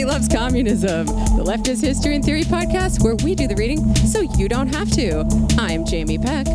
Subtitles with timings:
[0.00, 3.94] to Everybody Loves Communism, the leftist history and theory podcast where we do the reading
[3.96, 5.24] so you don't have to.
[5.58, 6.46] I'm Jamie Peck.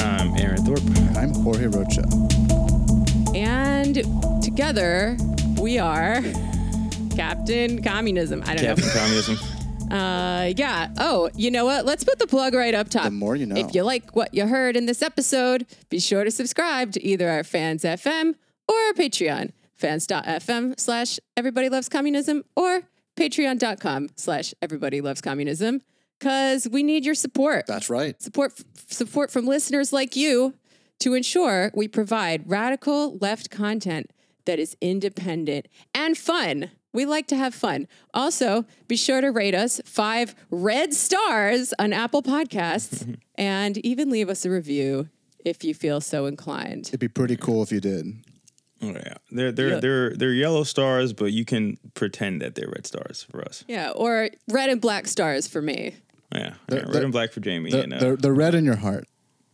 [0.00, 0.80] I'm Aaron Thorpe.
[1.16, 2.04] I'm Jorge Rocha.
[3.34, 3.96] And
[4.42, 5.16] together
[5.60, 6.22] we are
[7.14, 8.42] Captain Communism.
[8.46, 9.36] I don't Captain Communism.
[9.88, 10.88] Uh, yeah.
[10.98, 11.86] Oh, you know what?
[11.86, 13.04] Let's put the plug right up top.
[13.04, 13.54] The more you know.
[13.54, 17.30] If you like what you heard in this episode, be sure to subscribe to either
[17.30, 18.34] our Fans FM
[18.68, 22.82] or our Patreon, fans.fm slash everybody loves communism or
[23.16, 25.80] patreon.com slash everybody loves communism,
[26.18, 27.66] because we need your support.
[27.66, 28.20] That's right.
[28.20, 28.52] support
[28.88, 30.54] support from listeners like you
[31.00, 34.10] to ensure we provide radical left content
[34.46, 36.70] that is independent and fun.
[36.92, 37.88] We like to have fun.
[38.14, 44.30] Also, be sure to rate us five red stars on Apple Podcasts and even leave
[44.30, 45.08] us a review
[45.44, 46.88] if you feel so inclined.
[46.88, 48.06] It'd be pretty cool if you did.
[48.82, 49.80] Oh yeah, they're they're Yeah.
[49.80, 53.64] they're they're yellow stars, but you can pretend that they're red stars for us.
[53.66, 55.96] Yeah, or red and black stars for me.
[56.32, 58.54] Yeah, yeah The- red the- and black for Jamie, The, and uh, the, the red
[58.54, 59.06] in your heart.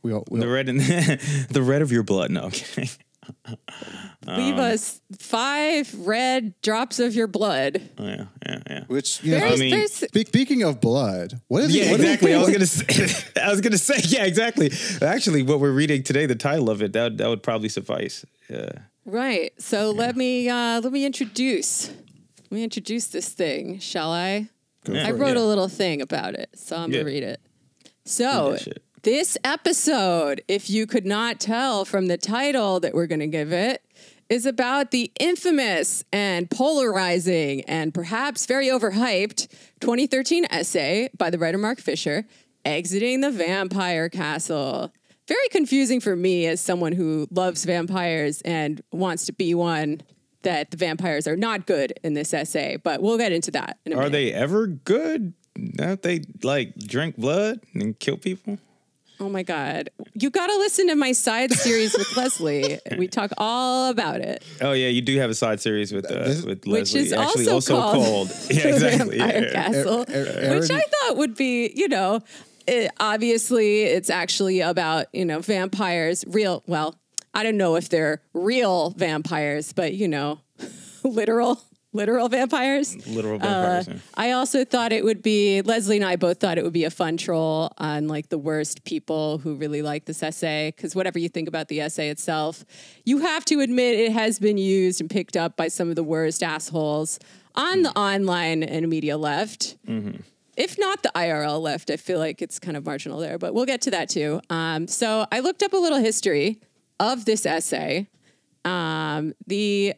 [0.03, 0.81] We all, we the all, red and
[1.50, 2.31] the red of your blood.
[2.33, 2.89] No, okay.
[4.27, 7.81] Leave us five red drops of your blood.
[7.98, 8.84] Oh yeah, yeah, yeah.
[8.89, 9.47] which you know.
[9.47, 9.87] I mean- very,
[10.25, 12.34] speaking of blood, what is Yeah, what is- exactly.
[12.34, 13.25] I was gonna say.
[13.43, 14.00] I was gonna say.
[14.05, 14.73] Yeah, exactly.
[15.00, 18.25] Actually, what we're reading today, the title of it, that that would probably suffice.
[18.48, 18.70] Yeah.
[19.05, 19.53] Right.
[19.61, 24.48] So let me uh, let me introduce let me introduce this thing, shall I?
[24.84, 25.06] Go Yeah.
[25.06, 25.12] I it.
[25.14, 25.42] wrote Yeah.
[25.42, 26.98] a little thing about it, so I'm Yeah.
[26.98, 27.41] gonna read it.
[28.05, 28.56] So
[29.03, 33.83] this episode, if you could not tell from the title that we're gonna give it,
[34.28, 39.48] is about the infamous and polarizing and perhaps very overhyped
[39.81, 42.27] 2013 essay by the writer Mark Fisher,
[42.65, 44.93] Exiting the Vampire Castle.
[45.28, 50.00] Very confusing for me as someone who loves vampires and wants to be one
[50.43, 53.93] that the vampires are not good in this essay, but we'll get into that in
[53.93, 54.12] a Are minute.
[54.12, 55.33] they ever good?
[55.77, 58.59] Don't they like drink blood and kill people?
[59.21, 59.91] Oh my God.
[60.15, 62.81] You got to listen to my side series with Leslie.
[62.99, 64.43] We talk all about it.
[64.60, 67.00] Oh yeah, you do have a side series with uh, This- with Which Leslie.
[67.03, 68.28] is Actually, also also, called called.
[68.50, 69.19] Yeah, exactly.
[69.19, 69.53] Vampire yeah.
[69.53, 72.21] Castle, Er- er- which I thought would be, you know,
[72.67, 76.95] it, obviously it's actually about, you know, vampires, real, well,
[77.34, 80.41] I don't know if they're real vampires, but, you know,
[81.05, 81.61] literal,
[81.95, 82.95] literal vampires.
[83.06, 83.39] Literal Uh,
[83.83, 83.89] vampires.
[83.89, 83.95] yeah.
[84.15, 86.91] I also thought it would be Leslie and I both thought it would be a
[86.91, 91.28] fun troll on like the worst people who really like this essay because whatever you
[91.28, 92.65] think about the essay itself,
[93.05, 96.05] you have to admit it has been used and picked up by some of the
[96.05, 97.19] worst assholes
[97.55, 99.77] on the online and media left.
[100.57, 103.65] If not the IRL left, I feel like it's kind of marginal there, but we'll
[103.67, 104.41] get to that too.
[104.51, 106.61] Um, so I looked up a little history
[107.01, 108.09] of this essay.
[108.65, 109.95] Um, the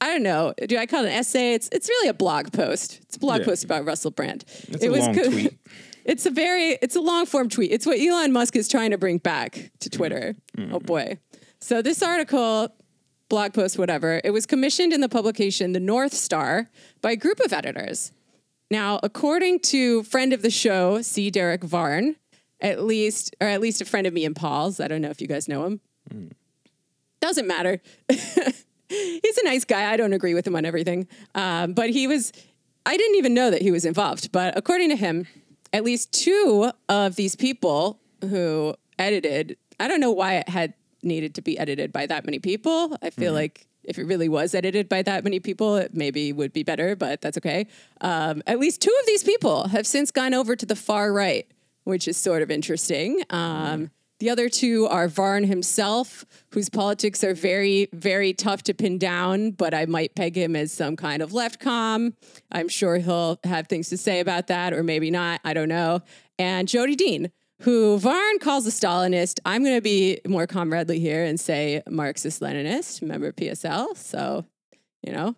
[0.00, 0.52] I don't know.
[0.68, 1.54] Do I call it an essay?
[1.54, 3.00] It's it's really a blog post.
[3.04, 3.46] It's a blog Yeah.
[3.46, 4.44] post about Russell Brand.
[4.68, 5.58] It's a long co- tweet.
[6.04, 7.72] It's a very it's a long form tweet.
[7.72, 10.36] It's what Elon Musk is trying to bring back to Twitter.
[10.70, 11.18] Oh boy.
[11.60, 12.68] So this article,
[13.28, 16.70] blog post, whatever, it was commissioned in the publication The North Star
[17.02, 18.12] by a group of editors.
[18.70, 21.30] Now, according to friend of the show, C.
[21.30, 22.16] Derick Varn,
[22.60, 24.80] at least, or at least a friend of me and Paul's.
[24.80, 25.80] I don't know if you guys know him.
[27.20, 27.80] Doesn't matter.
[28.08, 29.90] He's a nice guy.
[29.90, 31.08] I don't agree with him on everything.
[31.34, 32.32] Um, but he was,
[32.84, 34.32] I didn't even know that he was involved.
[34.32, 35.26] But according to him,
[35.72, 41.34] at least two of these people who edited, I don't know why it had needed
[41.36, 42.96] to be edited by that many people.
[43.02, 46.52] I feel like if it really was edited by that many people, it maybe would
[46.52, 47.66] be better, but that's okay.
[48.00, 51.46] Um, at least two of these people have since gone over to the far right,
[51.84, 53.22] which is sort of interesting.
[53.30, 58.96] Um, the other two are Varn himself, whose politics are very, very tough to pin
[58.96, 62.14] down, but I might peg him as some kind of left com.
[62.50, 65.40] I'm sure he'll have things to say about that, or maybe not.
[65.44, 66.00] I don't know.
[66.38, 67.30] And Jodi Dean,
[67.62, 69.40] who Varn calls a Stalinist.
[69.44, 73.96] I'm going to be more comradely here and say Marxist Leninist, member of PSL.
[73.96, 74.44] So,
[75.02, 75.36] you know,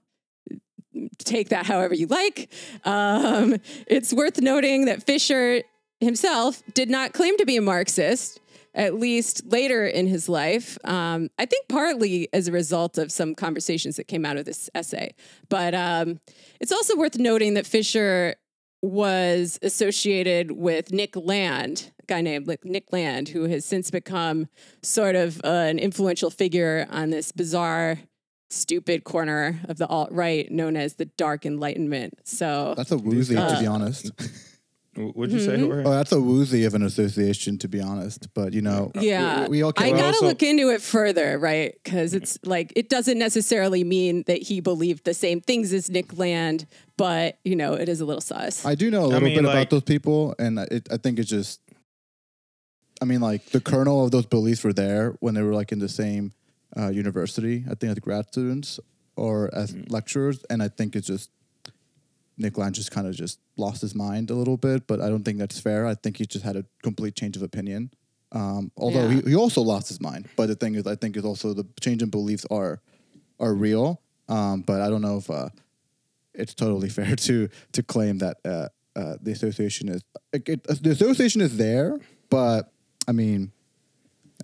[1.18, 2.50] take that however you like.
[2.84, 3.56] Um,
[3.86, 5.62] it's worth noting that Fisher
[6.00, 8.40] himself did not claim to be a Marxist,
[8.74, 10.78] at least later in his life.
[10.84, 14.70] Um, I think partly as a result of some conversations that came out of this
[14.74, 15.14] essay.
[15.48, 16.20] But um,
[16.60, 18.36] it's also worth noting that Fisher
[18.82, 24.48] was associated with Nick Land, guy named like Nick Land, who has since become
[24.82, 27.98] sort of uh, an influential figure on this bizarre,
[28.50, 32.14] stupid corner of the alt right known as the Dark Enlightenment.
[32.24, 34.10] So That's a woozy, to be Uh, honest.
[34.96, 35.64] What'd you say, Mm-hmm.
[35.66, 35.84] Jorge?
[35.84, 38.34] Oh, that's a woozy of an association, to be honest.
[38.34, 41.72] But you know, Yeah, we, we all I gotta also- look into it further, right?
[41.84, 46.18] Because it's like it doesn't necessarily mean that he believed the same things as Nick
[46.18, 46.66] Land,
[46.96, 48.64] but you know, it is a little sus.
[48.66, 51.20] I do know a little mean, bit like- about those people, and it, I think
[51.20, 51.60] it's just.
[53.00, 55.78] I mean, like the kernel of those beliefs were there when they were like in
[55.78, 56.32] the same
[56.76, 57.64] uh, university.
[57.70, 58.80] I think as grad students
[59.16, 59.90] or as Mm.
[59.90, 61.30] lecturers, and I think it's just
[62.36, 64.86] Nick Land just kind of just lost his mind a little bit.
[64.86, 65.86] But I don't think that's fair.
[65.86, 67.90] I think he just had a complete change of opinion.
[68.32, 69.20] Um, although Yeah.
[69.22, 70.28] he, he also lost his mind.
[70.36, 72.80] But the thing is, I think is also the change in beliefs are
[73.40, 74.00] are real.
[74.28, 75.48] Um, but I don't know if uh,
[76.34, 80.02] it's totally fair to to claim that uh, uh, the association is
[80.32, 81.98] it, it, the association is there,
[82.30, 82.72] but
[83.08, 83.50] I mean,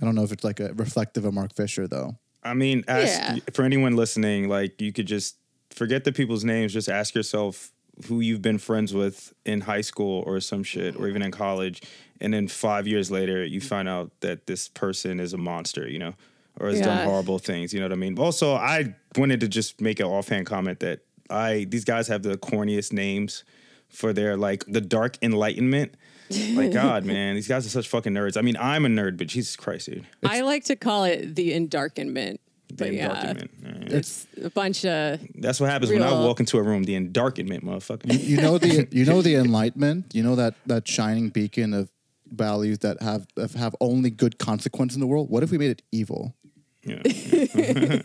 [0.00, 2.16] I don't know if it's like a reflective of Mark Fisher though.
[2.42, 3.36] I mean, ask Yeah.
[3.52, 5.36] for anyone listening, like you could just
[5.70, 6.72] forget the people's names.
[6.72, 7.70] Just ask yourself
[8.06, 11.80] who you've been friends with in high school or some shit, or even in college,
[12.20, 15.98] and then five years later, you find out that this person is a monster, you
[16.00, 16.14] know,
[16.58, 17.72] or has done horrible things.
[17.72, 18.18] You know what I mean?
[18.18, 21.00] Also, I wanted to just make an offhand comment that
[21.30, 23.44] I these guys have the corniest names
[23.88, 25.94] for their like the dark enlightenment.
[26.30, 28.36] Like God, man, these guys are such fucking nerds.
[28.36, 30.06] I mean, I'm a nerd, but Jesus Christ, dude.
[30.24, 32.38] I like to call it the endarkenment.
[32.68, 33.48] The But endarkenment.
[33.62, 33.96] Yeah.
[33.98, 36.84] it's a bunch of That's what happens when I walk into a room.
[36.84, 38.18] The endarkenment, motherfucker.
[38.22, 40.14] You know the you know the enlightenment.
[40.14, 41.90] You know that that shining beacon of
[42.32, 45.28] values that have that have only good consequence in the world.
[45.30, 46.34] What if we made it evil?
[46.82, 47.02] Yeah.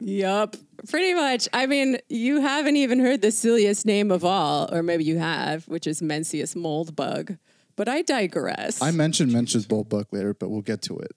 [0.00, 0.56] Yup,
[0.86, 1.48] pretty much.
[1.52, 5.66] I mean, you haven't even heard the silliest name of all, or maybe you have,
[5.68, 7.38] which is Mencius moldbug.
[7.76, 8.80] But I digress.
[8.80, 11.12] I mentioned Mencius Moldbug later, but we'll get to it.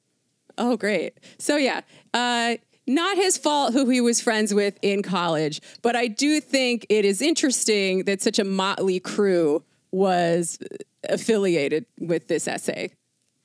[0.58, 1.18] Oh, great.
[1.38, 1.82] So, yeah,
[2.14, 6.86] uh, not his fault who he was friends with in college, but I do think
[6.90, 10.60] it is interesting that such a motley crew was
[11.08, 12.92] affiliated with this essay.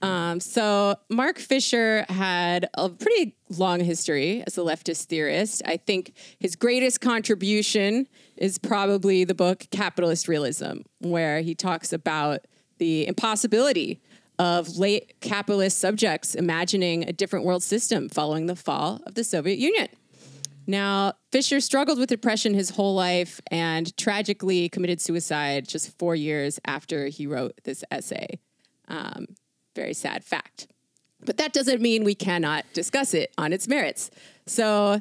[0.05, 5.63] Um, so, Mark Fisher had a pretty long history as a leftist theorist.
[5.65, 8.07] I think his greatest contribution
[8.37, 12.47] is probably the book Capitalist Realism, where he talks about
[12.79, 14.01] the impossibility
[14.39, 19.59] of late capitalist subjects imagining a different world system following the fall of the Soviet
[19.59, 19.89] Union.
[20.67, 26.59] Now, Fisher struggled with depression his whole life and tragically committed suicide just four years
[26.65, 28.39] after he wrote this essay.
[28.89, 29.27] Um,
[29.75, 30.67] very sad fact.
[31.25, 34.11] But that doesn't mean we cannot discuss it on its merits.
[34.47, 35.01] So,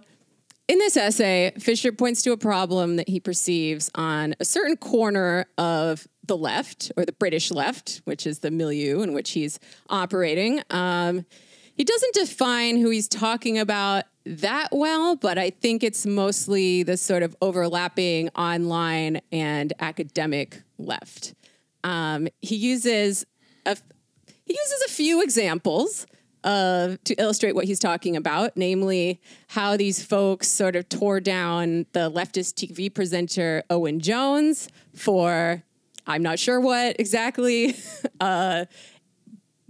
[0.70, 5.46] in this essay, Fisher points to a problem that he perceives on a certain corner
[5.58, 9.60] of the left, or the British left, which is the milieu in which he's
[9.90, 10.62] operating.
[10.70, 11.26] Um,
[11.76, 16.96] he doesn't define who he's talking about that well, but I think it's mostly the
[16.96, 21.34] sort of overlapping online and academic left.
[21.84, 23.26] Um, he uses
[23.66, 23.76] a
[24.46, 26.06] he uses a few examples
[26.44, 31.86] of to illustrate what he's talking about, namely how these folks sort of tore down
[31.94, 35.64] the leftist TV presenter Owen Jones for
[36.06, 37.76] I'm not sure what exactly.
[38.20, 38.66] uh,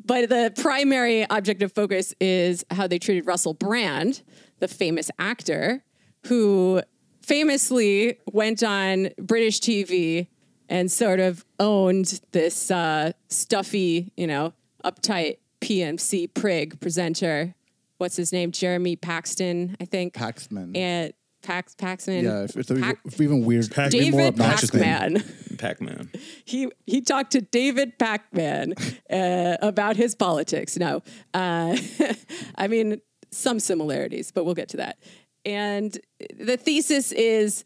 [0.05, 4.21] but the primary object of focus is how they treated Russell Brand,
[4.59, 5.83] the famous actor,
[6.27, 6.81] who
[7.21, 10.27] famously went on British TV
[10.67, 14.53] and sort of owned this uh, stuffy, you know,
[14.83, 17.55] uptight PMC prig presenter.
[17.97, 18.51] What's his name?
[18.51, 20.13] Jeremy Paxton, I think.
[20.13, 20.75] Paxman.
[20.75, 21.13] and
[21.43, 22.23] Pax Paxman.
[22.23, 24.83] yeah, if it's, a, Pac- if even weird, Pac- way more David obnoxious name.
[24.83, 25.57] Pacman.
[25.57, 26.09] Pac-Man.
[26.45, 28.73] he he talked to David Pakman
[29.09, 30.77] uh, about his politics.
[30.77, 31.01] No,
[31.33, 31.77] uh,
[32.55, 34.97] I mean some similarities, but we'll get to that.
[35.45, 35.97] And
[36.37, 37.63] the thesis is.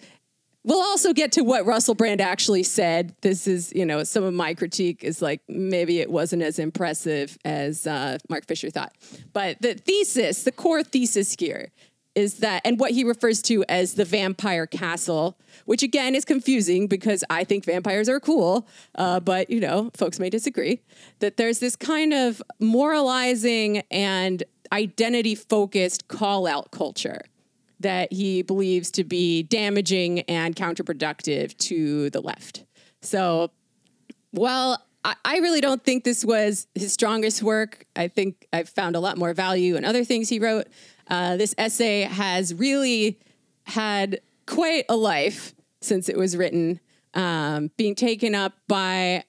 [0.68, 3.16] We'll also get to what Russell Brand actually said.
[3.22, 7.38] This is, you know, some of my critique is like maybe it wasn't as impressive
[7.46, 8.94] as uh, Mark Fisher thought.
[9.32, 11.72] But the thesis, the core thesis here
[12.16, 16.88] is that, and what he refers to as the vampire castle, which again is confusing
[16.88, 20.82] because I think vampires are cool, uh, but you know, folks may disagree.
[21.20, 24.44] That there's this kind of moralizing and
[24.74, 27.22] identity focused call out culture
[27.80, 32.66] that he believes to be damaging and counterproductive to the left.
[33.02, 33.52] So,
[34.34, 34.82] well,
[35.24, 37.86] I, really don't think this was his strongest work.
[37.96, 40.68] I think I've found a lot more value in other things he wrote.
[41.08, 43.20] Uh, this essay has really
[43.64, 46.80] had quite a life since it was written,
[47.14, 49.24] um, being taken up by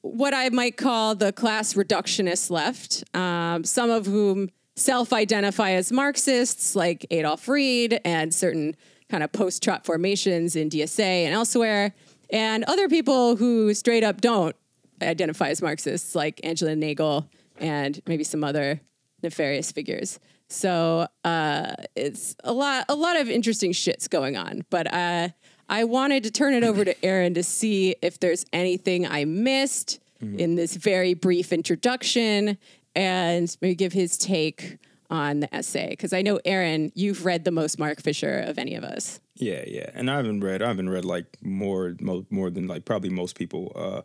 [0.00, 5.92] what I might call the class reductionist left, um, some of whom self identify as
[5.92, 8.76] Marxists, like Adolph Reed and certain
[9.10, 11.94] kind of post trot formations in DSA and elsewhere,
[12.30, 14.56] and other people who straight up don't
[15.02, 18.80] identify as Marxists, like Angela Nagle and maybe some other
[19.22, 20.18] nefarious figures.
[20.48, 24.64] So uh, it's a lot, a lot of interesting shits going on.
[24.70, 25.28] But uh,
[25.68, 30.00] I wanted to turn it over to Aaron to see if there's anything I missed
[30.38, 32.56] in this very brief introduction,
[32.94, 34.78] and maybe give his take
[35.10, 35.90] on the essay.
[35.90, 39.20] Because I know Aaron, you've read the most Mark Fisher of any of us.
[39.34, 40.62] Yeah, yeah, and I haven't read.
[40.62, 43.72] I haven't read like more, mo- more than like probably most people.
[43.74, 44.02] Uh,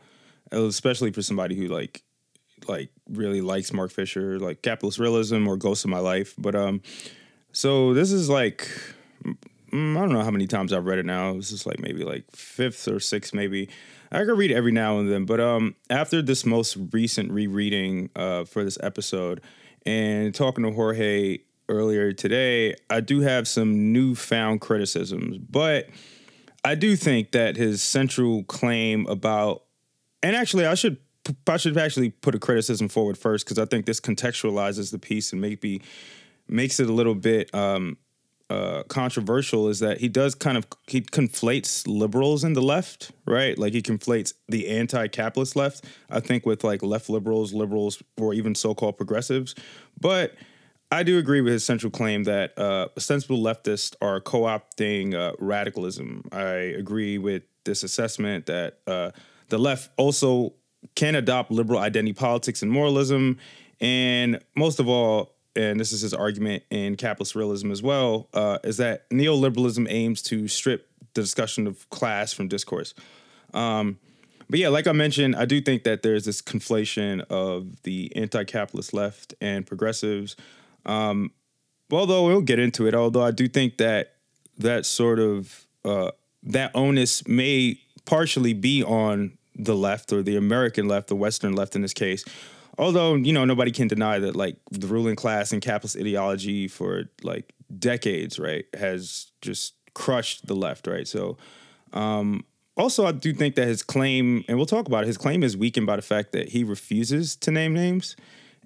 [0.52, 2.04] especially for somebody who like,
[2.68, 6.34] like really likes Mark Fisher, like Capitalist Realism or Ghost of My Life.
[6.38, 6.82] But um,
[7.52, 8.70] so this is like,
[9.26, 9.30] I
[9.72, 11.34] don't know how many times I've read it now.
[11.34, 13.70] This is like maybe like fifth or sixth, maybe.
[14.12, 18.46] I can read every now and then, but um, after this most recent rereading uh,
[18.46, 19.42] for this episode,
[19.86, 25.90] and talking to Jorge earlier today, I do have some newfound criticisms, but
[26.64, 29.64] I do think that his central claim about,
[30.24, 30.98] and actually, I should
[31.48, 35.34] I should actually put a criticism forward first because I think this contextualizes the piece
[35.34, 35.82] and maybe
[36.48, 37.98] makes it a little bit um,
[38.50, 39.70] uh, controversial.
[39.70, 43.58] Is that he does kind of he conflates liberals and the left, right?
[43.58, 48.56] Like he conflates the anti-capitalist left, I think, with like left liberals, liberals, or even
[48.56, 49.56] so-called progressives,
[50.00, 50.36] but.
[50.90, 56.24] I do agree with his central claim that uh, sensible leftists are co-opting uh, radicalism.
[56.32, 56.46] I
[56.80, 59.12] agree with this assessment that uh,
[59.50, 60.54] the left also
[60.96, 63.38] can adopt liberal identity politics and moralism,
[63.82, 68.60] and most of all, and this is his argument in capitalist realism as well, uh,
[68.64, 72.94] is that neoliberalism aims to strip the discussion of class from discourse.
[73.54, 74.00] Um,
[74.50, 78.94] but yeah, like I mentioned, I do think that there's this conflation of the anti-capitalist
[78.94, 80.36] left and progressives.
[80.86, 81.32] Um,
[81.92, 84.14] although we'll get into it, although I do think that
[84.58, 86.12] that sort of uh,
[86.44, 91.76] that onus may partially be on the left or the American left, the Western left
[91.76, 92.24] in this case.
[92.78, 97.06] Although you know nobody can deny that like the ruling class and capitalist ideology for
[97.24, 101.08] like decades, right, has just crushed the left, right.
[101.08, 101.38] So
[101.94, 102.46] um,
[102.78, 105.58] also, I do think that his claim, and we'll talk about it, his claim is
[105.58, 108.16] weakened by the fact that he refuses to name names.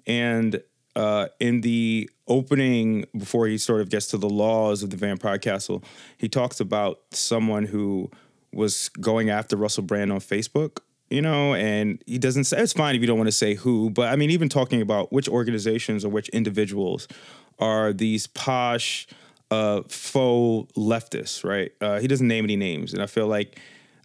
[0.06, 0.62] And
[0.94, 5.38] uh, in the opening, before he sort of gets to the laws of the Vampire
[5.38, 5.82] Castle,
[6.18, 8.10] he talks about someone who
[8.52, 10.80] was going after Russell Brand on Facebook,
[11.12, 13.90] you know, and he doesn't say it's fine if you don't want to say who,
[13.90, 17.06] but I mean, even talking about which organizations or which individuals
[17.58, 19.06] are these posh,
[19.50, 21.70] uh, faux leftists, right?
[21.82, 23.60] Uh, he doesn't name any names, and I feel like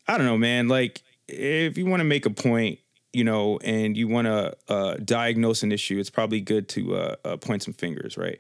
[0.06, 0.68] I don't know, man.
[0.68, 2.80] Like, if you want to make a point,
[3.14, 7.16] you know, and you want to uh, diagnose an issue, it's probably good to uh,
[7.24, 8.40] uh, point some fingers, right?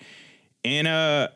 [0.65, 1.29] And uh,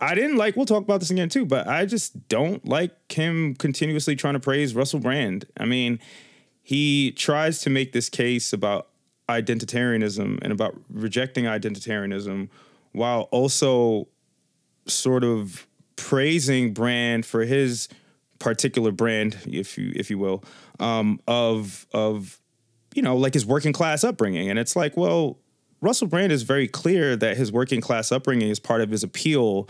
[0.00, 0.56] I didn't like.
[0.56, 4.40] We'll talk about this again too, but I just don't like him continuously trying to
[4.40, 5.46] praise Russell Brand.
[5.58, 6.00] I mean,
[6.70, 8.86] he tries to make this case about
[9.28, 12.48] identitarianism and about rejecting identitarianism,
[12.92, 14.06] while also
[14.86, 17.88] sort of praising Brand for his
[18.38, 20.44] particular brand, if you if you will,
[20.78, 22.40] um, of of
[22.94, 25.38] you know like his working class upbringing, and it's like, well,
[25.80, 29.68] Russell Brand is very clear that his working class upbringing is part of his appeal.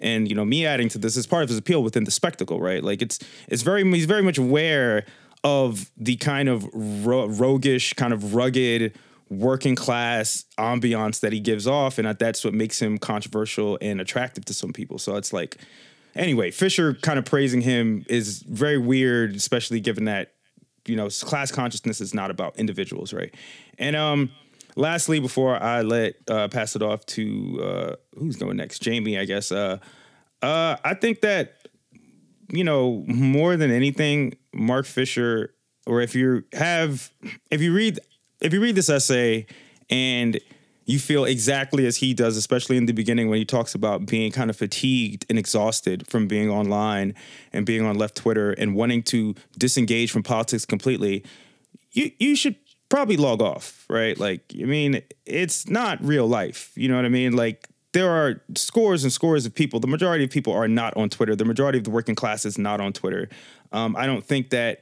[0.00, 2.60] And you know, me adding to this is part of his appeal within the spectacle,
[2.60, 2.82] right?
[2.82, 5.04] Like it's it's very he's very much aware
[5.42, 8.94] of the kind of ro- roguish, kind of rugged
[9.30, 14.44] working class ambiance that he gives off, and that's what makes him controversial and attractive
[14.44, 14.98] to some people.
[14.98, 15.56] So it's like,
[16.14, 20.32] anyway, Fisher kind of praising him is very weird, especially given that
[20.86, 23.32] you know class consciousness is not about individuals, right?
[23.78, 24.30] And um,
[24.76, 29.24] lastly, before I let uh, pass it off to uh, who's going next, Jamie, I
[29.24, 29.52] guess.
[29.52, 29.78] Uh,
[30.42, 31.59] uh, I think that
[32.50, 35.54] you know more than anything, Mark Fisher,
[35.86, 37.10] or if you have,
[37.50, 37.98] if you read,
[38.40, 39.46] if you read this essay
[39.88, 40.38] and
[40.86, 44.32] you feel exactly as he does, especially in the beginning when he talks about being
[44.32, 47.14] kind of fatigued and exhausted from being online
[47.52, 51.24] and being on left Twitter and wanting to disengage from politics completely.
[51.92, 52.56] You you should
[52.88, 54.18] probably log off, right?
[54.18, 56.72] Like, I mean, it's not real life.
[56.74, 57.34] You know what I mean?
[57.36, 59.80] Like, there are scores and scores of people.
[59.80, 61.34] The majority of people are not on Twitter.
[61.34, 63.28] The majority of the working class is not on Twitter.
[63.72, 64.80] Um, I don't think that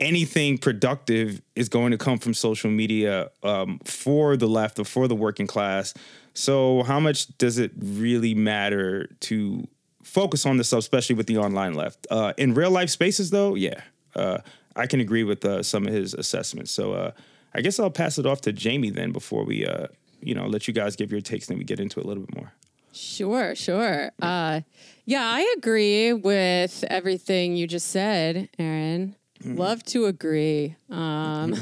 [0.00, 5.08] anything productive is going to come from social media um, for the left or for
[5.08, 5.94] the working class.
[6.34, 9.66] So, how much does it really matter to
[10.02, 12.06] focus on this especially with the online left?
[12.10, 13.80] Uh, in real life spaces, though, yeah,
[14.14, 14.38] uh,
[14.76, 16.70] I can agree with uh, some of his assessments.
[16.70, 17.10] So, uh,
[17.52, 19.88] I guess I'll pass it off to Jamie then before we, uh,
[20.22, 22.08] you know, let you guys give your takes, and then we get into it a
[22.08, 22.52] little bit more.
[22.92, 24.10] Sure, sure.
[24.20, 24.60] Uh,
[25.04, 29.16] yeah, I agree with everything you just said, Aaron.
[29.44, 30.76] Love to agree.
[30.90, 31.54] Um,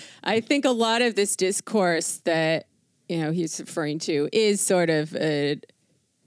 [0.24, 2.66] I think a lot of this discourse that
[3.08, 5.60] you know he's referring to is sort of a,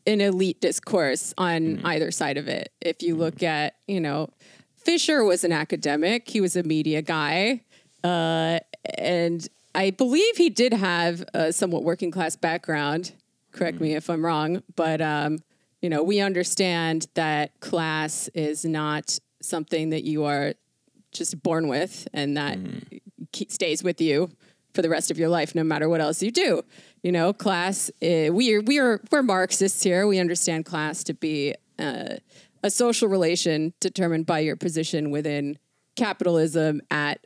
[0.06, 2.72] an elite discourse on either side of it.
[2.80, 4.30] If you look at you know,
[4.78, 6.30] Fisher was an academic.
[6.30, 7.62] He was a media guy,
[8.04, 8.60] uh,
[8.98, 13.14] and I believe he did have a somewhat working class background.
[13.52, 15.40] Correct me if I'm wrong, but um,
[15.82, 20.54] you know, we understand that class is not something that you are
[21.12, 22.58] just born with and that
[23.34, 24.30] ke- stays with you
[24.74, 26.64] for the rest of your life, no matter what else you do.
[27.02, 27.90] You know, class.
[28.04, 30.06] Uh, we are we are we're Marxists here.
[30.06, 32.18] We understand class to be uh,
[32.64, 35.58] a social relation determined by your position within
[35.96, 37.26] capitalism at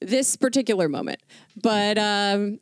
[0.00, 1.20] this particular moment.
[1.60, 2.60] But um,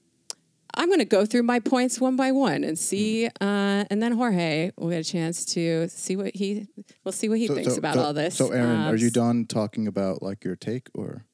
[0.75, 4.13] I'm going to go through my points one by one and see, uh, and then
[4.13, 6.67] Jorge will get a chance to see what he.
[7.05, 8.37] We'll see what he thinks about all this.
[8.37, 11.27] So, Aaron, Um, are you done talking about like your take or?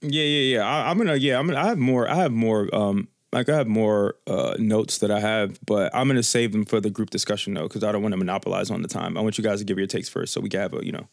[0.00, 0.66] Yeah, yeah, yeah.
[0.66, 1.60] I, I'm gonna, yeah, I'm gonna.
[1.60, 2.08] I have more.
[2.08, 2.74] I have more.
[2.74, 6.64] Um, like I have more uh, notes that I have, but I'm gonna save them
[6.64, 9.18] for the group discussion though, because I don't want to monopolize on the time.
[9.18, 10.92] I want you guys to give your takes first, so we can have a, you
[10.92, 11.08] know.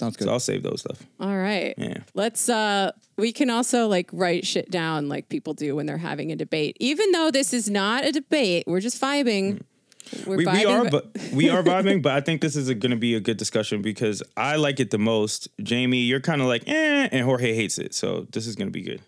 [0.00, 0.24] Sounds good.
[0.26, 1.02] So I'll save those stuff.
[1.20, 1.74] All right.
[1.78, 1.98] Yeah.
[2.14, 6.32] Let's uh we can also like write shit down like people do when they're having
[6.32, 6.76] a debate.
[6.80, 9.60] Even though this is not a debate, we're just vibing.
[10.26, 12.02] We're We, we vibing, are, but we are vibing.
[12.02, 14.90] But I think this is going to be a good discussion because I like it
[14.90, 15.48] the most.
[15.62, 17.94] Jamie, you're kind of like, eh, and Jorge hates it.
[17.94, 19.02] So this is going to be good.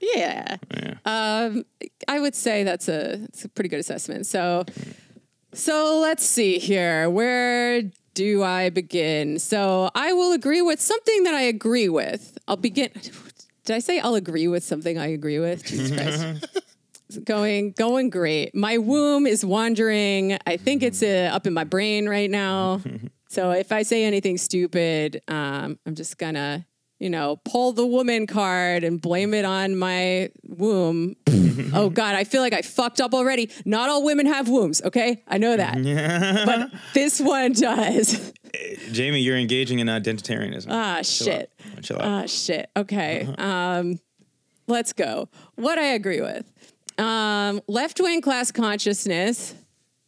[0.00, 0.56] yeah.
[0.74, 0.94] Yeah.
[1.04, 1.64] Um
[2.08, 4.26] I would say that's a it's a pretty good assessment.
[4.26, 4.64] So
[5.52, 7.10] so let's see here.
[7.10, 7.82] Where
[8.20, 9.38] do I begin?
[9.38, 12.36] So I will agree with something that I agree with.
[12.46, 12.90] I'll begin
[13.64, 15.64] did I say I'll agree with something I agree with?
[15.64, 16.64] Jesus Christ.
[17.24, 18.54] Going going great.
[18.54, 20.38] My womb is wandering.
[20.46, 22.82] I think it's uh, up in my brain right now.
[23.28, 26.66] so if I say anything stupid, um, I'm just gonna,
[27.00, 31.16] you know, pull the woman card and blame it on my womb.
[31.72, 33.50] oh God, I feel like I fucked up already.
[33.64, 34.82] Not all women have wombs.
[34.82, 35.82] Okay, I know that,
[36.46, 38.32] but this one does.
[38.92, 40.66] Jamie, you're engaging in identitarianism.
[40.68, 41.52] Ah, Chill shit.
[41.76, 41.82] out.
[41.82, 42.04] Chill out.
[42.04, 42.70] Ah, shit.
[42.76, 43.26] Okay.
[43.38, 43.98] Um,
[44.66, 45.28] let's go.
[45.54, 46.52] What I agree with.
[46.98, 49.54] Um, left wing class consciousness,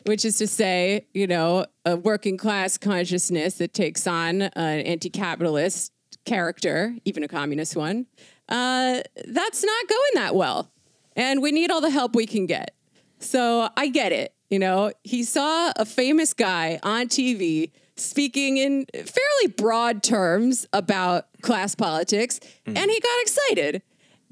[0.05, 5.09] which is to say, you know, a working class consciousness that takes on an anti
[5.09, 5.93] capitalist
[6.25, 8.07] character, even a communist one,
[8.49, 10.71] uh, that's not going that well.
[11.17, 12.75] And we need all the help we can get.
[13.19, 14.35] So I get it.
[14.51, 21.27] You know, he saw a famous guy on TV speaking in fairly broad terms about
[21.41, 23.83] class politics, and he got excited.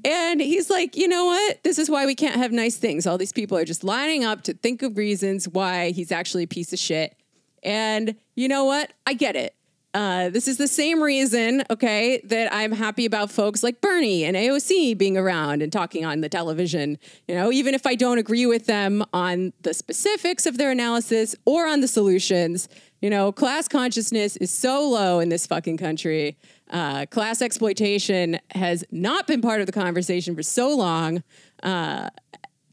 [0.03, 1.63] And he's like, you know what?
[1.63, 3.05] This is why we can't have nice things.
[3.05, 6.47] All these people are just lining up to think of reasons why he's actually a
[6.47, 7.15] piece of shit.
[7.63, 8.91] And you know what?
[9.05, 9.55] I get it.
[9.93, 14.37] Uh, this is the same reason, okay, that I'm happy about folks like Bernie and
[14.37, 16.97] AOC being around and talking on the television.
[17.27, 21.35] You know, even if I don't agree with them on the specifics of their analysis
[21.43, 22.69] or on the solutions,
[23.01, 26.37] you know, class consciousness is so low in this fucking country.
[26.69, 31.21] Uh, class exploitation has not been part of the conversation for so long.
[31.63, 32.09] Uh,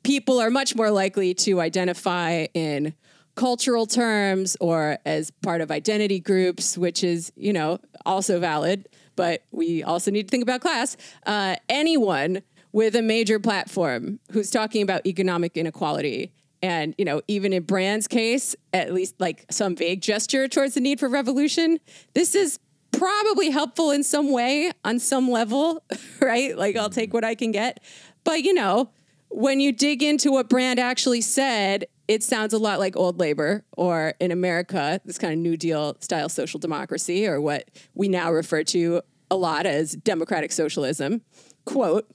[0.05, 2.95] people are much more likely to identify in
[3.39, 8.89] cultural terms or as part of identity groups, which is, you know, also valid.
[9.15, 10.97] But we also need to think about class.
[11.25, 16.33] Uh, anyone with a major platform who's talking about economic inequality.
[16.63, 20.81] And, you know, even in Brand's case, at least like some vague gesture towards the
[20.81, 21.79] need for revolution,
[22.15, 22.59] this is
[22.91, 25.85] probably helpful in some way on some level,
[26.21, 26.59] right?
[26.59, 27.79] Like I'll take what I can get.
[28.25, 28.91] But, you know,
[29.29, 33.65] when you dig into what Brand actually said, it sounds a lot like old labor
[33.77, 38.33] or in America, this kind of New Deal style social democracy, or what we now
[38.33, 41.21] refer to a lot as democratic socialism.
[41.67, 42.11] Quote,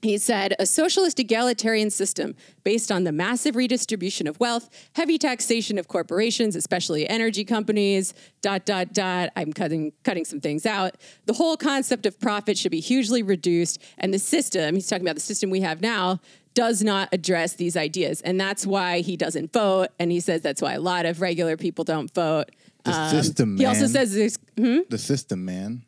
[0.00, 5.78] he said, a socialist egalitarian system based on the massive redistribution of wealth, heavy taxation
[5.78, 9.30] of corporations, especially energy companies, dot, dot, dot.
[9.34, 10.96] I'm cutting, cutting some things out.
[11.24, 13.80] The whole concept of profit should be hugely reduced.
[13.96, 16.20] And the system, he's talking about the system we have now,
[16.54, 18.20] does not address these ideas.
[18.20, 19.88] And that's why he doesn't vote.
[19.98, 22.50] And he says that's why a lot of regular people don't vote.
[22.84, 24.80] The um, system, He also says there's hmm?
[24.88, 25.84] the system, man.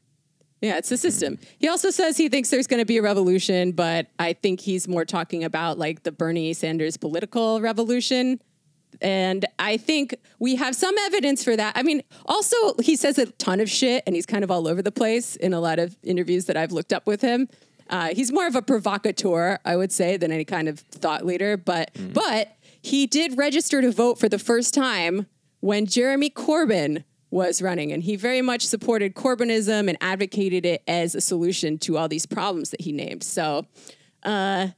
[0.63, 1.39] yeah, it's the system.
[1.59, 4.89] He also says he thinks there's going to be a revolution, but I think he's
[4.89, 8.41] more talking about like the Bernie Sanders political revolution.
[9.03, 11.77] And I think we have some evidence for that.
[11.77, 14.81] I mean, also, he says a ton of shit and he's kind of all over
[14.81, 17.49] the place in a lot of interviews that I've looked up with him.
[17.89, 21.57] Uh, he's more of a provocateur, I would say, than any kind of thought leader.
[21.57, 25.27] But but he did register to vote for the first time
[25.61, 27.93] when Jeremy Corbyn was running.
[27.93, 32.27] And he very much supported Corbynism and advocated it as a solution to all these
[32.27, 33.25] problems that he named.
[33.25, 33.67] So,
[34.23, 34.69] uh,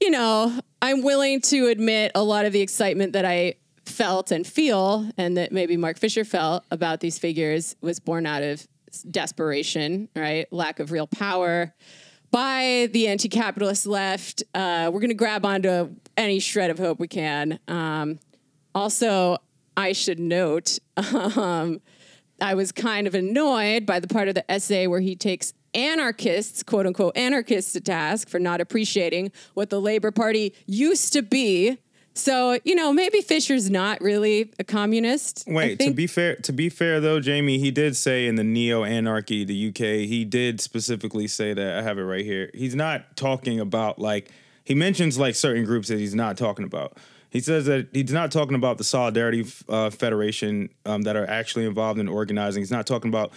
[0.00, 3.54] you know, I'm willing to admit a lot of the excitement that I
[3.84, 8.42] felt and feel, and that maybe Mark Fisher felt about these figures was born out
[8.42, 8.66] of
[9.10, 10.50] desperation, right?
[10.52, 11.74] Lack of real power
[12.34, 14.42] by the anti capitalist left.
[14.52, 17.60] Uh, we're going to grab onto any shred of hope we can.
[17.68, 18.18] Um,
[18.74, 19.38] also,
[19.76, 21.80] I should note, um,
[22.40, 26.64] I was kind of annoyed by the part of the essay where he takes anarchists,
[26.64, 31.78] quote unquote, anarchists to task for not appreciating what the Labor Party used to be.
[32.14, 35.44] So you know, maybe Fisher's not really a communist.
[35.46, 38.84] Wait, to be fair, to be fair though, Jamie, he did say in the neo
[38.84, 42.50] anarchy, the UK, he did specifically say that I have it right here.
[42.54, 44.30] He's not talking about like
[44.64, 46.96] he mentions like certain groups that he's not talking about.
[47.30, 51.66] He says that he's not talking about the Solidarity uh, Federation um, that are actually
[51.66, 52.60] involved in organizing.
[52.60, 53.32] He's not talking about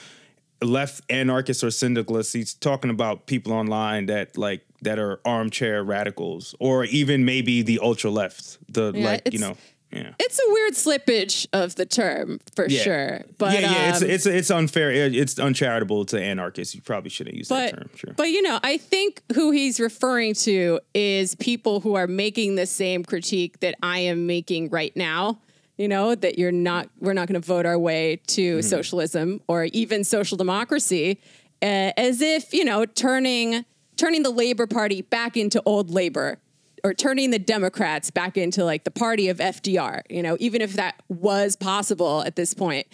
[0.62, 2.32] left anarchists or syndicalists.
[2.32, 7.80] He's talking about people online that like that are armchair radicals, or even maybe the
[7.82, 8.58] ultra left.
[8.72, 9.58] The yeah, like you know.
[9.90, 10.12] Yeah.
[10.20, 12.82] It's a weird slippage of the term for yeah.
[12.82, 13.22] sure.
[13.38, 14.92] But yeah, yeah, um, it's it's it's unfair.
[14.92, 16.76] It's uncharitable to anarchists.
[16.76, 17.90] You probably shouldn't use but, that term.
[17.96, 18.14] Sure.
[18.18, 22.66] But you know, I think who he's referring to is people who are making the
[22.66, 25.40] same critique that I am making right now.
[25.78, 28.68] You know, that you're not we're not going to vote our way to mm-hmm.
[28.68, 31.22] socialism or even social democracy
[31.62, 33.66] uh, as if, you know, turning
[33.98, 36.40] turning the Labor Party back into old labor
[36.84, 40.74] or turning the Democrats back into like the party of FDR, you know, even if
[40.74, 42.88] that was possible at this point,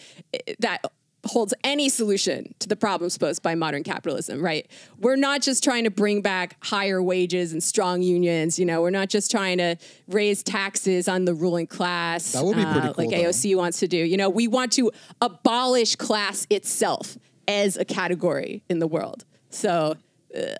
[0.59, 0.83] that
[1.25, 4.69] holds any solution to the problems posed by modern capitalism, right?
[4.99, 8.89] We're not just trying to bring back higher wages and strong unions, you know, we're
[8.89, 12.33] not just trying to raise taxes on the ruling class.
[12.33, 13.29] That would be pretty uh, cool, like though.
[13.29, 13.97] AOC wants to do.
[13.97, 19.23] You know, we want to abolish class itself as a category in the world.
[19.49, 19.95] So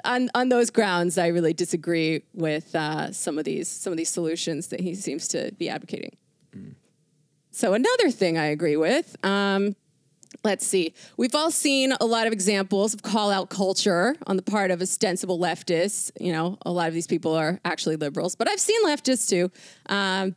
[0.03, 4.09] on on those grounds, I really disagree with uh, some of these some of these
[4.09, 6.15] solutions that he seems to be advocating.
[6.55, 6.75] Mm.
[7.51, 9.15] So another thing I agree with.
[9.23, 9.75] Um,
[10.43, 10.93] let's see.
[11.17, 14.81] We've all seen a lot of examples of call out culture on the part of
[14.81, 16.12] ostensible leftists.
[16.19, 19.51] You know, a lot of these people are actually liberals, but I've seen leftists too.
[19.88, 20.36] Um,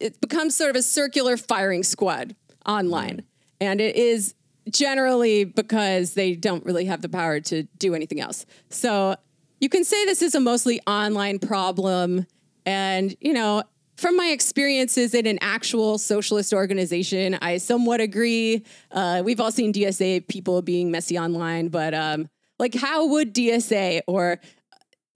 [0.00, 2.34] it becomes sort of a circular firing squad
[2.66, 3.16] online.
[3.16, 3.24] Mm.
[3.60, 4.34] And it is
[4.72, 8.46] generally because they don't really have the power to do anything else.
[8.70, 9.16] So
[9.60, 12.26] you can say this is a mostly online problem.
[12.64, 13.64] And, you know,
[13.96, 18.64] from my experiences in an actual socialist organization, I somewhat agree.
[18.92, 22.28] Uh, we've all seen DSA people being messy online, but um,
[22.60, 24.38] like, how would DSA or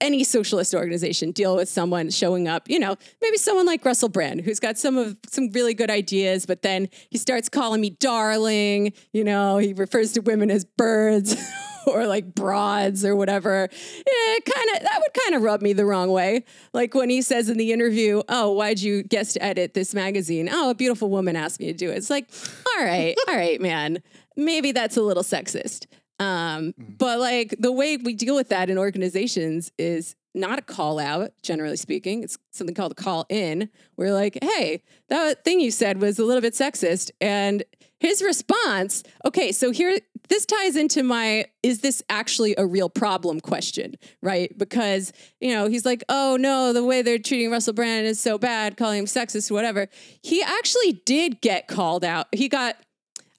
[0.01, 4.41] any socialist organization deal with someone showing up, you know, maybe someone like Russell Brand,
[4.41, 8.93] who's got some of some really good ideas, but then he starts calling me darling,
[9.13, 11.35] you know, he refers to women as birds
[11.87, 13.69] or like broads or whatever.
[13.71, 16.43] Yeah, kind of that would kind of rub me the wrong way.
[16.73, 20.69] Like when he says in the interview, "Oh, why'd you guest edit this magazine?" "Oh,
[20.69, 22.27] a beautiful woman asked me to do it." It's like,
[22.75, 24.01] "All right, all right, man.
[24.35, 25.85] Maybe that's a little sexist."
[26.23, 26.97] Um, mm.
[26.97, 31.31] But like the way we deal with that in organizations is not a call out,
[31.43, 32.23] generally speaking.
[32.23, 33.69] It's something called a call in.
[33.97, 37.11] We're like, hey, that thing you said was a little bit sexist.
[37.21, 37.63] And
[37.99, 39.97] his response, okay, so here,
[40.29, 44.57] this ties into my, is this actually a real problem question, right?
[44.57, 48.39] Because, you know, he's like, oh no, the way they're treating Russell Brand is so
[48.39, 49.87] bad, calling him sexist, whatever.
[50.23, 52.27] He actually did get called out.
[52.31, 52.75] He got,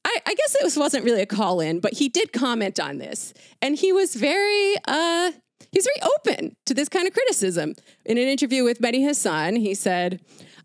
[0.04, 2.98] I, I guess it was, wasn't really a call in, but he did comment on
[2.98, 5.32] this, and he was very uh,
[5.72, 7.74] he's very open to this kind of criticism.
[8.04, 10.20] In an interview with Mehdi Hasan, he said.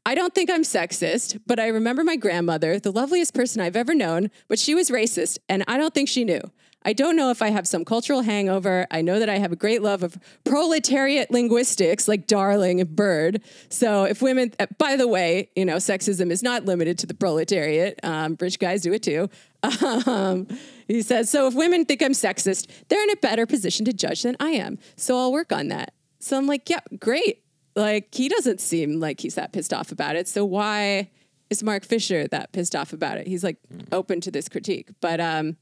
[0.05, 3.93] I don't think I'm sexist, but I remember my grandmother, the loveliest person I've ever
[3.93, 6.41] known, but she was racist, and I don't think she knew.
[6.83, 8.87] I don't know if I have some cultural hangover.
[8.89, 13.41] I know that I have a great love of proletariat linguistics like darling and bird.
[13.69, 17.13] So if women, uh, by the way, you know, sexism is not limited to the
[17.13, 17.99] proletariat.
[18.03, 19.29] Um, rich guys do it too.
[20.07, 20.47] Um,
[20.87, 24.23] he says, so if women think I'm sexist, they're in a better position to judge
[24.23, 24.79] than I am.
[24.95, 25.93] So I'll work on that.
[26.19, 27.43] So I'm like, yeah, great.
[27.75, 30.27] Like he doesn't seem like he's that pissed off about it.
[30.27, 31.09] So why
[31.49, 33.27] is Mark Fisher that pissed off about it?
[33.27, 33.57] He's like
[33.91, 34.89] open to this critique.
[35.01, 35.57] But um,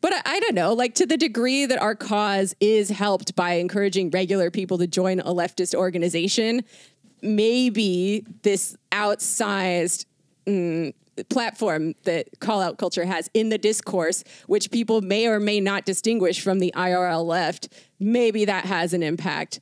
[0.00, 3.54] but I, I, don't know, like to the degree that our cause is helped by
[3.54, 6.62] encouraging regular people to join a leftist organization,
[7.22, 10.06] maybe this outsized
[10.46, 10.92] mm,
[11.28, 15.84] platform that call out culture has in the discourse, which people may or may not
[15.84, 19.60] distinguish from the IRL left, maybe that has an impact.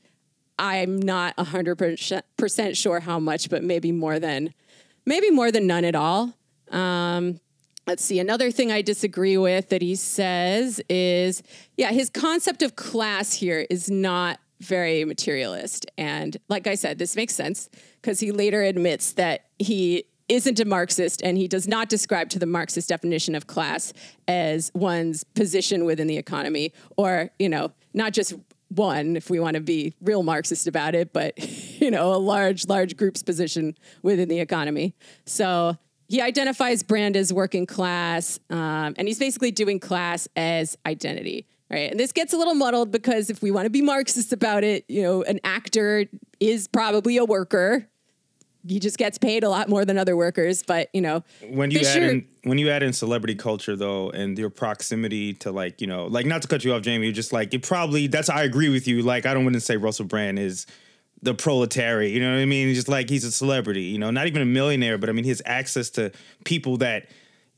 [0.59, 4.55] I'm not 100% sure how much, but maybe more than
[5.07, 6.35] maybe more than none at all.
[6.71, 7.41] Um,
[7.87, 8.19] let's see.
[8.19, 11.43] Another thing I disagree with that he says is,
[11.77, 15.87] yeah, his concept of class here is not very materialist.
[15.99, 17.69] And like I said, this makes sense
[18.01, 22.39] because he later admits that he isn't a Marxist and he does not describe to
[22.39, 23.93] the Marxist definition of class
[24.27, 28.33] as one's position within the economy or, you know, not just
[28.69, 31.39] one, if we want to be real Marxist about it, but,
[31.81, 34.95] you know, a large, large group's position within the economy.
[35.27, 35.77] So
[36.09, 41.47] he identifies Brand as working class, um, and he's basically doing class as identity.
[41.71, 41.91] Right.
[41.91, 44.85] And this gets a little muddled because if we want to be Marxist about it,
[44.87, 46.05] you know, an actor
[46.39, 47.89] is probably a worker.
[48.69, 50.63] He just gets paid a lot more than other workers.
[50.63, 54.11] But, you know, when you Fisher- add in when you add in celebrity culture though
[54.11, 57.33] and your proximity to like you know like not to cut you off jamie just
[57.33, 60.05] like it probably that's i agree with you like i don't want to say russell
[60.05, 60.67] brand is
[61.25, 64.27] the proletariat you know what i mean just like he's a celebrity you know not
[64.27, 66.13] even a millionaire but i mean he has access to
[66.45, 67.09] people that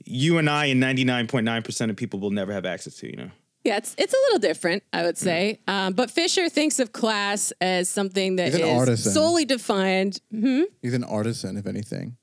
[0.04, 3.30] you and i and 99.9% of people will never have access to you know
[3.64, 5.58] Yeah, it's it's a little different, I would say.
[5.66, 9.12] Um, but Fisher thinks of class as something that He's an is artisan.
[9.12, 10.20] solely defined.
[10.82, 12.16] He's an artisan, if anything.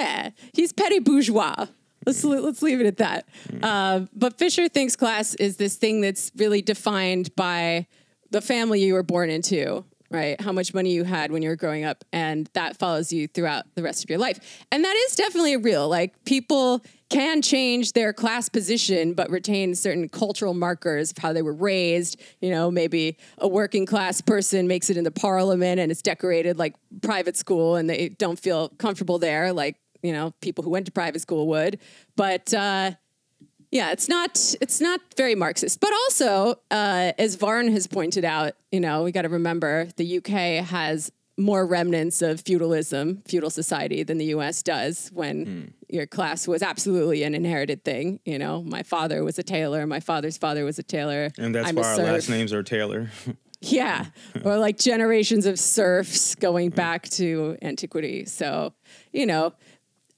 [0.00, 1.66] Yeah, he's petty bourgeois.
[2.04, 3.28] Let's let's leave it at that.
[3.62, 7.86] Uh, but Fisher thinks class is this thing that's really defined by
[8.30, 10.40] the family you were born into, right?
[10.40, 13.64] How much money you had when you were growing up, and that follows you throughout
[13.74, 14.64] the rest of your life.
[14.72, 15.88] And that is definitely real.
[15.88, 21.42] Like people can change their class position, but retain certain cultural markers of how they
[21.42, 22.20] were raised.
[22.40, 26.74] You know, maybe a working class person makes it into parliament and it's decorated like
[27.02, 30.92] private school, and they don't feel comfortable there, like you know people who went to
[30.92, 31.78] private school would.
[32.16, 32.92] But uh,
[33.70, 35.80] yeah, it's not it's not very Marxist.
[35.80, 40.18] But also, uh, as Varn has pointed out, you know, we got to remember the
[40.18, 46.48] UK has more remnants of feudalism, feudal society than the US does when your class
[46.48, 48.18] was absolutely an inherited thing.
[48.24, 51.30] You know, my father was a tailor, my father's father was a tailor.
[51.38, 52.06] and that's I'm why our serf.
[52.08, 53.10] last names are taylor
[53.60, 54.06] Yeah.
[54.44, 58.24] or like generations of serfs going back to antiquity.
[58.24, 58.72] So,
[59.12, 59.52] you know,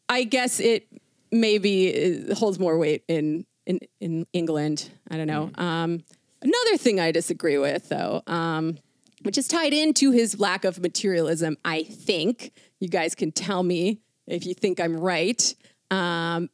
[0.08, 0.86] I guess it
[1.32, 4.90] maybe uh, holds more weight in, in, in England.
[5.10, 5.50] I don't know.
[5.56, 6.04] Um,
[6.42, 8.78] another thing I disagree with, though, um,
[9.22, 12.52] which is tied into his lack of materialism, I think.
[12.80, 15.54] You guys can tell me if you think I'm right.
[15.90, 16.48] Um,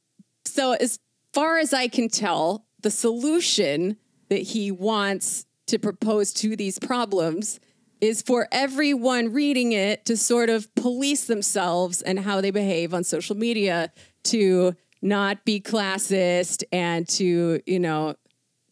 [0.44, 0.98] so, as
[1.32, 3.96] far as I can tell, the solution
[4.28, 7.60] that he wants to propose to these problems
[8.00, 13.02] is for everyone reading it to sort of police themselves and how they behave on
[13.04, 13.90] social media
[14.30, 18.14] to not be classist and to, you know,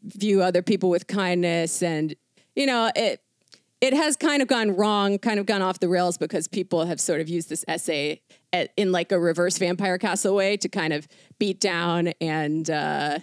[0.02, 2.14] view other people with kindness and
[2.54, 3.20] you know, it
[3.80, 7.00] it has kind of gone wrong, kind of gone off the rails because people have
[7.00, 8.20] sort of used this essay
[8.52, 11.06] at, in like a reverse Vampire Castle way to kind of
[11.38, 13.18] beat down and uh,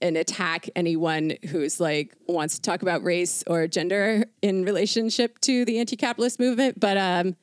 [0.00, 5.64] and attack anyone who's like wants to talk about race or gender in relationship to
[5.64, 6.80] the anti-capitalist movement.
[6.80, 7.36] But um,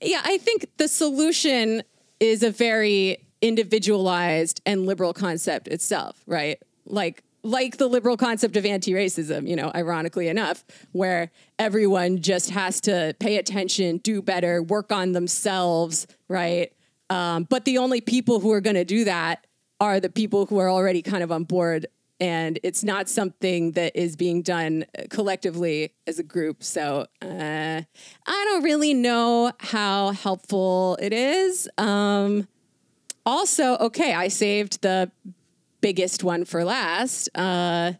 [0.00, 1.82] yeah, I think the solution
[2.20, 6.62] is a very individualized and liberal concept itself, right?
[6.86, 12.80] Like like the liberal concept of anti-racism, you know, ironically enough, where everyone just has
[12.80, 16.72] to pay attention, do better, work on themselves, right?
[17.10, 19.46] Um, but the only people who are going to do that
[19.80, 21.86] are the people who are already kind of on board
[22.20, 26.62] and it's not something that is being done collectively as a group.
[26.64, 27.82] So uh,
[28.26, 31.68] I don't really know how helpful it is.
[31.78, 32.48] Um,
[33.24, 35.10] also, okay, I saved the
[35.80, 37.28] biggest one for last.
[37.34, 37.92] Uh,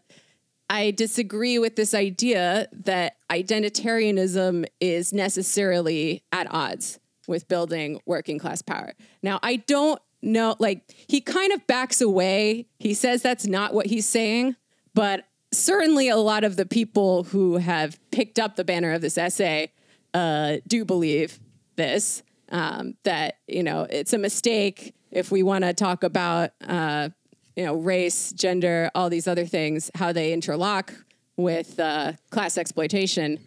[0.69, 8.61] I disagree with this idea that identitarianism is necessarily at odds with building working class
[8.61, 8.93] power.
[9.23, 12.67] Now, I don't know, like, he kind of backs away.
[12.79, 14.55] He says that's not what he's saying,
[14.93, 19.17] but certainly a lot of the people who have picked up the banner of this
[19.17, 19.71] essay
[20.13, 21.39] uh, do believe
[21.75, 27.09] this um, that, you know, it's a mistake if we want to talk about, uh,
[27.55, 30.93] you know, race, gender, all these other things, how they interlock
[31.35, 33.39] with uh, class exploitation.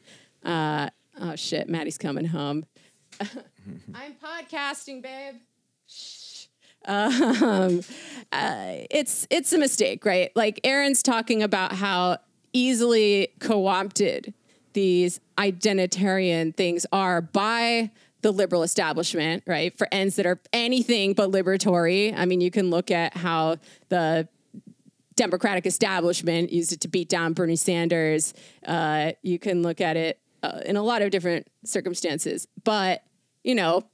[0.44, 0.88] Uh,
[1.20, 2.64] oh shit, Maddie's coming home.
[3.20, 5.34] I'm podcasting, babe.
[5.86, 6.21] Shh.
[6.84, 7.82] Um,
[8.32, 10.30] uh, it's it's a mistake, right?
[10.34, 12.18] Like Aaron's talking about how
[12.52, 14.34] easily co-opted
[14.72, 17.90] these identitarian things are by
[18.22, 19.76] the liberal establishment, right?
[19.76, 22.16] For ends that are anything but liberatory.
[22.16, 23.56] I mean, you can look at how
[23.88, 24.28] the
[25.16, 28.32] Democratic establishment used it to beat down Bernie Sanders.
[28.64, 32.46] Uh, you can look at it uh, in a lot of different circumstances.
[32.64, 33.02] But,
[33.44, 33.84] you know,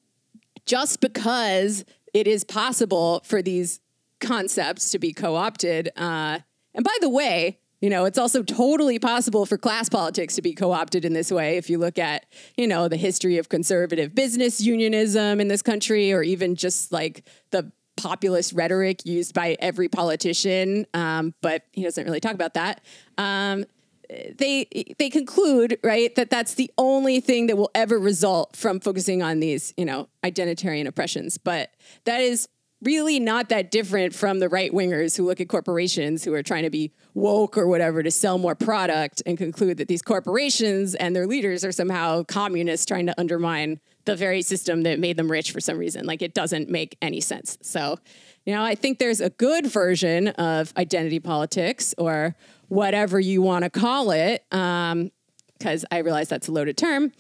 [0.66, 3.80] just because it is possible for these
[4.20, 5.90] concepts to be co-opted.
[5.96, 6.40] Uh,
[6.74, 10.52] and by the way, you know, it's also totally possible for class politics to be
[10.52, 11.56] co-opted in this way.
[11.56, 16.12] If you look at, you know, the history of conservative business unionism in this country,
[16.12, 22.04] or even just like the populist rhetoric used by every politician, um, but he doesn't
[22.04, 22.80] really talk about that.
[23.16, 23.64] Um,
[24.08, 24.66] they
[24.98, 29.40] they conclude right that that's the only thing that will ever result from focusing on
[29.40, 31.70] these you know identitarian oppressions but
[32.04, 32.48] that is
[32.82, 36.62] really not that different from the right wingers who look at corporations who are trying
[36.62, 41.14] to be woke or whatever to sell more product and conclude that these corporations and
[41.14, 45.50] their leaders are somehow communists trying to undermine the very system that made them rich
[45.50, 46.06] for some reason.
[46.06, 47.58] Like it doesn't make any sense.
[47.60, 47.98] So,
[48.46, 52.36] you know, I think there's a good version of identity politics or
[52.68, 57.12] whatever you want to call it, because um, I realize that's a loaded term,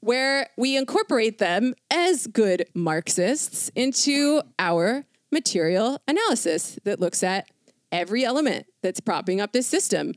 [0.00, 7.48] where we incorporate them as good Marxists into our material analysis that looks at
[7.90, 10.14] every element that's propping up this system.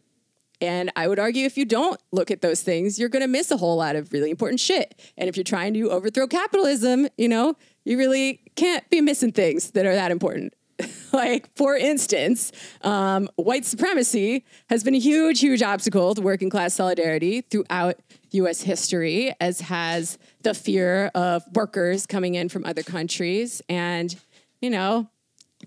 [0.62, 3.50] And I would argue if you don't look at those things, you're going to miss
[3.50, 5.00] a whole lot of really important shit.
[5.18, 9.72] And if you're trying to overthrow capitalism, you know, you really can't be missing things
[9.72, 10.54] that are that important.
[11.14, 16.74] like, for instance, um, white supremacy has been a huge, huge obstacle to working class
[16.74, 18.00] solidarity throughout
[18.32, 23.62] US history, as has the fear of workers coming in from other countries.
[23.68, 24.16] And,
[24.62, 25.10] you know,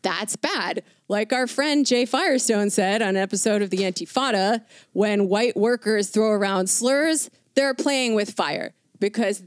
[0.03, 0.83] that's bad.
[1.09, 6.09] Like our friend Jay Firestone said on an episode of the Antifada, when white workers
[6.09, 9.42] throw around slurs, they're playing with fire because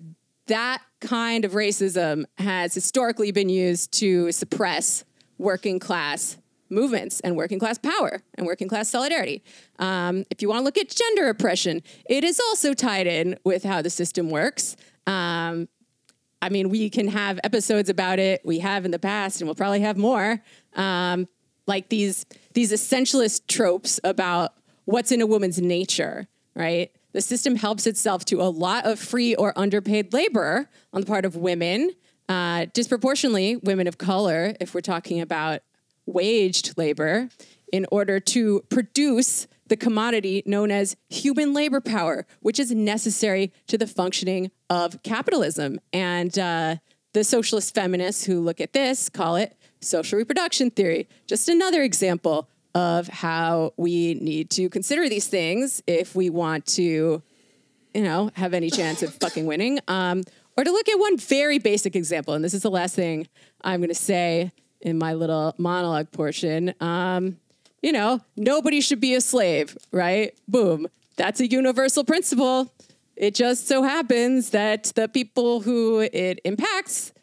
[0.47, 5.03] that kind of racism has historically been used to suppress
[5.37, 6.37] working class
[6.69, 9.43] movements and working class power and working class solidarity.
[9.79, 13.63] Um, if you want to look at gender oppression, it is also tied in with
[13.63, 14.75] how the system works.
[15.05, 15.67] Um,
[16.41, 18.41] I mean, we can have episodes about it.
[18.45, 20.41] We have in the past, and we'll probably have more.
[20.75, 21.27] Um,
[21.67, 24.53] like these these essentialist tropes about
[24.85, 26.91] what's in a woman's nature, right?
[27.13, 31.25] The system helps itself to a lot of free or underpaid labor on the part
[31.25, 31.91] of women,
[32.29, 35.61] uh, disproportionately women of color, if we're talking about
[36.05, 37.29] waged labor,
[37.71, 43.77] in order to produce the commodity known as human labor power, which is necessary to
[43.77, 45.79] the functioning of capitalism.
[45.91, 46.75] And uh,
[47.13, 51.07] the socialist feminists who look at this call it social reproduction theory.
[51.27, 57.23] Just another example of how we need to consider these things if we want to,
[57.93, 59.79] you know, have any chance of fucking winning.
[59.87, 60.23] Um,
[60.57, 63.27] or to look at one very basic example, and this is the last thing
[63.61, 66.73] I'm going to say in my little monologue portion.
[66.79, 67.37] Um,
[67.81, 70.33] you know, nobody should be a slave, right?
[70.47, 70.87] Boom.
[71.17, 72.71] That's a universal principle.
[73.15, 77.13] It just so happens that the people who it impacts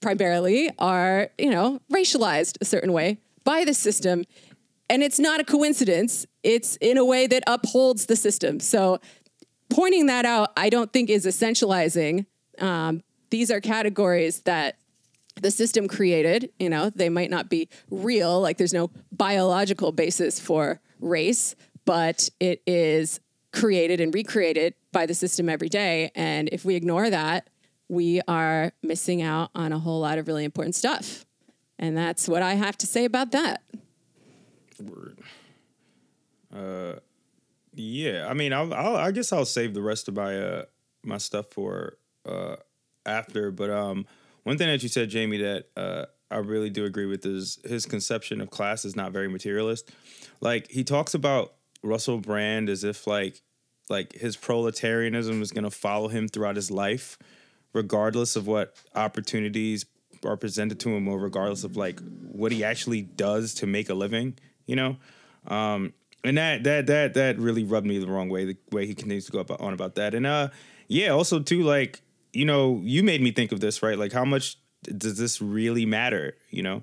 [0.00, 4.24] primarily are, you know, racialized a certain way by the system.
[4.90, 6.26] And it's not a coincidence.
[6.42, 8.60] It's in a way that upholds the system.
[8.60, 9.00] So
[9.70, 12.26] pointing that out, I don't think is essentializing.
[12.60, 14.76] Um, these are categories that
[15.40, 20.38] the system created, you know, they might not be real, like there's no biological basis
[20.38, 23.20] for race, but it is
[23.52, 26.10] created and recreated by the system every day.
[26.14, 27.48] And if we ignore that,
[27.88, 31.26] we are missing out on a whole lot of really important stuff.
[31.78, 33.62] And that's what I have to say about that.
[34.80, 35.18] Word.
[36.54, 37.00] Uh,
[37.74, 38.26] yeah.
[38.28, 40.64] I mean, I'll, I'll, i guess I'll save the rest of my uh
[41.02, 42.56] my stuff for uh
[43.06, 43.50] after.
[43.50, 44.06] But um,
[44.42, 47.86] one thing that you said, Jamie, that uh, I really do agree with is his
[47.86, 49.90] conception of class is not very materialist.
[50.40, 53.42] Like he talks about Russell Brand as if like
[53.90, 57.18] like his proletarianism is going to follow him throughout his life,
[57.72, 59.84] regardless of what opportunities
[60.24, 63.94] are presented to him, or regardless of like what he actually does to make a
[63.94, 64.38] living.
[64.66, 64.96] You know.
[65.46, 65.92] Um,
[66.24, 68.46] and that that that that really rubbed me the wrong way.
[68.46, 70.48] The way he continues to go on about that, and uh,
[70.88, 72.00] yeah, also too like
[72.34, 73.98] you know, you made me think of this, right?
[73.98, 76.36] Like, how much does this really matter?
[76.50, 76.82] You know,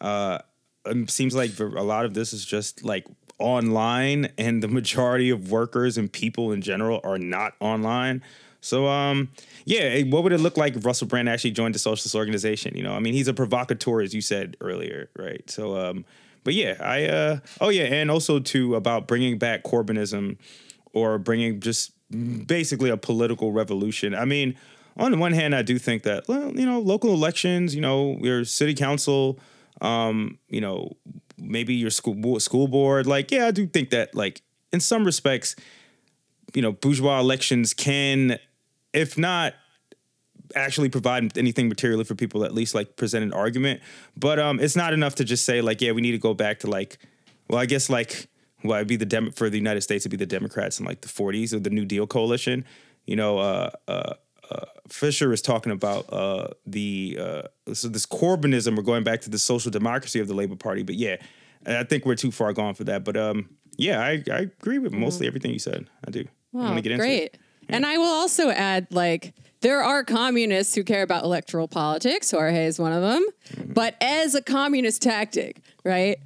[0.00, 0.38] uh,
[0.86, 3.06] it seems like a lot of this is just like
[3.38, 8.22] online, and the majority of workers and people in general are not online.
[8.60, 9.30] So, um,
[9.64, 12.76] yeah, what would it look like if Russell Brand actually joined the socialist organization?
[12.76, 15.48] You know, I mean, he's a provocateur, as you said earlier, right?
[15.50, 16.04] So, um,
[16.44, 20.38] but yeah, I, uh, oh yeah, and also too about bringing back Corbynism
[20.92, 21.92] or bringing just
[22.46, 24.14] basically a political revolution.
[24.14, 24.56] I mean,
[24.96, 28.18] on the one hand, I do think that well, you know, local elections, you know,
[28.20, 29.38] your city council,
[29.80, 30.96] um, you know,
[31.38, 35.56] maybe your school school board, like yeah, I do think that like in some respects,
[36.54, 38.38] you know, bourgeois elections can,
[38.92, 39.54] if not
[40.54, 43.80] actually provide anything materially for people at least like present an argument.
[44.16, 46.60] But um it's not enough to just say like yeah we need to go back
[46.60, 46.98] to like
[47.48, 48.28] well i guess like
[48.62, 51.00] well it'd be the Dem- for the united states it'd be the democrats in like
[51.00, 52.64] the 40s or the new deal coalition
[53.06, 54.14] you know uh uh
[54.54, 57.42] uh, Fisher is talking about uh, the uh,
[57.74, 58.76] so this Corbynism.
[58.76, 61.16] We're going back to the social democracy of the Labor Party, but yeah,
[61.66, 63.04] I think we're too far gone for that.
[63.04, 65.88] But um, yeah, I, I agree with mostly everything you said.
[66.06, 66.20] I do.
[66.20, 67.22] I Wow, wanna get into great.
[67.22, 67.38] it.
[67.68, 69.32] And I will also add, like,
[69.62, 72.30] there are communists who care about electoral politics.
[72.30, 73.24] Jorge is one of them.
[73.54, 73.72] Mm-hmm.
[73.72, 76.18] But as a communist tactic, right?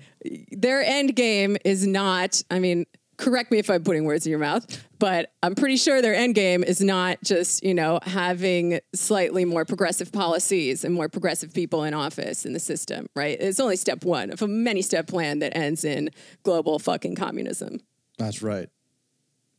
[0.50, 2.42] Their end game is not.
[2.50, 2.86] I mean,
[3.16, 6.34] correct me if I'm putting words in your mouth, but I'm pretty sure their end
[6.34, 11.84] game is not just you know having slightly more progressive policies and more progressive people
[11.84, 13.38] in office in the system, right?
[13.40, 16.10] It's only step one of a many step plan that ends in
[16.42, 17.80] global fucking communism.
[18.18, 18.68] That's right.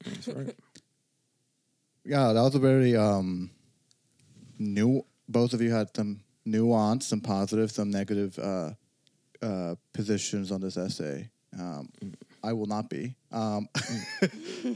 [0.06, 0.56] That's right.
[2.06, 3.52] Yeah, that was a very um,
[4.58, 5.06] new.
[5.28, 8.72] Both of you had some nuance, some positive, some negative uh,
[9.42, 11.30] uh, positions on this essay.
[11.60, 11.90] Um,
[12.48, 13.14] I will not be.
[13.34, 13.68] Um,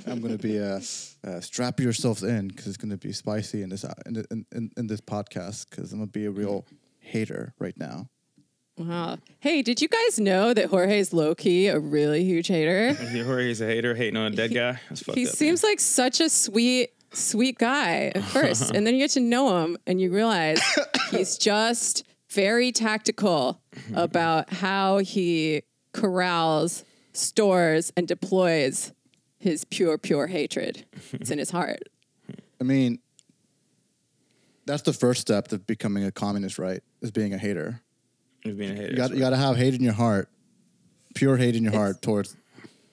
[0.05, 0.82] I'm going to be uh,
[1.26, 4.45] uh, strap yourselves in because it's going to be spicy in this uh, in, in,
[4.51, 6.65] in, in this podcast because I'm going to be a real
[6.99, 8.09] hater right now.
[8.78, 9.19] Wow.
[9.39, 12.93] Hey, did you guys know that Jorge's low key a really huge hater?
[13.24, 14.80] Jorge's a hater, hating on a dead guy.
[14.89, 18.99] That's he up, seems like such a sweet, sweet guy at first, and then you
[18.99, 20.61] get to know him, and you realize
[21.09, 23.61] he's just very tactical
[23.93, 25.63] about how he
[25.93, 26.84] corrals,
[27.14, 28.91] stores, and deploys
[29.39, 30.86] his pure, pure hatred.
[31.14, 31.84] It's in his heart.
[32.59, 32.99] I mean,
[34.66, 36.82] that's the first step to becoming a communist, right?
[37.01, 37.64] Is being a hater.
[37.72, 37.80] man.
[38.43, 38.91] He's being a hater.
[38.91, 40.30] You got that's you got to have hate in your heart,
[41.16, 42.36] pure hate in your It's- heart towards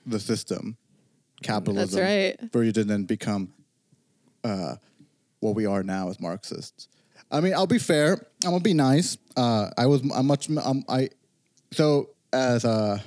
[0.07, 0.77] the system,
[1.43, 2.01] capitalism.
[2.01, 2.53] That's right.
[2.53, 3.53] For you to then become
[4.43, 4.77] uh,
[5.41, 6.89] what we are now as Marxists.
[7.31, 8.13] I mean, I'll be fair.
[8.45, 9.19] I'm gonna be nice.
[9.37, 11.11] Uh, I was I'm much um, I
[11.73, 12.99] so as uh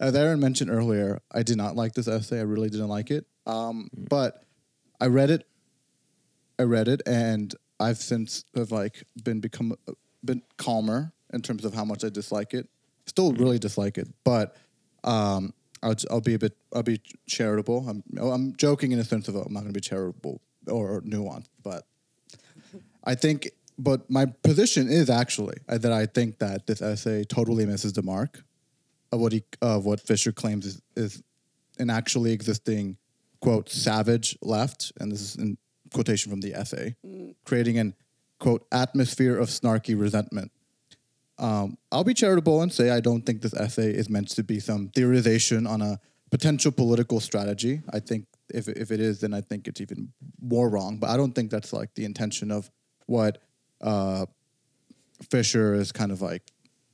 [0.00, 2.38] as Aaron mentioned earlier, I did not like this essay.
[2.38, 3.26] I really didn't like it.
[3.46, 4.44] Um, but
[5.00, 5.46] I read it.
[6.58, 9.74] I read it, and I've since have like been become
[10.24, 12.68] been calmer in terms of how much I dislike it.
[13.06, 14.56] Still really dislike it, but
[15.04, 17.86] um, I'll I'll be a bit I'll be charitable.
[17.88, 21.48] I'm I'm joking in a sense of I'm not going to be charitable or nuanced,
[21.62, 21.84] but
[23.04, 23.50] I think.
[23.78, 28.00] But my position is actually uh, that I think that this essay totally misses the
[28.00, 28.42] mark
[29.12, 31.22] of what he of what Fisher claims is, is
[31.78, 32.96] an actually existing
[33.40, 35.58] quote savage left, and this is in
[35.92, 36.96] quotation from the essay,
[37.44, 37.94] creating an
[38.38, 40.50] quote atmosphere of snarky resentment.
[41.38, 44.58] Um, I'll be charitable and say I don't think this essay is meant to be
[44.58, 46.00] some theorization on a
[46.30, 47.82] potential political strategy.
[47.92, 50.98] I think if if it is, then I think it's even more wrong.
[50.98, 52.70] But I don't think that's like the intention of
[53.06, 53.38] what
[53.80, 54.26] uh,
[55.30, 56.42] Fisher is kind of like,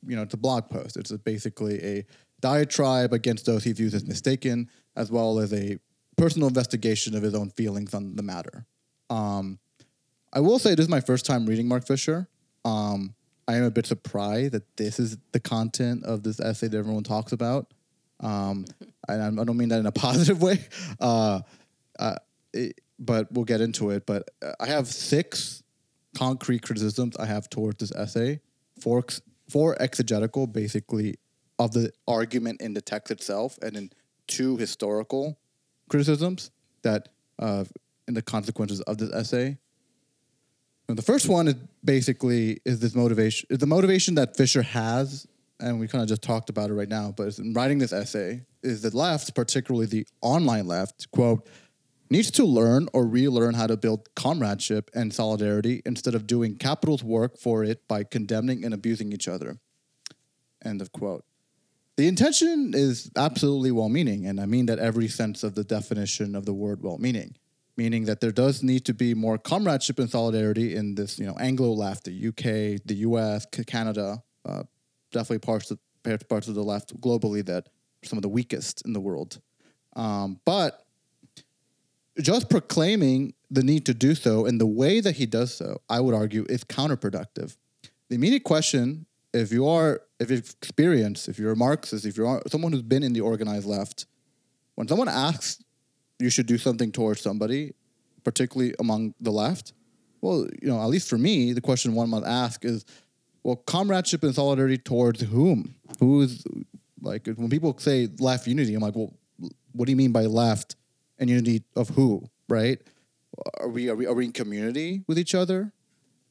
[0.07, 0.97] you know, it's a blog post.
[0.97, 2.05] It's basically a
[2.41, 5.79] diatribe against those he views as mistaken, as well as a
[6.17, 8.67] personal investigation of his own feelings on the matter.
[9.11, 9.59] Um,
[10.33, 12.29] I will say this is my first time reading Mark Fisher.
[12.65, 13.15] Um,
[13.49, 17.03] I am a bit surprised that this is the content of this essay that everyone
[17.05, 17.73] talks about.
[18.21, 18.65] Um,
[19.09, 20.65] and I'm- don't mean that in a positive way,
[21.01, 21.41] uh,
[21.99, 22.17] uh,
[22.53, 24.07] it- but we'll get into it.
[24.07, 25.63] But uh, I have six
[26.17, 28.41] concrete criticisms I have towards this essay.
[28.81, 31.17] Four, ex- four exegetical, basically,
[31.59, 33.91] of the argument in the text itself, and then
[34.27, 35.39] two historical
[35.89, 36.51] criticisms
[36.83, 37.65] that uh,
[38.09, 39.59] in the consequences of this essay.
[40.89, 45.27] And the first one is basically is this motivation is the motivation that Fisher has,
[45.61, 47.13] and we kind of just talked about it right now.
[47.17, 51.49] But in writing this essay, is the left, particularly the online left, quote,
[52.13, 57.03] needs to learn or relearn how to build comradeship and solidarity instead of doing capital's
[57.03, 59.59] work for it by condemning and abusing each other.
[60.65, 61.25] End of quote.
[61.97, 66.35] The intention is absolutely well meaning, and I mean that every sense of the definition
[66.35, 67.37] of the word well meaning,
[67.77, 71.37] meaning that there does need to be more comradeship and solidarity in this, you know,
[71.39, 74.63] Anglo left, the UK, the US, Canada, uh,
[75.13, 75.79] definitely parts of,
[76.29, 79.41] parts of the left globally that are some of the weakest in the world.
[79.95, 80.82] Um, but
[82.21, 86.01] just proclaiming the need to do so and the way that he does so, I
[86.01, 87.57] would argue, is counterproductive.
[88.09, 92.43] The immediate question, if you are, if you've experienced, if you're a Marxist, if you're
[92.49, 94.07] someone who's been in the organized left,
[94.75, 95.63] when someone asks
[96.19, 97.75] you should do something towards somebody,
[98.25, 99.73] particularly among the left,
[100.21, 102.85] well, you know, at least for me, the question one must ask is,
[103.43, 105.75] well, comradeship and solidarity towards whom?
[105.99, 106.45] Who's
[107.01, 109.13] like when people say left unity, I'm like, well,
[109.73, 110.77] what do you mean by left
[111.19, 112.29] and unity of who?
[112.49, 112.81] Right?
[113.61, 115.73] are we are we are we in community with each other?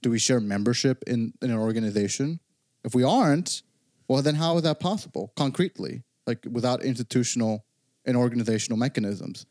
[0.02, 2.40] Do we share membership in, in an organization?
[2.84, 3.62] If we aren't,
[4.08, 6.04] well then how is that possible concretely?
[6.28, 7.66] Like without institutional
[8.06, 9.46] and organizational mechanisms.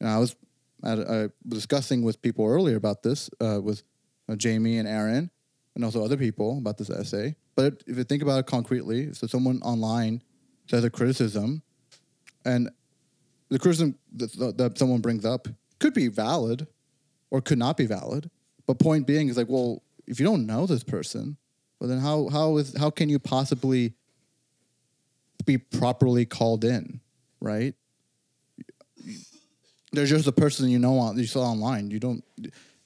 [0.00, 0.36] And I was
[0.84, 3.82] at, I was discussing with people earlier about this uh, with
[4.28, 5.30] uh, Jamie and Aaron
[5.74, 7.36] and also other people about this essay.
[7.54, 10.22] But if you think about it concretely, so someone online
[10.68, 11.62] says a criticism,
[12.44, 12.70] and
[13.52, 15.46] the criticism that, that someone brings up
[15.78, 16.66] could be valid
[17.30, 18.30] or could not be valid.
[18.66, 21.36] But point being is like, well, if you don't know this person,
[21.78, 23.92] well then how how is how can you possibly
[25.44, 27.00] be properly called in,
[27.40, 27.74] right?
[29.92, 31.90] They're just a person you know on you saw online.
[31.90, 32.24] You don't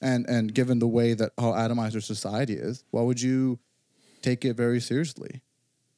[0.01, 3.57] and and given the way that how atomized our society is, why would you
[4.21, 5.41] take it very seriously?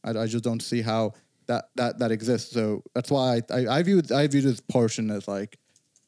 [0.03, 1.13] I, I just don't see how
[1.49, 2.53] that that that exists.
[2.53, 5.57] So that's why I, I, I view I view this portion as like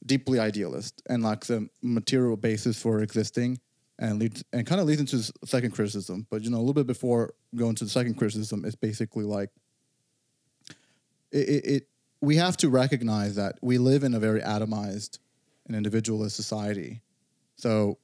[0.05, 3.59] deeply idealist and lacks a material basis for existing
[3.99, 6.27] and leads and kind of leads into the second criticism.
[6.29, 9.49] But you know, a little bit before going to the second criticism, it's basically like
[11.31, 11.87] it, it, it
[12.21, 15.17] we have to recognize that we live in a very atomized
[15.65, 17.01] and individualist society.
[17.55, 17.97] So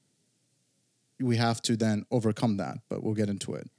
[1.20, 3.70] we have to then overcome that, but we'll get into it.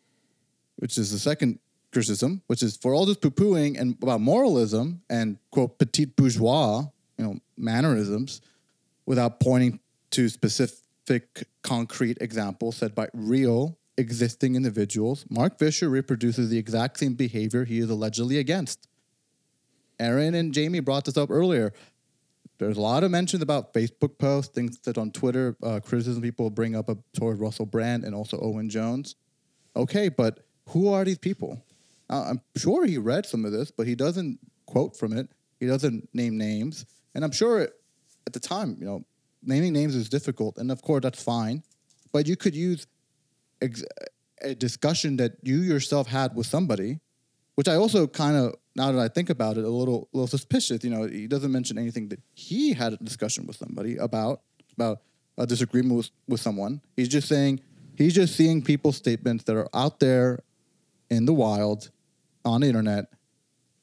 [0.76, 1.58] Which is the second
[1.98, 6.84] criticism, which is for all this poo-pooing and about moralism and quote petite bourgeois,
[7.16, 8.40] you know, mannerisms,
[9.04, 9.80] without pointing
[10.10, 17.14] to specific concrete examples said by real existing individuals, Mark Fisher reproduces the exact same
[17.14, 18.86] behavior he is allegedly against.
[19.98, 21.72] Aaron and Jamie brought this up earlier.
[22.58, 26.48] There's a lot of mentions about Facebook posts, things that on Twitter, uh, criticism people
[26.50, 29.16] bring up toward Russell Brand and also Owen Jones.
[29.74, 31.60] Okay, but who are these people?
[32.10, 35.28] Uh, I'm sure he read some of this, but he doesn't quote from it.
[35.60, 37.68] He doesn't name names, and I'm sure
[38.26, 39.04] at the time, you know,
[39.42, 41.62] naming names is difficult, and of course that's fine.
[42.12, 42.86] But you could use
[43.60, 43.84] ex-
[44.40, 47.00] a discussion that you yourself had with somebody,
[47.56, 50.84] which I also kind of now that I think about it, a little little suspicious.
[50.84, 54.42] You know, he doesn't mention anything that he had a discussion with somebody about
[54.76, 55.02] about
[55.36, 56.80] a disagreement with, with someone.
[56.96, 57.60] He's just saying
[57.96, 60.40] he's just seeing people's statements that are out there
[61.10, 61.90] in the wild
[62.48, 63.06] on the internet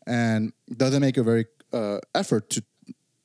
[0.07, 2.63] and doesn't make a very uh, effort to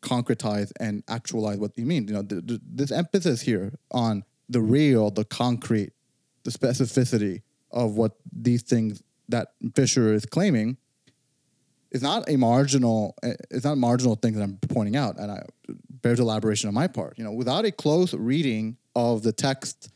[0.03, 2.09] concretize and actualize what you mean.
[2.09, 5.93] You know, th- th- this emphasis here on the real, the concrete,
[6.45, 10.77] the specificity of what these things that Fisher is claiming
[11.91, 13.15] is not a marginal.
[13.23, 15.43] eh, It's not a marginal thing that I'm pointing out, and I
[16.03, 17.19] bears elaboration on my part.
[17.19, 19.91] You know, without a close reading of the text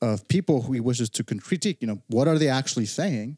[0.00, 3.36] of people who he wishes to critique, you know, what are they actually saying?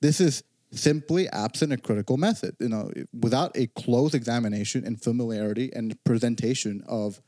[0.00, 2.56] This is simply absent a critical method.
[2.58, 7.20] You know, without a close examination and familiarity and presentation of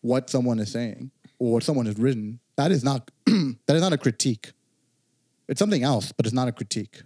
[0.00, 3.92] what someone is saying or what someone has written, that is not that is not
[3.92, 4.52] a critique.
[5.48, 7.02] It's something else, but it's not a critique.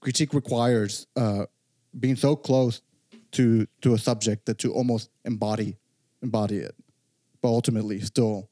[0.00, 1.46] Critique requires uh,
[1.98, 2.82] being so close
[3.32, 5.76] to to a subject that to almost embody
[6.22, 6.74] embody it,
[7.40, 8.48] but ultimately still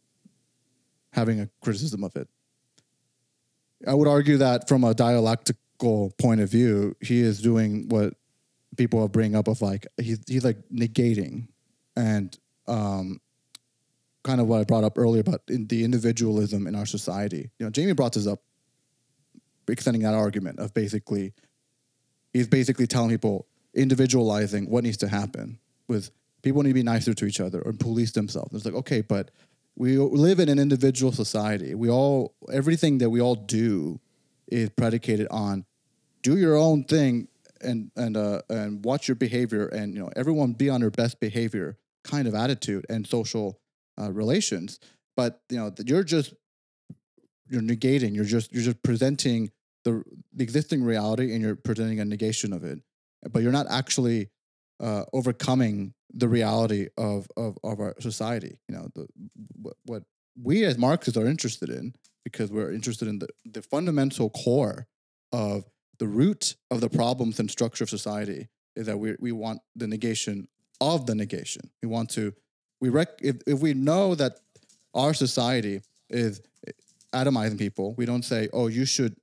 [1.12, 2.28] having a criticism of it.
[3.86, 4.94] I would argue that from a
[6.18, 8.14] point of view, he is doing what
[8.76, 11.48] people have bring up of like he's he's like negating
[11.96, 13.20] and um,
[14.22, 17.50] kind of what I brought up earlier about in the individualism in our society.
[17.58, 18.42] You know, Jamie brought this up,
[19.68, 21.32] extending that argument of basically
[22.32, 25.58] he's basically telling people individualizing what needs to happen
[25.88, 26.10] with
[26.42, 28.54] people need to be nicer to each other or police themselves.
[28.54, 29.30] It's like okay, but
[29.76, 31.74] we live in an individual society.
[31.74, 34.00] We all everything that we all do
[34.46, 35.64] is predicated on
[36.22, 37.28] do your own thing
[37.60, 41.20] and and uh, and watch your behavior and you know everyone be on their best
[41.20, 43.60] behavior kind of attitude and social
[44.00, 44.80] uh, relations.
[45.16, 46.34] But you know you're just
[47.48, 48.14] you're negating.
[48.14, 49.50] You're just you're just presenting
[49.84, 50.02] the
[50.32, 52.80] the existing reality and you're presenting a negation of it.
[53.30, 54.30] But you're not actually
[54.80, 58.58] uh, overcoming the reality of, of of our society.
[58.68, 59.06] You know, the,
[59.60, 60.02] what, what
[60.42, 61.94] we as Marxists are interested in,
[62.24, 64.86] because we're interested in the, the fundamental core
[65.32, 65.64] of
[66.00, 69.86] the root of the problems and structure of society is that we we want the
[69.86, 70.48] negation
[70.80, 71.70] of the negation.
[71.82, 72.32] We want to
[72.80, 74.40] we rec- if if we know that
[74.94, 76.40] our society is
[77.14, 79.14] atomizing people, we don't say, oh, you should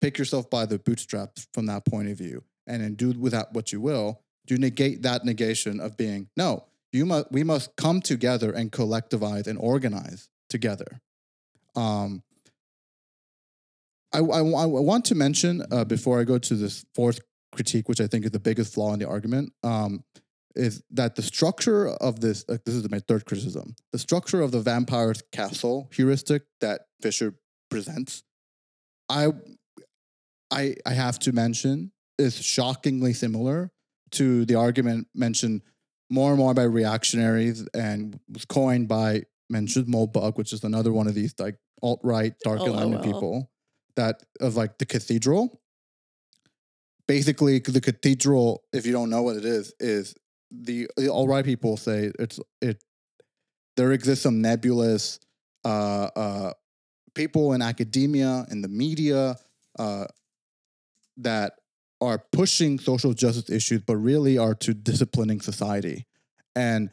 [0.00, 3.52] pick yourself by the bootstraps from that point of view and then do with that
[3.52, 4.22] what you will.
[4.48, 6.64] You negate that negation of being no.
[6.92, 11.00] You must we must come together and collectivize and organize together.
[11.76, 12.22] Um,
[14.12, 17.20] I, I, I want to mention uh, before I go to this fourth
[17.52, 19.52] critique, which I think is the biggest flaw in the argument.
[19.62, 20.04] Um,
[20.56, 23.74] is that the structure of this like this is my third criticism.
[23.92, 27.34] The structure of the vampire's castle heuristic that Fisher
[27.70, 28.24] presents,
[29.08, 29.28] I
[30.50, 33.70] I I have to mention is shockingly similar
[34.12, 35.62] to the argument mentioned
[36.10, 41.06] more and more by reactionaries and was coined by Mencius Moldbug, which is another one
[41.06, 43.12] of these like alt right Dark Enlightenment LOL.
[43.12, 43.50] people
[43.96, 45.60] that of like the cathedral.
[47.06, 50.14] Basically, the cathedral, if you don't know what it is, is
[50.50, 52.82] the, the alt right people say it's it.
[53.76, 55.18] There exists some nebulous
[55.64, 56.52] uh, uh,
[57.14, 59.36] people in academia in the media
[59.78, 60.06] uh,
[61.16, 61.54] that
[62.00, 66.06] are pushing social justice issues, but really are to disciplining society.
[66.56, 66.90] And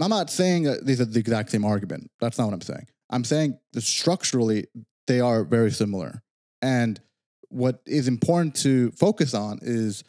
[0.00, 2.10] I'm not saying that these are the exact same argument.
[2.20, 2.86] That's not what I'm saying.
[3.10, 4.66] I'm saying that structurally
[5.06, 6.22] they are very similar.
[6.62, 7.00] And
[7.48, 10.02] what is important to focus on is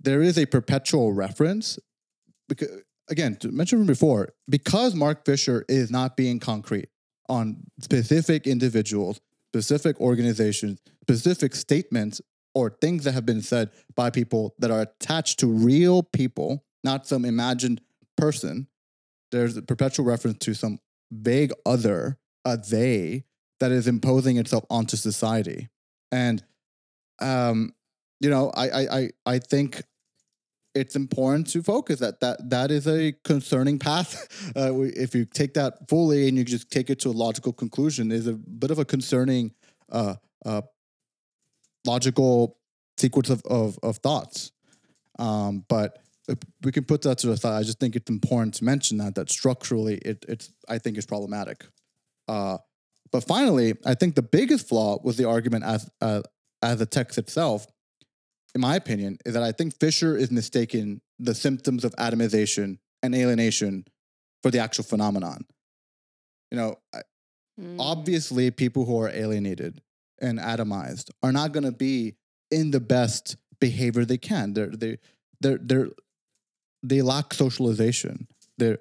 [0.00, 1.78] there is a perpetual reference
[2.48, 6.88] because again, to mention from before, because Mark Fisher is not being concrete
[7.28, 9.20] on specific individuals,
[9.52, 12.20] specific organizations, specific statements,
[12.54, 17.06] or things that have been said by people that are attached to real people, not
[17.06, 17.80] some imagined
[18.16, 18.66] person.
[19.30, 20.78] There's a perpetual reference to some
[21.12, 23.24] vague other, a they,
[23.60, 25.68] that is imposing itself onto society.
[26.10, 26.42] And
[27.20, 27.72] um,
[28.20, 29.82] you know, I I I, I think
[30.74, 34.26] it's important to focus that that that is a concerning path.
[34.56, 38.10] Uh, if you take that fully and you just take it to a logical conclusion,
[38.10, 39.52] is a bit of a concerning
[39.92, 40.62] uh, uh,
[41.86, 42.58] logical
[42.98, 44.50] sequence of, of, of thoughts.
[45.18, 45.98] Um, but
[46.62, 47.58] we can put that to the side.
[47.58, 51.06] I just think it's important to mention that that structurally it, it's I think is
[51.06, 51.64] problematic.
[52.28, 52.58] Uh,
[53.12, 56.22] but finally, I think the biggest flaw was the argument as uh,
[56.62, 57.66] as the text itself.
[58.54, 63.14] In my opinion, is that I think Fisher is mistaken the symptoms of atomization and
[63.14, 63.84] alienation
[64.42, 65.44] for the actual phenomenon.
[66.50, 66.76] You know,
[67.60, 67.76] Mm.
[67.78, 69.82] obviously people who are alienated
[70.20, 72.14] and atomized are not going to be
[72.50, 74.98] in the best behavior they can they're they
[75.40, 75.88] they're they're
[76.82, 78.78] they lack socialization they're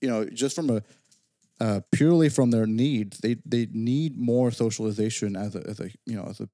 [0.00, 0.82] you know just from a
[1.60, 6.16] uh, purely from their needs they they need more socialization as a as a you
[6.16, 6.48] know as a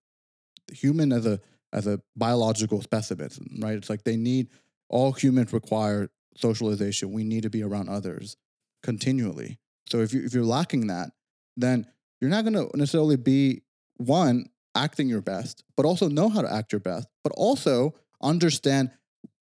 [0.73, 1.41] human as a
[1.73, 3.31] as a biological specimen
[3.61, 3.75] right?
[3.75, 4.49] It's like they need
[4.89, 7.13] all humans require socialization.
[7.13, 8.37] We need to be around others
[8.83, 9.59] continually.
[9.89, 11.11] So if you if you're lacking that
[11.57, 11.87] then
[12.21, 13.63] you're not going to necessarily be
[13.97, 18.91] one acting your best, but also know how to act your best, but also understand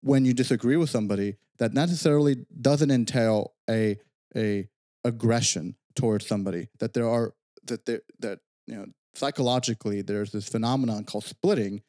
[0.01, 3.97] when you disagree with somebody that necessarily doesn't entail a
[4.35, 4.67] a
[5.07, 6.69] aggression towards somebody.
[6.79, 7.33] That there are
[7.65, 8.85] that there that you know
[9.15, 11.81] psychologically there's this phenomenon called splitting.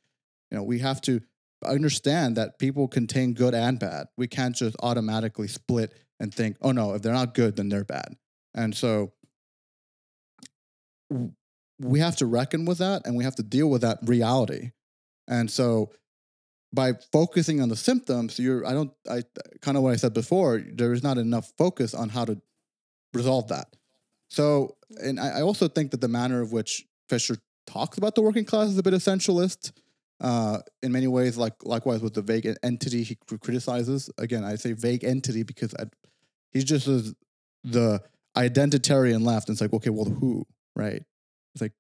[0.51, 1.21] You know we have to
[1.65, 4.07] understand that people contain good and bad.
[4.17, 7.85] We can't just automatically split and think, oh no, if they're not good, then they're
[7.85, 8.17] bad.
[8.55, 9.13] And so
[11.81, 14.71] we have to reckon with that and we have to deal with that reality.
[15.27, 15.91] And so
[16.73, 19.23] by focusing on the symptoms, you're I don't I
[19.63, 22.41] kind of what I said before, there is not enough focus on how to
[23.15, 23.75] resolve that.
[24.29, 27.37] So and I, also think that the manner of which Fisher
[27.67, 29.73] talks about the working class is a bit essentialist.
[30.21, 34.11] Uh, in many ways, like likewise with the vague entity he criticizes.
[34.19, 35.85] Again, I say vague entity because I,
[36.51, 36.87] he's just
[37.63, 38.03] the
[38.37, 39.49] identitarian left.
[39.49, 40.45] And it's like, okay, well, who,
[40.75, 41.03] right?
[41.55, 41.73] It's like,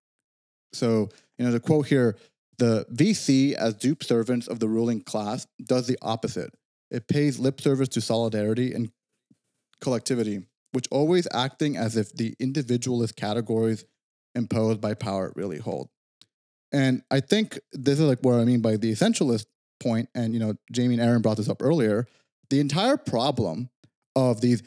[0.73, 2.17] so, you know, the quote here
[2.59, 6.53] the VC, as dupe servants of the ruling class, does the opposite.
[6.91, 8.91] It pays lip service to solidarity and
[9.81, 10.43] collectivity,
[10.73, 13.85] which always acting as if the individualist categories
[14.35, 15.89] imposed by power really hold.
[16.73, 19.47] And I think this is like what I mean by the essentialist
[19.81, 22.07] point, and you know, Jamie and Aaron brought this up earlier.
[22.51, 23.71] The entire problem
[24.15, 24.63] of these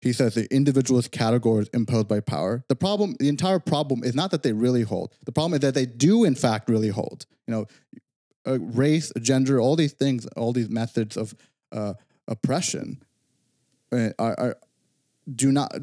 [0.00, 2.64] he says the individualist categories imposed by power.
[2.68, 5.12] The problem, the entire problem is not that they really hold.
[5.26, 7.26] The problem is that they do, in fact, really hold.
[7.46, 7.66] You know,
[8.46, 11.34] uh, race, gender, all these things, all these methods of
[11.70, 11.94] uh,
[12.26, 13.02] oppression
[13.92, 14.56] uh, are, are
[15.32, 15.74] do not.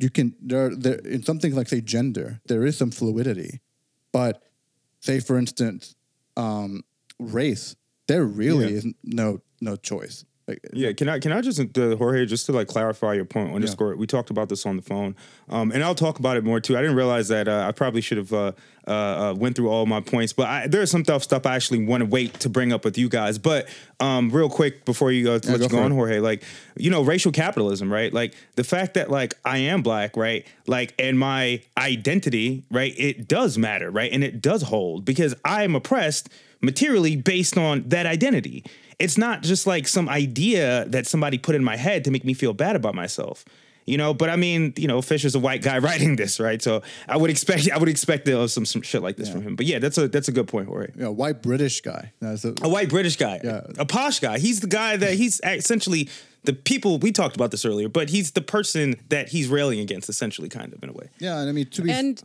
[0.00, 3.60] You can there there in something like say gender, there is some fluidity,
[4.12, 4.42] but
[5.00, 5.94] say for instance,
[6.36, 6.82] um,
[7.18, 7.74] race,
[8.06, 8.78] there really Yeah.
[8.78, 10.24] is no no choice.
[10.48, 13.54] Like, Yeah, can I can I just uh, Jorge just to like clarify your point
[13.54, 13.94] underscore?
[13.96, 15.14] We talked about this on the phone,
[15.50, 16.74] um, and I'll talk about it more too.
[16.76, 18.52] I didn't realize that uh, I probably should have uh,
[18.86, 21.84] uh, uh, went through all my points, but I, there's some tough stuff I actually
[21.84, 23.36] want to wait to bring up with you guys.
[23.36, 23.68] But
[24.00, 25.94] um, real quick before you uh, let go you go on, it.
[25.94, 26.42] Jorge, like
[26.78, 28.10] you know, racial capitalism, right?
[28.10, 30.46] Like the fact that like I am black, right?
[30.66, 32.94] Like and my identity, right?
[32.96, 34.10] It does matter, right?
[34.10, 36.30] And it does hold because I am oppressed
[36.60, 38.64] materially based on that identity.
[38.98, 42.34] It's not just like some idea that somebody put in my head to make me
[42.34, 43.44] feel bad about myself.
[43.86, 46.60] You know, but I mean, you know, Fisher's a white guy writing this, right?
[46.60, 49.56] So I would expect I would expect uh, some some shit like this from him.
[49.56, 50.88] But yeah, that's a that's a good point, Jorge.
[50.94, 52.12] You know, white British guy.
[52.20, 53.62] That's a, A white British guy, Yeah.
[53.78, 54.38] a posh guy.
[54.40, 56.10] He's the guy that he's essentially
[56.44, 60.08] the people we talked about this earlier, but he's the person that he's railing against,
[60.10, 61.08] essentially, kind of in a way.
[61.18, 62.22] yeah, and I mean to be And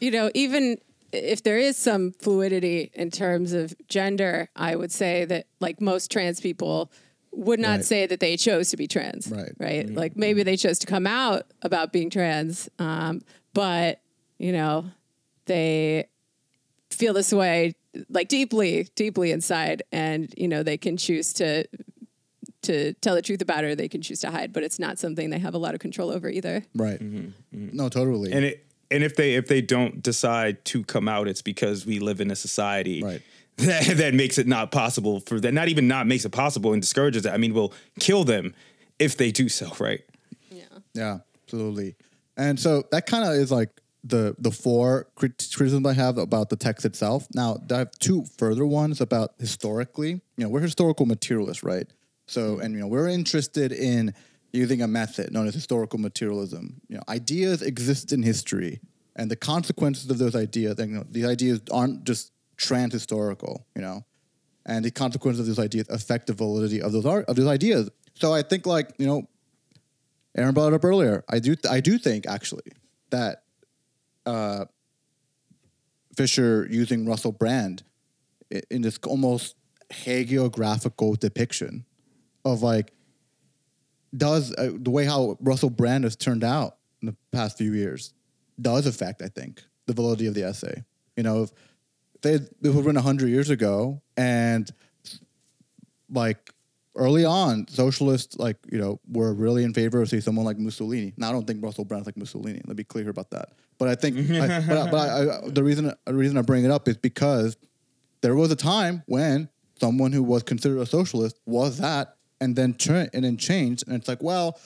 [0.00, 0.78] you know, even
[1.12, 6.10] if there is some fluidity in terms of gender, I would say that like most
[6.10, 6.90] trans people
[7.32, 7.84] would not Right.
[7.84, 9.28] say that they chose to be trans.
[9.30, 9.52] Right.
[9.58, 9.88] Right.
[9.88, 13.22] Like maybe they chose to come out about being trans, um,
[13.54, 14.00] but
[14.38, 14.86] you know,
[15.46, 16.06] they
[16.90, 17.74] feel this way
[18.08, 21.64] like deeply, deeply inside, and you know they can choose to
[22.62, 24.52] to tell the truth about it, or they can choose to hide.
[24.52, 26.62] But it's not something they have a lot of control over either.
[26.74, 27.00] right.
[27.52, 28.32] No, totally.
[28.32, 31.98] And it and if they if they don't decide to come out, it's because we
[31.98, 33.22] live in a society Right.
[33.56, 35.52] that, that makes it not possible for that.
[35.52, 37.30] Not even not makes it possible and discourages it.
[37.30, 38.54] I mean, will kill them
[38.98, 39.70] if they do so.
[39.78, 40.00] Right.
[40.50, 40.64] Yeah.
[40.94, 41.96] Yeah, absolutely.
[42.36, 43.68] And so that kind of is like
[44.02, 47.26] the the four criticisms I have about the text itself.
[47.34, 50.22] Now, I have two further ones about historically.
[50.36, 51.86] You know, we're historical materialists, right?
[52.26, 54.14] So, and you know, we're interested in
[54.52, 56.80] using a method known as historical materialism.
[56.88, 58.80] You know, ideas exist in history,
[59.16, 60.76] and the consequences of those ideas.
[60.78, 63.66] You know, ideas aren't just trans-historical.
[63.74, 64.04] You know,
[64.66, 67.90] and the consequences of those ideas affect the validity of those art of those ideas.
[68.14, 69.28] So I think, like you know,
[70.36, 71.24] Aaron brought it up earlier.
[71.28, 72.72] I do I do think actually
[73.10, 73.42] that
[74.26, 74.66] uh,
[76.16, 77.82] Fisher using Russell Brand
[78.70, 79.56] in this almost
[79.90, 81.84] hagiographical depiction
[82.44, 82.92] of like
[84.16, 88.12] does uh, the way how Russell Brand has turned out in the past few years
[88.60, 90.84] does affect I think the validity of the essay.
[91.16, 91.50] You know, if
[92.22, 94.70] they it was written hundred years ago and
[96.12, 96.50] like
[96.96, 101.14] early on, socialists like you know were really in favor of say someone like Mussolini.
[101.16, 102.58] Now I don't think Russell Brand's like Mussolini.
[102.58, 103.50] Let me be clear about that.
[103.78, 106.70] But I think, I, but, but I, I, the reason the reason I bring it
[106.70, 107.56] up is because
[108.20, 109.48] there was a time when
[109.80, 113.96] someone who was considered a socialist was that, and then turn and then changed, and
[113.96, 114.58] it's like, well,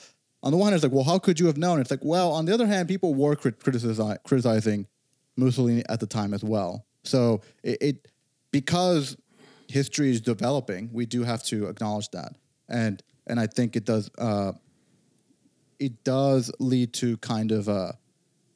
[0.43, 1.79] on the one hand, it's like, well, how could you have known?
[1.81, 4.87] It's like, well, on the other hand, people were crit- criticizi- criticizing
[5.35, 6.85] Mussolini at the time as well.
[7.03, 8.07] So it, it
[8.51, 9.17] because
[9.67, 12.35] history is developing, we do have to acknowledge that,
[12.69, 14.53] and and I think it does uh,
[15.79, 17.93] it does lead to kind of uh,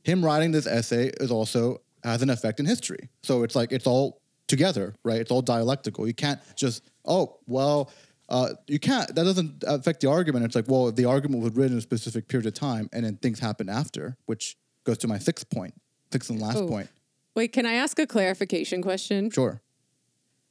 [0.04, 3.10] him writing this essay is also has an effect in history.
[3.24, 5.20] So it's like it's all together, right?
[5.20, 6.08] It's all dialectical.
[6.08, 7.92] You can't just oh well.
[8.30, 9.14] Uh, you can't.
[9.16, 10.46] That doesn't affect the argument.
[10.46, 13.18] It's like, well, the argument was written in a specific period of time, and then
[13.18, 14.56] things happen after, which
[14.86, 15.74] goes to my sixth point,
[16.12, 16.68] sixth and last Oh.
[16.68, 16.90] point.
[17.36, 19.30] Wait, can I ask a clarification question?
[19.32, 19.62] Sure.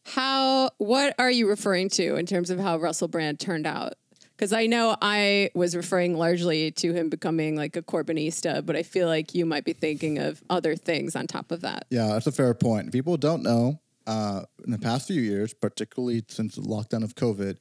[0.05, 3.95] How what are you referring to in terms of how Russell Brand turned out?
[4.37, 8.85] Because I know I was referring largely to him becoming like a Corbynista, but I
[8.85, 11.87] feel like you might be thinking of other things on top of that.
[11.91, 12.93] Yeah, that's a fair point.
[12.93, 13.81] People don't know.
[14.07, 17.59] Uh, in the past few years, particularly since the lockdown of COVID,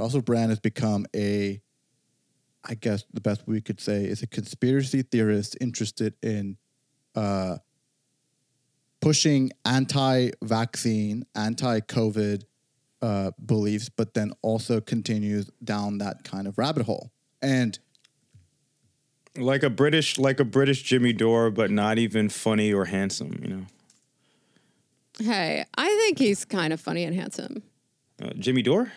[0.00, 1.60] Russell Brand has become a,
[2.64, 6.56] I guess the best we could say is a conspiracy theorist interested in
[7.14, 7.58] uh,
[9.00, 12.44] pushing anti-vaccine, anti-COVID
[13.02, 17.10] uh, beliefs, but then also continues down that kind of rabbit hole.
[17.42, 17.78] And
[19.36, 23.38] Like a British, like a British Jimmy Dore, but not even funny or handsome.
[23.42, 23.66] You know,
[25.18, 27.62] Hey, I think he's kind of funny and handsome.
[28.22, 28.92] uh, Jimmy Dore.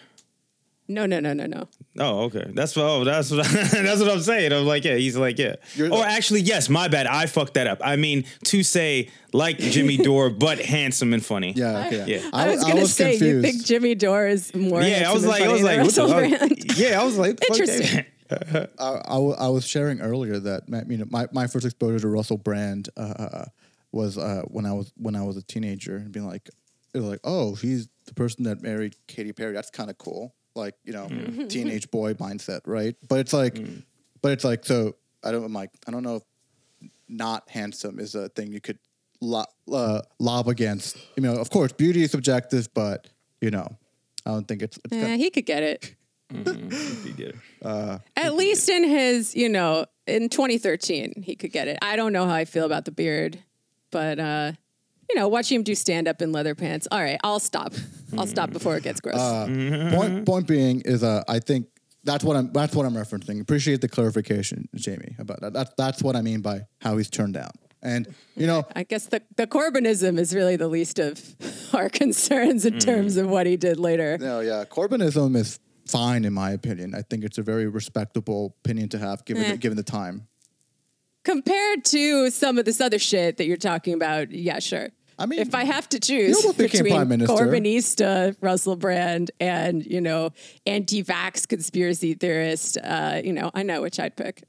[0.94, 1.68] No, no, no, no, no.
[2.00, 2.46] Oh, okay.
[2.54, 2.86] That's what.
[2.86, 4.54] oh, that's what that's what I'm saying.
[4.54, 5.56] I'm like, yeah, he's like, yeah.
[5.76, 7.08] You're- or actually, yes, my bad.
[7.08, 7.80] I fucked that up.
[7.84, 11.54] I mean to say like Jimmy Dore, but handsome and funny.
[11.56, 14.82] yeah, okay, I, was gonna say you think Jimmy Dore is more.
[14.82, 16.78] Yeah, I was like, I was like, what the fuck?
[16.78, 18.06] Yeah, I was like, the fuck Interesting.
[18.80, 22.08] I, I, I was sharing earlier that my- you know my, my first exposure to
[22.08, 23.46] Russell Brand uh,
[23.92, 26.50] was uh, when I was when I was a teenager and being like,
[26.94, 29.54] it was like, oh, he's the person that married Katy Perry.
[29.54, 30.34] That's kind of cool.
[30.56, 31.08] Like you know,
[31.50, 32.96] teenage boy mindset, right?
[33.08, 33.60] But it's like,
[34.22, 35.44] but it's like, so I don't.
[35.44, 36.24] I'm like, I don't know if
[37.10, 38.80] not handsome is a thing you could
[39.22, 40.98] lo- uh, lob against.
[41.16, 43.08] You know, of course, beauty is subjective, but
[43.42, 43.68] you know,
[44.26, 44.78] I don't think it's.
[44.86, 45.96] it's Eh, he could get it.
[46.32, 47.40] He did.
[48.16, 51.78] At least in his, you know, in 2013, he could get it.
[51.82, 53.40] I don't know how I feel about the beard,
[53.92, 54.52] but uh,
[55.14, 56.88] you know, watching him do stand up in leather pants.
[56.92, 57.74] All right, I'll stop.
[58.18, 59.16] I'll stop before it gets gross.
[59.94, 61.68] point point being is uh, I think
[62.04, 63.40] that's what I'm that's what I'm referencing.
[63.42, 65.54] Appreciate the clarification, Jamie, about that.
[65.54, 67.52] That's that's what I mean by how he's turned out.
[67.82, 71.22] And you know, I guess the, the Corbynism is really the least of
[71.74, 74.18] our concerns in terms of what he did later.
[74.20, 76.96] no, yeah, Corbynism is fine in my opinion.
[76.96, 79.52] I think it's a very respectable opinion to have given Eh.
[79.52, 80.28] the, given the time.
[81.26, 84.90] Compared to some of this other shit that you're talking about, yeah, sure.
[85.20, 87.36] I mean, if I have to choose between prime minister.
[87.36, 90.32] Corbynista Russell Brand and you know
[90.66, 94.44] anti-vax conspiracy theorist, uh, you know, I know which I'd pick.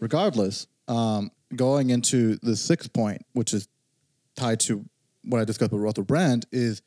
[0.00, 3.68] regardless, um, going into the sixth point, which is
[4.36, 4.84] tied to
[5.24, 6.82] what I discussed with Russell Brand, is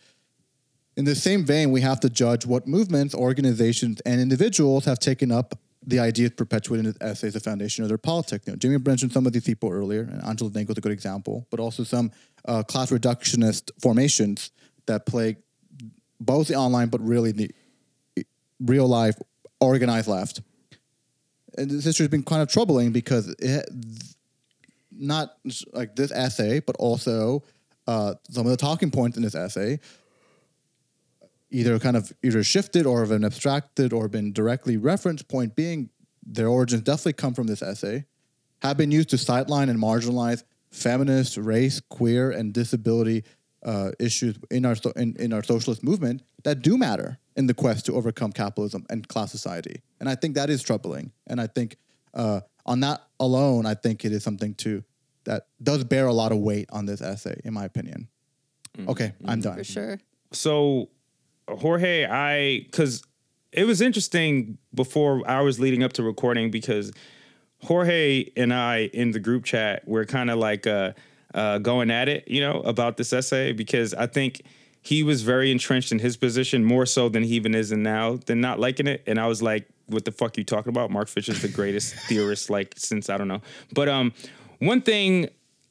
[0.96, 5.32] in the same vein, we have to judge what movements, organizations, and individuals have taken
[5.32, 5.58] up
[5.90, 8.46] the idea of perpetuating as a foundation of their politics.
[8.46, 10.92] You know, Jimmy mentioned some of these people earlier, and Angela Nagle is a good
[10.92, 12.12] example, but also some
[12.46, 14.52] uh, class reductionist formations
[14.86, 15.38] that plague
[16.20, 17.52] both the online, but really the
[18.60, 19.16] real life
[19.62, 20.42] organized left
[21.60, 23.70] and this issue has been kind of troubling because it,
[24.92, 25.38] not
[25.74, 27.44] like this essay, but also
[27.88, 29.80] uh, some of the talking points in this essay
[31.52, 35.28] either kind of either shifted or have been abstracted or been directly referenced.
[35.28, 35.90] Point being,
[36.26, 38.06] their origins definitely come from this essay,
[38.62, 43.24] have been used to sideline and marginalize feminist, race, queer, and disability
[43.64, 47.54] uh, issues in our so- in, in our socialist movement that do matter in the
[47.54, 49.82] quest to overcome capitalism and class society.
[50.00, 51.12] And I think that is troubling.
[51.28, 51.78] And I think
[52.14, 54.84] uh, on that alone, I think it is something to
[55.26, 58.08] that does bear a lot of weight on this essay, in my opinion.
[58.88, 59.58] Okay, I'm done.
[59.58, 60.00] For sure.
[60.32, 60.90] so
[61.58, 63.04] Jorge, I because
[63.52, 66.92] it was interesting before hours leading up to recording because
[67.64, 70.94] Jorge and I in the group chat we're kind of like uh,
[71.34, 74.42] uh, going at it, you know, about this essay because I think
[74.82, 78.18] he was very entrenched in his position more so than he even is in now
[78.26, 80.90] than not liking it, and I was like, "What the fuck are you talking about?
[80.90, 83.42] Mark Fisher's the greatest theorist like since I don't know."
[83.74, 84.14] But um,
[84.60, 85.30] one thing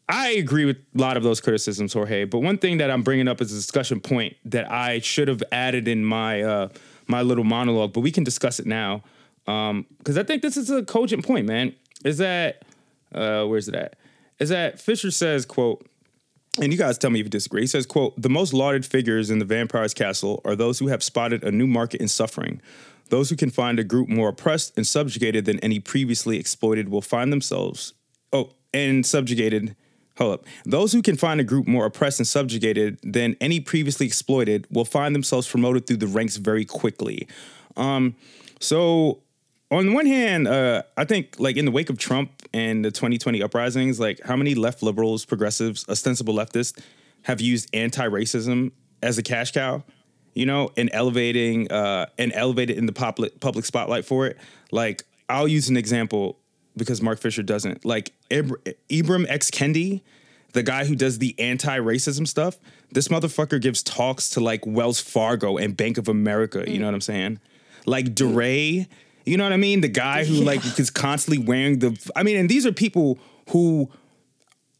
[0.08, 2.24] I agree with a lot of those criticisms, Jorge.
[2.24, 5.42] But one thing that I'm bringing up as a discussion point that I should have
[5.52, 6.68] added in my uh,
[7.06, 9.02] my little monologue, but we can discuss it now
[9.44, 11.74] because I think this is a cogent point, man.
[12.04, 12.62] Is that
[13.14, 13.96] uh, where's it at?
[14.38, 15.86] Is that Fisher says, "quote."
[16.60, 17.60] And you guys tell me if you disagree.
[17.60, 21.04] He says, quote, the most lauded figures in the vampire's castle are those who have
[21.04, 22.60] spotted a new market in suffering.
[23.10, 27.02] Those who can find a group more oppressed and subjugated than any previously exploited will
[27.02, 27.94] find themselves,
[28.32, 29.76] oh, and subjugated.
[30.18, 30.46] Hold up.
[30.64, 34.84] Those who can find a group more oppressed and subjugated than any previously exploited will
[34.84, 37.28] find themselves promoted through the ranks very quickly.
[37.76, 38.16] Um,
[38.58, 39.22] so
[39.70, 42.90] on the one hand, uh, I think like in the wake of Trump and the
[42.90, 46.80] 2020 uprisings, like how many left liberals, progressives, ostensible leftists
[47.22, 49.84] have used anti-racism as a cash cow,
[50.34, 54.36] you know, and elevating uh, and elevated in the public public spotlight for it.
[54.72, 56.37] Like I'll use an example
[56.78, 57.84] because Mark Fisher doesn't.
[57.84, 60.00] Like Ibr- Ibram X Kendi,
[60.52, 62.58] the guy who does the anti-racism stuff.
[62.90, 66.64] This motherfucker gives talks to like Wells Fargo and Bank of America.
[66.66, 67.40] You know what I'm saying?
[67.84, 68.88] Like DeRay.
[69.26, 69.82] You know what I mean?
[69.82, 71.98] The guy who like is constantly wearing the.
[72.16, 73.18] I mean, and these are people
[73.50, 73.90] who,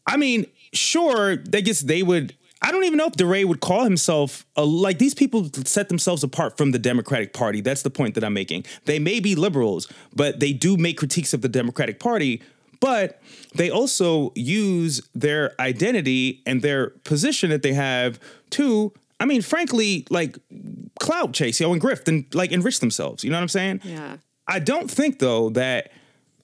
[0.06, 2.34] I mean, sure, they guess they would.
[2.60, 6.24] I don't even know if DeRay would call himself a, like these people set themselves
[6.24, 7.60] apart from the Democratic Party.
[7.60, 8.64] That's the point that I'm making.
[8.84, 12.42] They may be liberals, but they do make critiques of the Democratic Party.
[12.80, 13.20] But
[13.54, 20.06] they also use their identity and their position that they have to, I mean, frankly,
[20.10, 20.38] like
[21.00, 23.24] clout chase, know, and grift and like enrich themselves.
[23.24, 23.80] You know what I'm saying?
[23.84, 24.16] Yeah.
[24.46, 25.90] I don't think though that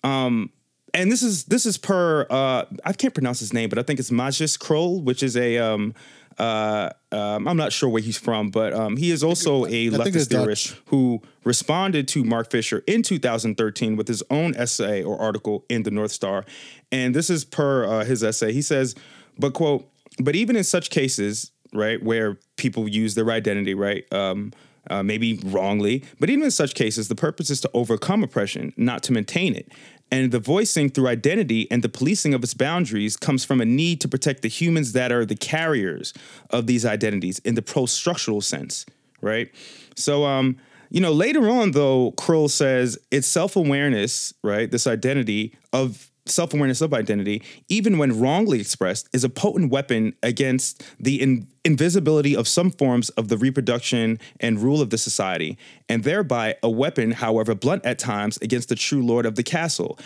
[0.02, 0.50] um
[0.94, 3.98] and this is this is per uh I can't pronounce his name, but I think
[4.00, 5.94] it's Majis Kroll, which is a um
[6.38, 10.30] uh um, I'm not sure where he's from, but um, he is also a leftist
[10.30, 10.82] theorist Dutch.
[10.86, 15.92] who responded to Mark Fisher in 2013 with his own essay or article in the
[15.92, 16.44] North Star.
[16.90, 18.52] And this is per uh, his essay.
[18.52, 18.96] He says,
[19.38, 19.88] but quote,
[20.18, 24.52] but even in such cases, right, where people use their identity, right, um,
[24.90, 29.02] uh, maybe wrongly, but even in such cases, the purpose is to overcome oppression, not
[29.04, 29.72] to maintain it.
[30.14, 34.00] And the voicing through identity and the policing of its boundaries comes from a need
[34.02, 36.14] to protect the humans that are the carriers
[36.50, 38.86] of these identities in the pro-structural sense,
[39.20, 39.52] right?
[39.96, 40.56] So, um,
[40.88, 44.70] you know, later on though, Kroll says it's self-awareness, right?
[44.70, 50.82] This identity of self-awareness of identity, even when wrongly expressed, is a potent weapon against
[50.98, 55.58] the in- invisibility of some forms of the reproduction and rule of the society,
[55.88, 59.98] and thereby a weapon, however blunt at times, against the true lord of the castle.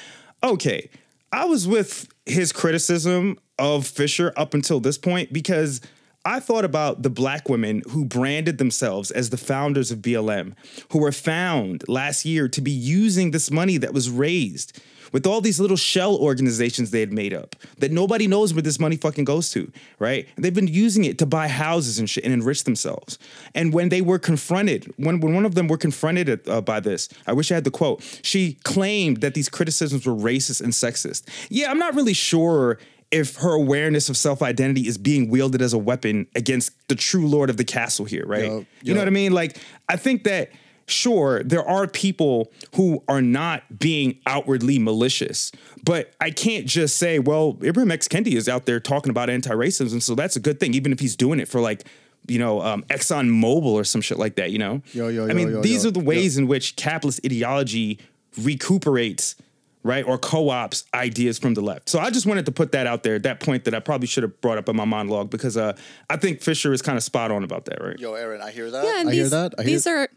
[0.43, 0.91] Okay,
[1.33, 5.81] I was with his criticism of Fisher up until this point because
[6.25, 10.55] I thought about the black women who branded themselves as the founders of BLM,
[10.91, 14.79] who were found last year to be using this money that was raised
[15.13, 18.79] with all these little shell organizations they had made up that nobody knows where this
[18.79, 20.27] money fucking goes to, right?
[20.37, 23.19] And they've been using it to buy houses and shit and enrich themselves.
[23.55, 27.09] And when they were confronted, when, when one of them were confronted uh, by this,
[27.27, 31.25] I wish I had the quote, she claimed that these criticisms were racist and sexist.
[31.51, 32.79] Yeah, I'm not really sure
[33.11, 37.27] if her awareness of self identity is being wielded as a weapon against the true
[37.27, 38.45] lord of the castle here, right?
[38.45, 39.33] Yo, You know what I mean?
[39.33, 40.51] Like, I think that
[40.91, 45.53] sure there are people who are not being outwardly malicious,
[45.85, 50.03] but I can't just say, well, Ibram X Kendi is out there talking about anti-racism,
[50.03, 51.85] so that's a good thing, even if he's doing it for like.
[52.27, 54.51] You know, um, Exxon Mobil or some shit like that.
[54.51, 56.07] You know, Yo, yo, I mean, yo, these yo, are the yo.
[56.07, 58.01] ways in which capitalist ideology
[58.37, 59.37] recuperates
[59.83, 63.03] right or co-ops ideas from the left so i just wanted to put that out
[63.05, 65.75] there that point that i probably should have brought up in my monologue because uh,
[66.11, 68.71] i think fisher is kind of spot on about that right Yo, Aaron, I hear
[68.71, 68.85] that.
[68.85, 69.55] Yeah, and I these, hear that.
[69.59, 70.09] I hear, these are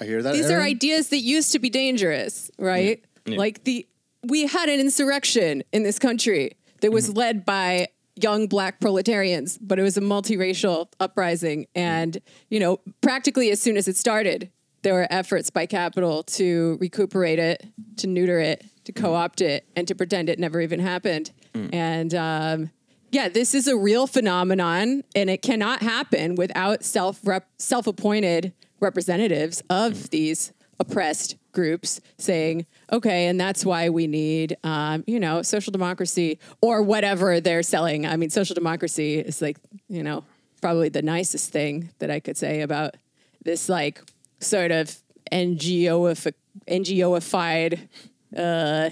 [0.00, 0.32] I hear that.
[0.34, 3.02] these are ideas that used to be dangerous, right?
[3.26, 3.86] Like the
[4.22, 7.18] we had an insurrection in this country that was Mm-hmm.
[7.18, 12.18] led by young black proletarians, but it was a multiracial uprising and,
[12.48, 14.50] you know, practically as soon as it started,
[14.82, 17.66] there were efforts by capital to recuperate it,
[17.98, 21.30] to neuter it, to co-opt it, and to pretend it never even happened.
[21.72, 22.70] And um,
[23.10, 27.20] yeah, this is a real phenomenon, and it cannot happen without self
[27.58, 35.02] self appointed representatives of these oppressed groups saying, okay, and that's why we need, um,
[35.06, 38.06] you know, social democracy or whatever they're selling.
[38.06, 39.58] I mean, social democracy is like,
[39.88, 40.24] you know,
[40.60, 42.96] probably the nicest thing that I could say about
[43.42, 44.02] this, like,
[44.40, 44.94] sort of
[45.32, 46.32] NGO
[46.68, 47.88] NGOified
[48.36, 48.90] uh,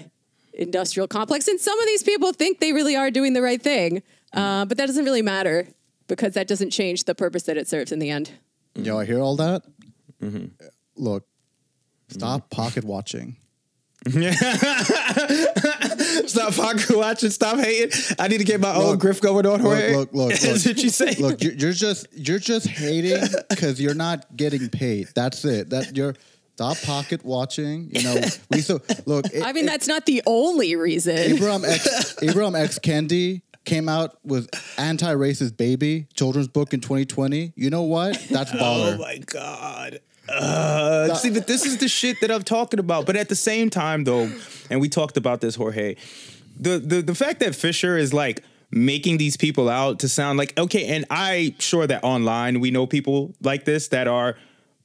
[0.53, 1.47] industrial complex.
[1.47, 4.01] And some of these people think they really are doing the right thing,
[4.33, 5.67] uh, but that doesn't really matter
[6.07, 8.31] because that doesn't change the purpose that it serves in the end.
[8.75, 9.63] Yo, I hear all that.
[10.21, 10.45] Mm-hmm.
[10.97, 11.25] Look,
[12.09, 13.35] stop pocket watching.
[16.27, 17.89] stop pocket watching stop hating
[18.19, 19.95] i need to get my own Look, griff going on look, Jorge.
[19.95, 20.75] look, look, that's look.
[20.75, 25.07] what you say Look, you're, you're just you're just hating because you're not getting paid.
[25.15, 25.69] That's it.
[25.71, 26.13] That you're
[26.55, 27.89] stop pocket watching.
[27.91, 29.25] You know, we so look.
[29.33, 31.17] It, I mean, it- that's not the only reason.
[31.17, 37.53] Abraham X Abraham X Kendi came out with anti-racist baby children's book in 2020.
[37.55, 38.13] You know what?
[38.29, 38.95] That's baller.
[38.95, 39.99] Oh my god.
[40.27, 43.05] Uh, see, but this is the shit that I'm talking about.
[43.05, 44.31] But at the same time, though,
[44.69, 45.95] and we talked about this, Jorge,
[46.59, 50.57] the the the fact that Fisher is like making these people out to sound like
[50.57, 54.35] okay, and I sure that online we know people like this that are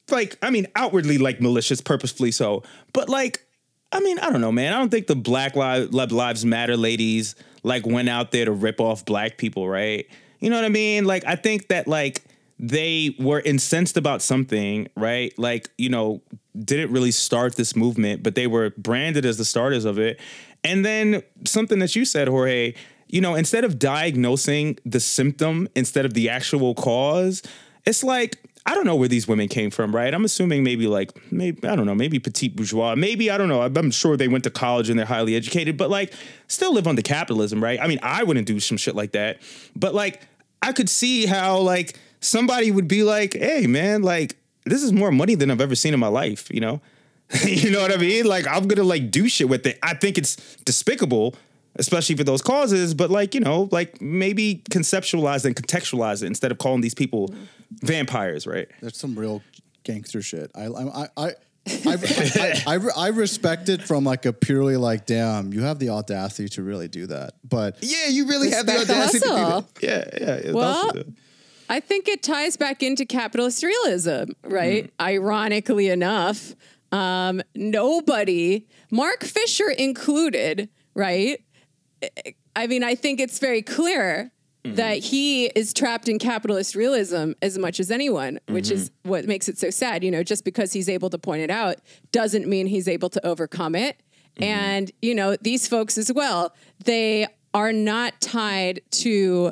[0.09, 2.63] like, I mean, outwardly like malicious, purposefully so,
[2.93, 3.45] but like.
[3.93, 4.71] I mean, I don't know, man.
[4.71, 9.05] I don't think the Black Lives Matter ladies like went out there to rip off
[9.05, 10.07] black people, right?
[10.39, 11.05] You know what I mean?
[11.05, 12.23] Like, I think that like
[12.59, 15.37] they were incensed about something, right?
[15.37, 16.21] Like, you know,
[16.57, 20.19] didn't really start this movement, but they were branded as the starters of it.
[20.63, 22.75] And then something that you said, Jorge,
[23.07, 27.41] you know, instead of diagnosing the symptom instead of the actual cause,
[27.85, 30.13] it's like I don't know where these women came from, right?
[30.13, 33.61] I'm assuming maybe like maybe I don't know, maybe petite bourgeois, maybe I don't know.
[33.61, 36.13] I'm sure they went to college and they're highly educated, but like
[36.47, 37.79] still live under capitalism, right?
[37.81, 39.41] I mean, I wouldn't do some shit like that,
[39.75, 40.21] but like
[40.61, 45.11] I could see how like somebody would be like, "Hey, man, like this is more
[45.11, 46.81] money than I've ever seen in my life," you know?
[47.45, 48.25] you know what I mean?
[48.25, 49.79] Like I'm gonna like do shit with it.
[49.81, 50.35] I think it's
[50.65, 51.35] despicable,
[51.77, 52.93] especially for those causes.
[52.93, 57.33] But like you know, like maybe conceptualize and contextualize it instead of calling these people
[57.81, 58.67] vampires, right?
[58.81, 59.41] That's some real
[59.83, 60.51] gangster shit.
[60.55, 61.33] I I I.
[61.85, 61.93] I,
[62.35, 66.49] I, I, I respect it from like a purely like damn you have the audacity
[66.49, 69.35] to really do that but Yeah, you really have the Respect the audacity to do
[69.35, 69.65] that.
[69.79, 70.33] Yeah, yeah.
[70.37, 70.91] it's Well,
[71.69, 74.91] I think it ties back into capitalist realism, right?
[74.99, 76.55] Ironically enough,
[76.91, 81.41] um, nobody, Mark Fisher included, right?
[82.55, 84.31] I mean, I think it's very clear
[84.63, 85.09] that mm-hmm.
[85.09, 89.09] he is trapped in capitalist realism as much as anyone, which is mm-hmm.
[89.09, 90.03] what makes it so sad.
[90.03, 91.77] You know, just because he's able to point it out
[92.11, 93.97] doesn't mean he's able to overcome it.
[94.35, 94.43] Mm-hmm.
[94.43, 96.53] And, you know, these folks as well,
[96.85, 99.51] they are not tied to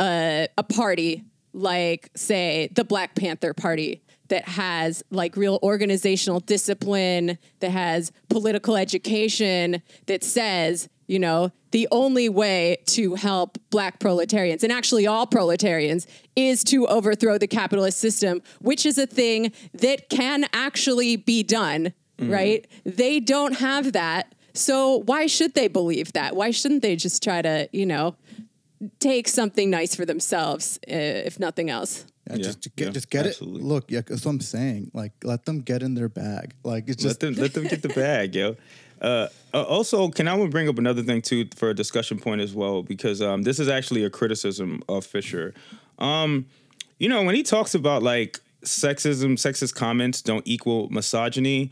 [0.00, 7.38] a, a party like, say, the Black Panther Party that has like real organizational discipline,
[7.58, 14.62] that has political education, that says, you know, the only way to help black proletarians
[14.62, 16.06] and actually all proletarians
[16.36, 21.92] is to overthrow the capitalist system, which is a thing that can actually be done,
[22.20, 22.64] right?
[22.84, 24.36] They don't have that.
[24.54, 26.36] So why should they believe that?
[26.36, 28.14] Why shouldn't they just try to, you know,
[29.00, 32.04] take something nice for themselves, uh, if nothing else?
[32.28, 33.60] Yeah, Yeah, just get yeah, just get absolutely.
[33.62, 33.64] it.
[33.66, 34.90] Look, yeah, that's what I'm saying.
[34.94, 36.54] Like, let them get in their bag.
[36.62, 38.56] Like, it's let just them let them get the bag, yo.
[39.00, 42.54] Uh, uh, also, can I bring up another thing too for a discussion point as
[42.54, 45.54] well because um, this is actually a criticism of Fisher.
[45.98, 46.46] Um,
[46.98, 51.70] you know, when he talks about like sexism, sexist comments don't equal misogyny,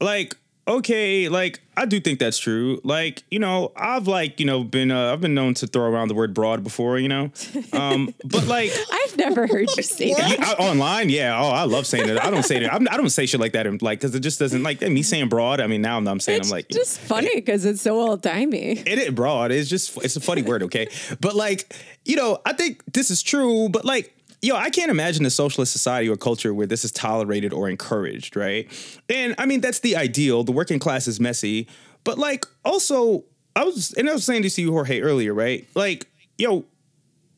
[0.00, 0.36] like
[0.68, 2.80] okay, like I do think that's true.
[2.84, 6.08] Like, you know, I've like, you know, been uh, I've been known to throw around
[6.08, 7.30] the word broad before, you know.
[7.72, 10.38] Um, but like I've never heard you say that.
[10.38, 11.40] yeah, I- online, yeah.
[11.40, 12.18] Oh, I love saying it.
[12.22, 12.68] I don't say it.
[12.72, 15.02] I'm, I don't say shit like that, in, like, because it just doesn't like me
[15.02, 15.60] saying broad.
[15.60, 18.22] I mean, now I'm saying It's I'm like, It's just funny because it's so old
[18.22, 18.72] timey.
[18.78, 19.50] it is broad.
[19.52, 20.88] It's just it's a funny word, okay?
[21.20, 25.24] But like, you know, I think this is true, but like, yo, I can't imagine
[25.26, 28.70] a socialist society or culture where this is tolerated or encouraged, right?
[29.08, 30.44] And I mean, that's the ideal.
[30.44, 31.68] The working class is messy,
[32.04, 33.24] but like, also,
[33.56, 35.66] I was and I was saying this to you, Jorge, earlier, right?
[35.74, 36.64] Like, yo,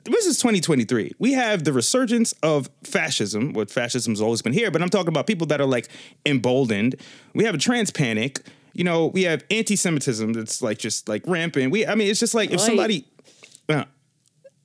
[0.04, 1.12] this is 2023.
[1.18, 3.52] We have the resurgence of fascism.
[3.52, 5.88] What fascism's always been here, but I'm talking about people that are like
[6.26, 6.96] emboldened.
[7.34, 8.40] We have a trans panic.
[8.72, 11.72] You know, we have anti-Semitism that's like just like rampant.
[11.72, 13.04] We, I mean, it's just like if somebody,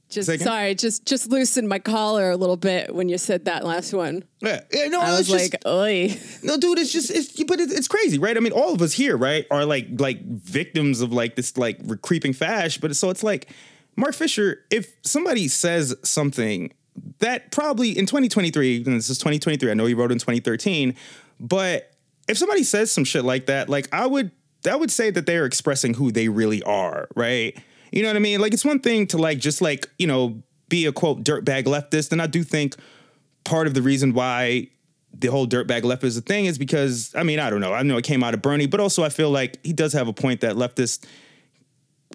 [0.10, 0.46] Just Second?
[0.46, 4.24] sorry, just just loosened my collar a little bit when you said that last one.
[4.40, 7.74] yeah, yeah, no, I was just, like, "Oi." No, dude, it's just it's but it's,
[7.74, 8.38] it's crazy, right?
[8.38, 12.02] I mean, all of us here, right, are like like victims of like this like
[12.02, 12.78] creeping fash.
[12.78, 13.50] But so it's like
[13.96, 16.72] Mark Fisher, if somebody says something
[17.20, 20.96] that probably in 2023, and this is 2023, I know he wrote in 2013,
[21.40, 21.92] but
[22.28, 24.32] if somebody says some shit like that, like I would
[24.68, 27.58] I would say that they're expressing who they really are, right?
[27.92, 28.40] You know what I mean?
[28.40, 32.12] Like it's one thing to like just like, you know, be a quote dirtbag leftist,
[32.12, 32.76] and I do think
[33.44, 34.70] part of the reason why
[35.18, 37.84] the whole dirtbag left is a thing is because I mean I don't know I
[37.84, 40.14] know it came out of Bernie, but also I feel like he does have a
[40.14, 41.06] point that leftists,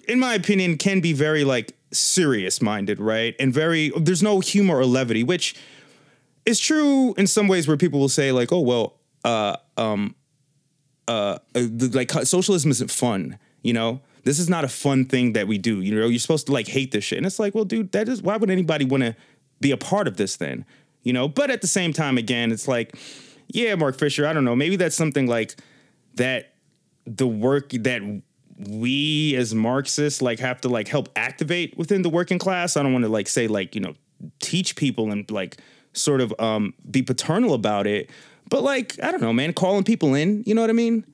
[0.07, 3.35] in my opinion, can be very like serious minded, right?
[3.39, 5.55] And very there's no humor or levity, which
[6.45, 10.15] is true in some ways where people will say like, oh well, uh, um,
[11.07, 11.61] uh, uh,
[11.93, 14.01] like socialism isn't fun, you know.
[14.23, 15.81] This is not a fun thing that we do.
[15.81, 18.07] You know, you're supposed to like hate this shit, and it's like, well, dude, that
[18.07, 19.15] is why would anybody want to
[19.59, 20.65] be a part of this then?
[21.03, 22.95] You know, but at the same time, again, it's like,
[23.47, 25.55] yeah, Mark Fisher, I don't know, maybe that's something like
[26.15, 26.53] that.
[27.07, 28.21] The work that
[28.67, 32.77] we as Marxists like have to like help activate within the working class.
[32.77, 33.95] I don't want to like say like you know
[34.39, 35.57] teach people and like
[35.93, 38.09] sort of um be paternal about it,
[38.49, 41.05] but like I don't know, man, calling people in, you know what I mean?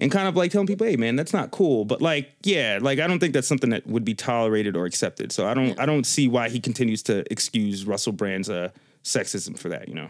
[0.00, 1.84] And kind of like telling people, hey man, that's not cool.
[1.84, 5.32] But like, yeah, like I don't think that's something that would be tolerated or accepted.
[5.32, 8.70] So I don't I don't see why he continues to excuse Russell Brand's uh
[9.02, 10.08] sexism for that, you know.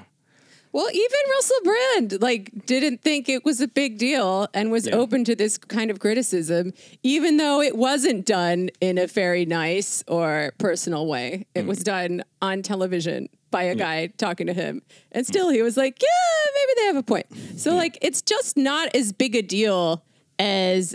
[0.71, 4.97] Well, even Russell Brand like didn't think it was a big deal and was Yeah.
[4.97, 10.05] open to this kind of criticism, even though it wasn't done in a very nice
[10.07, 11.47] or personal way.
[11.55, 14.83] It was done on television by a guy talking to him.
[15.13, 17.27] And still he was like, Yeah, maybe they have a point.
[17.59, 20.05] So like it's just not as big a deal
[20.39, 20.95] as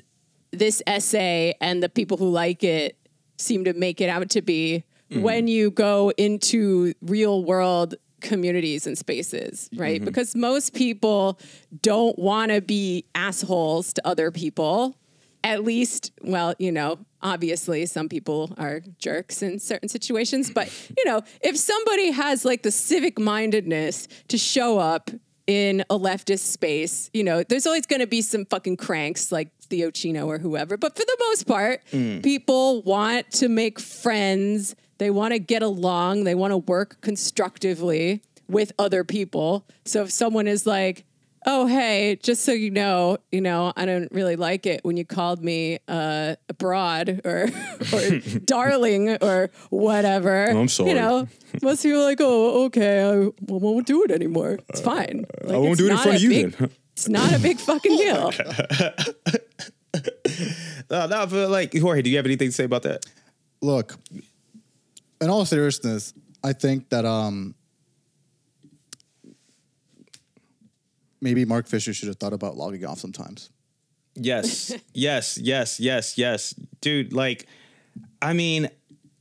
[0.51, 2.97] this essay and the people who like it
[3.38, 5.22] seem to make it out to be mm-hmm.
[5.22, 9.97] when you go into real world communities and spaces, right?
[9.97, 10.06] Mm-hmm.
[10.06, 11.39] Because most people
[11.82, 14.95] don't want to be assholes to other people.
[15.44, 21.06] At least, well, you know, obviously some people are jerks in certain situations, but you
[21.06, 25.10] know, if somebody has like the civic mindedness to show up
[25.48, 29.50] in a leftist space, you know, there's always going to be some fucking cranks like
[29.64, 30.78] Theo Chino or whoever.
[30.78, 32.24] But for the most part, mm.
[32.24, 34.76] people want to make friends.
[34.99, 36.24] They want to get along.
[36.24, 39.65] They want to work constructively with other people.
[39.86, 41.06] So if someone is like,
[41.45, 45.06] oh, hey, just so you know, you know, I don't really like it when you
[45.06, 47.49] called me uh, broad or,
[47.94, 50.45] or darling or whatever.
[50.45, 50.90] I'm sorry.
[50.90, 51.28] You know,
[51.61, 54.60] most people are like, oh, okay, I won't do it anymore.
[54.70, 55.26] It's fine.
[55.44, 56.70] Like, won't do it in front of you big- then.
[56.94, 58.32] It's not a big fucking deal.
[60.90, 63.06] Uh, no, but like Jorge, do you have anything to say about that?
[63.61, 63.95] Look,
[65.22, 66.14] in all seriousness,
[66.44, 67.56] I think that um
[71.24, 73.50] maybe Mark Fisher should have thought about logging off sometimes.
[74.14, 77.14] Yes, yes, yes, yes, yes, dude.
[77.14, 77.48] Like,
[78.22, 78.70] I mean,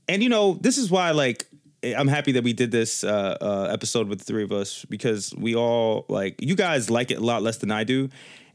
[0.09, 1.47] and you know, this is why like
[1.83, 5.35] I'm happy that we did this uh, uh, episode with the three of us because
[5.37, 8.11] we all like you guys like it a lot less than I do,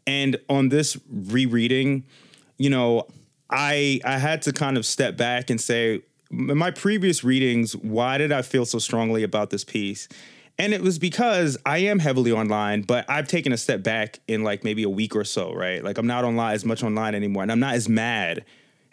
[0.05, 2.05] and on this rereading,
[2.57, 3.07] you know,
[3.49, 8.17] I I had to kind of step back and say, in my previous readings, why
[8.17, 10.07] did I feel so strongly about this piece?
[10.59, 14.43] And it was because I am heavily online, but I've taken a step back in
[14.43, 15.83] like maybe a week or so, right?
[15.83, 18.43] Like I'm not online as much online anymore, and I'm not as mad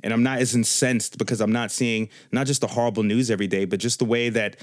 [0.03, 3.47] and I'm not as incensed because I'm not seeing not just the horrible news every
[3.47, 4.57] day, but just the way that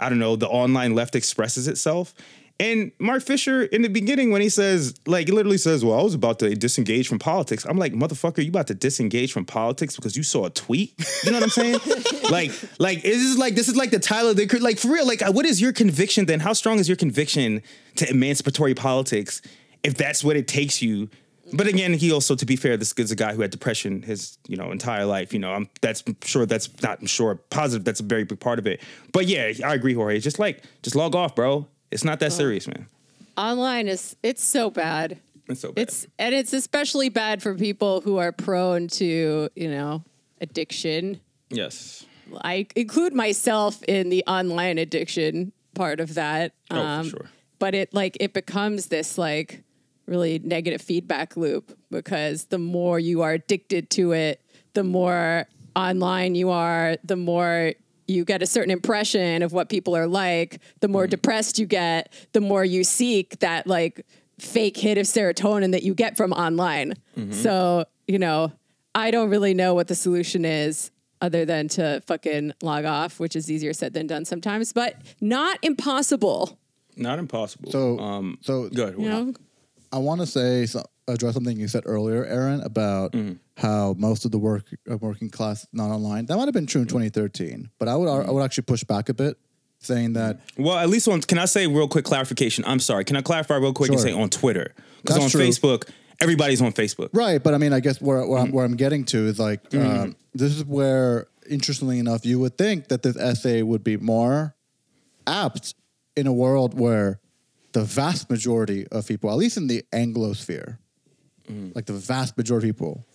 [0.00, 2.14] I don't know the online left expresses itself.
[2.60, 6.02] And Mark Fisher, in the beginning, when he says, like, he literally says, Well, I
[6.02, 7.64] was about to disengage from politics.
[7.64, 10.92] I'm like, Motherfucker, you about to disengage from politics because you saw a tweet?
[11.24, 11.78] You know what I'm saying?
[12.30, 15.22] like, like, this is like, this is like the Tyler, the, like, for real, like,
[15.28, 16.40] what is your conviction then?
[16.40, 17.62] How strong is your conviction
[17.96, 19.40] to emancipatory politics
[19.84, 21.10] if that's what it takes you?
[21.52, 24.36] But again, he also, to be fair, this is a guy who had depression his,
[24.48, 25.32] you know, entire life.
[25.32, 27.84] You know, I'm that's I'm sure that's not I'm sure positive.
[27.84, 28.82] That's a very big part of it.
[29.12, 30.20] But yeah, I agree, Jorge.
[30.20, 31.66] Just like just log off, bro.
[31.90, 32.86] It's not that serious, man.
[33.36, 35.18] Online is it's so bad.
[35.48, 35.82] It's so bad.
[35.82, 40.04] It's and it's especially bad for people who are prone to, you know,
[40.40, 41.20] addiction.
[41.50, 42.04] yes.
[42.44, 46.52] I include myself in the online addiction part of that.
[46.70, 47.30] Oh, for um, sure.
[47.58, 49.62] But it like it becomes this like
[50.06, 54.42] really negative feedback loop because the more you are addicted to it,
[54.74, 57.72] the more online you are, the more
[58.08, 62.12] you get a certain impression of what people are like, the more depressed you get,
[62.32, 64.04] the more you seek that like
[64.38, 66.94] fake hit of serotonin that you get from online.
[67.30, 68.52] So, you know,
[68.94, 70.90] I don't really know what the solution is
[71.20, 75.58] other than to fucking log off, which is easier said than done sometimes, but not
[75.62, 76.58] impossible.
[76.96, 77.70] Not impossible.
[77.72, 78.96] So, um, so good.
[78.98, 79.34] You know,
[79.92, 83.14] I want to say so, address something you said earlier, Aaron, about
[83.58, 86.26] how most of the work uh, working class not online.
[86.26, 86.90] That might have been true in mm.
[86.90, 88.32] 2013, but I would I mm.
[88.32, 89.36] would actually push back a bit,
[89.80, 90.64] saying that mm.
[90.64, 91.20] Well, at least on.
[91.20, 92.64] Can I say real quick clarification?
[92.66, 93.04] I'm sorry.
[93.04, 94.08] Can I clarify real quick and Sure.
[94.08, 95.46] say on Twitter because That's on true.
[95.46, 95.90] Facebook
[96.20, 97.10] everybody's on Facebook.
[97.12, 97.42] right.
[97.42, 100.16] But I mean, I guess where where, I'm, where I'm getting to is like um,
[100.34, 104.54] this is where, interestingly enough, you would think that this essay would be more
[105.26, 105.74] apt
[106.16, 107.20] in a world where
[107.72, 110.78] the vast majority of people, at least in the Anglosphere,
[111.74, 113.06] like the vast majority of people,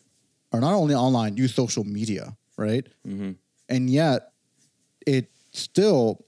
[0.54, 2.88] are not only online, use social media, right?
[3.70, 4.32] And yet,
[5.06, 6.24] it still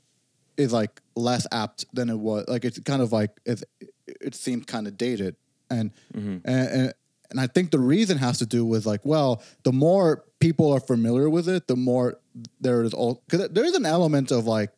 [0.57, 2.45] is like less apt than it was.
[2.47, 3.63] Like it's kind of like it,
[4.21, 5.35] it seemed kind of dated,
[5.69, 5.91] and,
[6.43, 6.93] and and
[7.31, 10.79] and I think the reason has to do with like, well, the more people are
[10.79, 12.17] familiar with it, the more
[12.59, 14.71] there is all because there is an element of like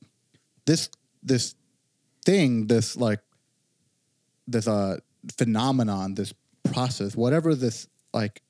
[0.65, 0.90] this
[1.24, 1.56] this
[2.26, 3.19] thing, this like
[4.48, 4.98] this uh
[5.38, 6.34] phenomenon, this
[6.72, 8.41] process, whatever this like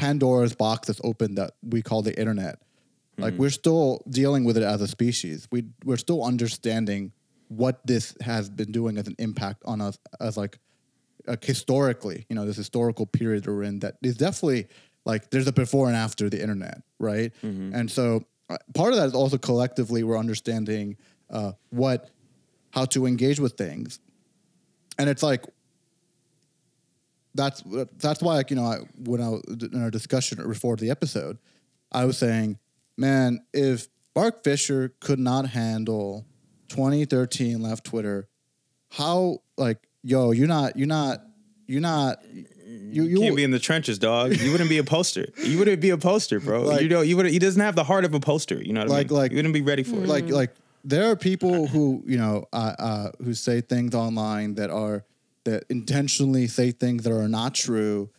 [0.00, 2.58] Pandora's box that's open that we call the internet.
[3.18, 5.46] Like we're still dealing with it as a species.
[5.52, 7.12] We we're still understanding
[7.48, 10.58] what this has been doing as an impact on us as like
[11.26, 14.68] like historically, you know, this historical period we're in that is definitely
[15.04, 17.32] like there's a before and after the internet, right?
[17.74, 20.96] And so uh, part of that is also collectively we're understanding
[21.28, 22.08] uh, what
[22.70, 24.00] how to engage with things,
[24.98, 25.44] and it's like
[27.34, 27.62] that's
[27.98, 29.38] that's why like you know I, when I
[29.72, 31.38] in our discussion before the episode,
[31.92, 32.58] I was saying,
[32.96, 36.26] man, if Mark Fisher could not handle
[36.68, 38.28] 2013 left Twitter,
[38.90, 41.22] how like yo, you're not you're not
[41.66, 42.18] you're not
[42.66, 44.36] you you can't be in the trenches, dog.
[44.36, 45.26] You wouldn't be a poster.
[45.44, 46.62] You wouldn't be a poster, bro.
[46.62, 47.26] Like- you know, you would.
[47.26, 48.62] He doesn't have the heart of a poster.
[48.62, 49.16] You know what Like- I mean?
[49.18, 50.06] like- you wouldn't be ready for it.
[50.06, 50.50] like like
[50.84, 55.04] there are people who you know uh, uh, who say things online that are
[55.44, 58.10] that intentionally say things that are not true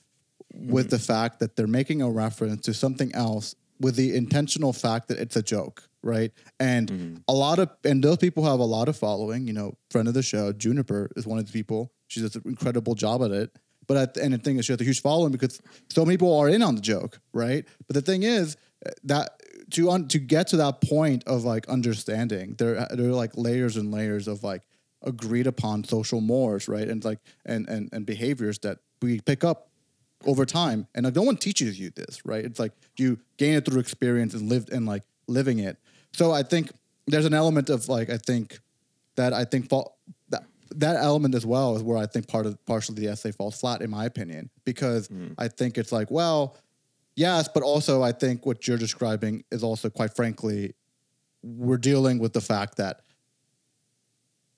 [0.54, 1.06] with the mm-hmm.
[1.06, 5.36] fact that they're making a reference to something else with the intentional fact that it's
[5.36, 6.32] a joke right?
[6.60, 7.16] And mm-hmm.
[7.28, 10.14] a lot of and those people have a lot of following you know friend of
[10.14, 11.92] the show juniper is one of the people.
[12.08, 13.56] She does an incredible job at it.
[13.88, 16.18] But at the, and the thing is she has a huge following because so many
[16.18, 17.66] people are in on the joke right?
[17.88, 19.42] But the thing is eh, that
[19.72, 23.78] to un, to get to that point of like understanding there there are like layers
[23.78, 24.64] and layers of like
[25.04, 26.88] agreed upon social mores right?
[26.88, 29.70] And like and and, and behaviors that we pick up
[30.26, 30.88] over time.
[30.94, 32.44] And like no one teaches you this right?
[32.44, 35.78] It's like you gain it through experience and lived and like living it.
[36.14, 36.72] So i think
[37.08, 38.60] there's an element of like i think
[39.16, 39.98] that i think fall,
[40.30, 43.60] that that element as well is where i think part of partially the essay falls
[43.60, 44.50] flat in my opinion.
[44.66, 45.30] Because hmm.
[45.38, 46.58] i think it's like well
[47.16, 50.74] yes but also i think what you're describing is also quite frankly
[51.44, 53.02] we're dealing with the fact that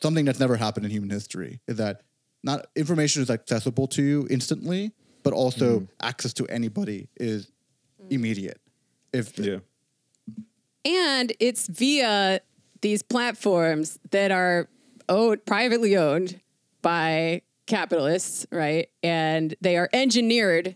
[0.04, 2.02] something that's never happened in human history is that
[2.44, 4.92] not information is accessible to you instantly,
[5.24, 7.52] but also access to anybody is
[8.10, 8.60] immediate.
[9.14, 9.60] If yeah.
[10.84, 12.42] and it's via
[12.82, 14.68] these platforms that are
[15.08, 16.42] owned privately owned
[16.82, 18.90] by capitalists, right?
[19.02, 20.76] And they are engineered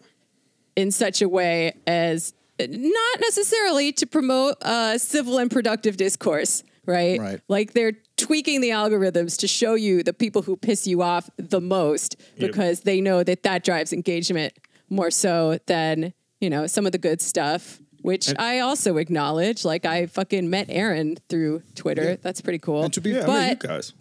[0.78, 7.20] in such a way as not necessarily to promote uh, civil and productive discourse, right?
[7.20, 7.42] Right.
[7.50, 11.62] Like they're tweaking the algorithms to show you the people who piss you off the
[11.62, 12.52] most Yep.
[12.52, 14.54] because they know that that drives engagement
[14.90, 17.80] more so than you know some of the good stuff.
[18.04, 19.66] Which I also acknowledge.
[19.66, 22.16] Like I fucking met Aaron through Twitter.
[22.16, 22.84] That's pretty cool.
[22.84, 23.94] And to be- Yeah, I but met you guys.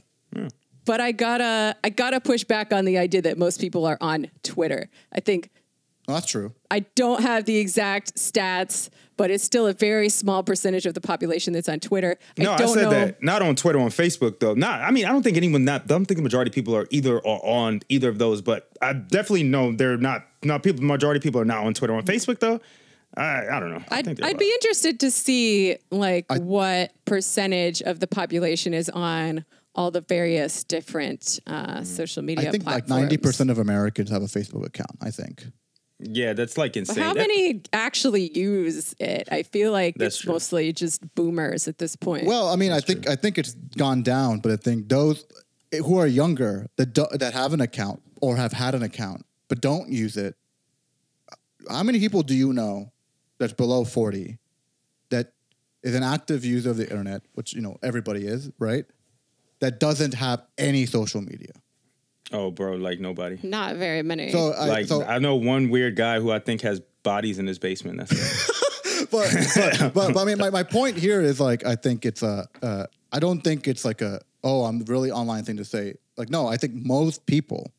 [0.84, 4.28] but I gotta I gotta push back on the idea that most people are on
[4.44, 4.88] Twitter.
[5.12, 5.50] I think
[6.06, 6.52] Well, that's true.
[6.70, 11.00] I don't have the exact stats, but it's still a very small percentage of the
[11.00, 12.16] population that's on Twitter.
[12.38, 12.90] No, I I, don't said know.
[12.90, 14.54] that not on Twitter, on Facebook though.
[14.54, 15.64] Not, I mean, I don't think anyone.
[15.64, 18.40] Not, I don't think the majority of people are either or on either of those.
[18.40, 20.26] But I definitely know they're not.
[20.44, 20.80] Not people.
[20.80, 21.94] The majority of people are not on Twitter.
[21.94, 22.60] On Facebook though,
[23.16, 23.82] I, I don't know.
[23.90, 28.88] I I'd, think I'd be interested to see like what percentage of the population is
[28.90, 32.48] on all the various different uh, social media.
[32.48, 34.98] I think like ninety percent of Americans have a Facebook account.
[35.00, 35.46] I think.
[35.98, 36.96] Yeah, that's like insane.
[36.96, 37.04] But insane.
[37.08, 39.28] how That- many actually use it?
[39.32, 40.32] I feel like That's it's true.
[40.34, 42.26] mostly just boomers at this point.
[42.26, 45.24] Well, I mean, I think I think it's gone down, but I think those
[45.72, 49.24] eh, who are younger that do, that have an account or have had an account
[49.48, 50.34] but don't use it.
[51.32, 52.92] Uh, how many people do you know
[53.38, 54.38] that's below forty
[55.10, 55.32] that
[55.82, 58.84] is an active user of the internet, which you know everybody is, right?
[59.60, 61.52] That doesn't have any social media.
[62.32, 63.38] Oh, bro, like nobody.
[63.42, 64.30] Not very many.
[64.30, 67.46] So, I, Like so I know one weird guy who I think has bodies in
[67.46, 67.98] his basement.
[67.98, 69.08] That's it.
[69.10, 72.22] but, but, but, but I mean, my, my point here is like, I think it's
[72.22, 75.94] a, uh, I don't think it's like a, oh, I'm really online thing to say.
[76.16, 77.72] Like, no, I think most people,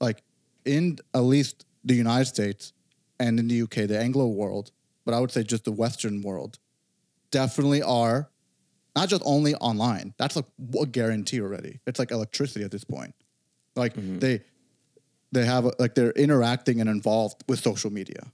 [0.00, 0.22] like
[0.64, 2.72] in at least the United States
[3.20, 4.70] and in the UK, the Anglo world,
[5.04, 6.58] but I would say just the Western world,
[7.30, 8.30] definitely are
[8.96, 10.14] not just only online.
[10.18, 10.46] That's like
[10.80, 11.80] a guarantee already.
[11.86, 13.14] It's like electricity at this point.
[13.76, 14.40] Like they,
[15.32, 18.30] they have a, like they're interacting and involved with social media.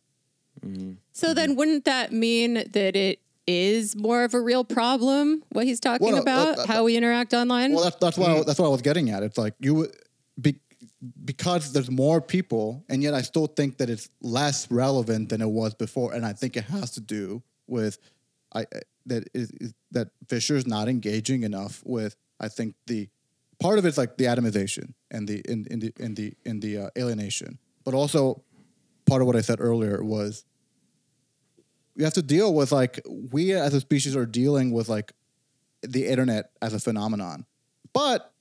[1.12, 5.42] So then, wouldn't that mean that it is more of a real problem?
[5.50, 7.72] What he's talking Well, no, about, uh, uh, how we interact online.
[7.72, 9.22] Well, that's that's what I, that's what I was getting at.
[9.22, 9.96] It's like you would-
[10.40, 10.58] be,
[11.24, 15.48] because there's more people, and yet I still think that it's less relevant than it
[15.48, 17.98] was before, and I think it has to do with
[18.54, 22.16] I I- that is, is that Fisher's not engaging enough with.
[22.38, 23.08] I think the
[23.60, 26.78] part of it's like the atomization and the in, in the in the in the
[26.78, 28.42] uh, alienation, but also
[29.06, 30.44] part of what I said earlier was
[31.96, 35.12] we have to deal with like we as a species are dealing with like
[35.82, 37.46] the internet as a phenomenon.
[37.92, 38.32] But,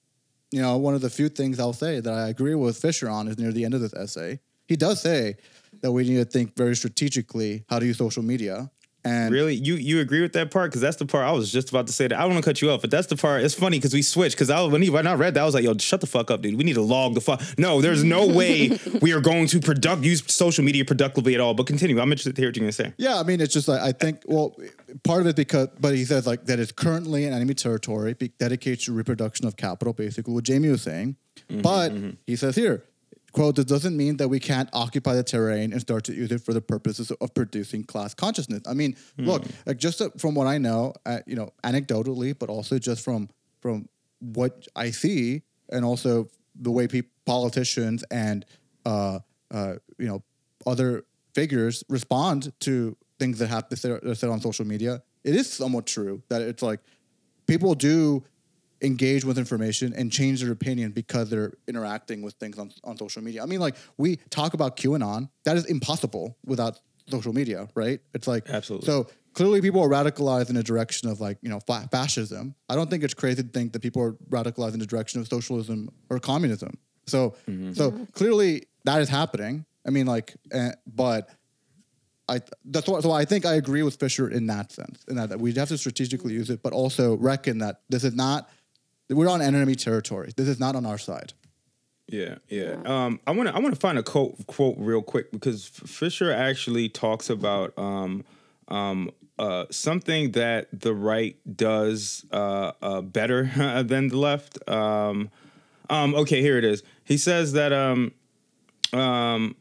[0.51, 3.27] you know, one of the few things I'll say that I agree with Fisher on
[3.27, 4.39] is near the end of this essay.
[4.67, 5.37] He does say
[5.81, 8.69] that we need to think very strategically how to use social media.
[9.09, 10.69] And Really, you you agree with that part?
[10.69, 12.07] Because that's the part I was just about to say.
[12.07, 13.43] That I don't want to cut you off, but that's the part.
[13.43, 14.35] It's funny because we switched.
[14.35, 16.29] Because I when he when I read that, I was like, "Yo, shut the fuck
[16.29, 16.55] up, dude.
[16.55, 20.03] We need to log the fuck." No, there's no way we are going to product
[20.03, 21.53] use social media productively at all.
[21.53, 21.99] But continue.
[21.99, 22.93] I'm interested to hear what you're gonna say.
[22.97, 24.21] Yeah, I mean, it's just like I think.
[24.25, 24.55] Well,
[25.03, 28.27] part of it because, but he says like that it's currently in enemy territory, be
[28.27, 31.15] dedicated to reproduction of capital, basically what Jamie was saying.
[31.49, 32.11] Mm-hmm, but mm-hmm.
[32.27, 32.83] he says here,
[33.31, 36.41] quote: "This doesn't mean that we can't occupy the terrain and start to use it
[36.41, 40.57] for the purposes of producing class consciousness." I mean, look, like just from what I
[40.57, 43.29] know, uh, you know, anecdotally, but also just from
[43.61, 43.87] from
[44.19, 48.45] what I see, and also the way people, politicians and
[48.85, 49.19] uh,
[49.51, 50.23] uh, you know
[50.65, 55.51] other figures respond to things that happen that are said on social media, it is
[55.51, 56.79] somewhat true that it's like
[57.47, 58.23] people do
[58.81, 63.21] engage with information and change their opinion because they're interacting with things on, on social
[63.21, 63.43] media.
[63.43, 66.79] I mean, like we talk about QAnon, that is impossible without
[67.09, 67.99] social media, right?
[68.13, 68.85] It's like Absolutely.
[68.85, 71.59] So clearly, people are radicalized in a direction of like you know
[71.91, 72.55] fascism.
[72.69, 75.27] I don't think it's crazy to think that people are radicalized in the direction of
[75.27, 76.77] socialism or communism.
[77.07, 77.35] So
[77.73, 79.65] so clearly that is happening.
[79.85, 81.29] I mean, like, uh, but
[82.27, 85.29] I that's what so I think I agree with Fisher in that sense, in that,
[85.29, 88.49] that we have to strategically use it, but also reckon that this is not
[89.09, 90.31] we're on enemy territory.
[90.35, 91.33] This is not on our side.
[92.07, 92.75] Yeah, yeah.
[92.85, 96.31] Um, I want to I want to find a quote quote real quick because Fisher
[96.31, 98.23] actually talks about um,
[98.67, 103.43] um, uh, something that the right does uh, uh, better
[103.83, 104.57] than the left.
[104.67, 105.29] Um,
[105.89, 106.83] um, okay, here it is.
[107.03, 108.11] He says that um,
[108.91, 109.55] um,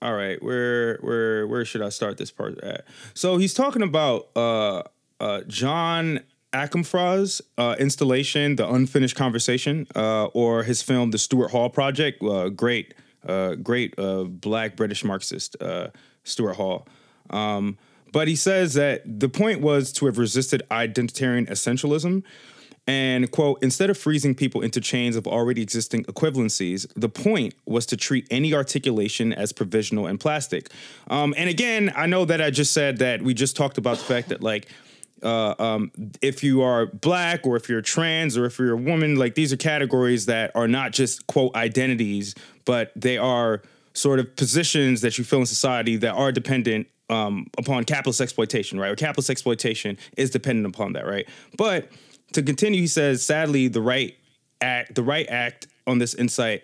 [0.00, 2.84] all right, where where where should I start this part at?
[3.14, 4.82] So he's talking about uh,
[5.20, 6.20] uh, John
[6.52, 12.22] Akomfrah's uh, installation, The Unfinished Conversation, uh, or his film, The Stuart Hall Project.
[12.22, 12.94] Uh, great,
[13.26, 15.88] uh, great uh, black British Marxist, uh,
[16.24, 16.86] Stuart Hall.
[17.30, 17.78] Um,
[18.12, 22.22] but he says that the point was to have resisted identitarian essentialism.
[22.86, 27.86] And quote, instead of freezing people into chains of already existing equivalencies, the point was
[27.86, 30.68] to treat any articulation as provisional and plastic.
[31.08, 34.04] Um, and again, I know that I just said that we just talked about the
[34.04, 34.68] fact that like
[35.22, 39.16] uh, um, if you are black or if you're trans or if you're a woman,
[39.16, 42.34] like these are categories that are not just quote identities,
[42.64, 43.62] but they are
[43.94, 48.80] sort of positions that you fill in society that are dependent um, upon capitalist exploitation,
[48.80, 48.90] right?
[48.90, 51.28] Or capitalist exploitation is dependent upon that, right?
[51.58, 51.88] But
[52.32, 54.16] to continue, he says, sadly, the right
[54.60, 56.62] act, the right act on this insight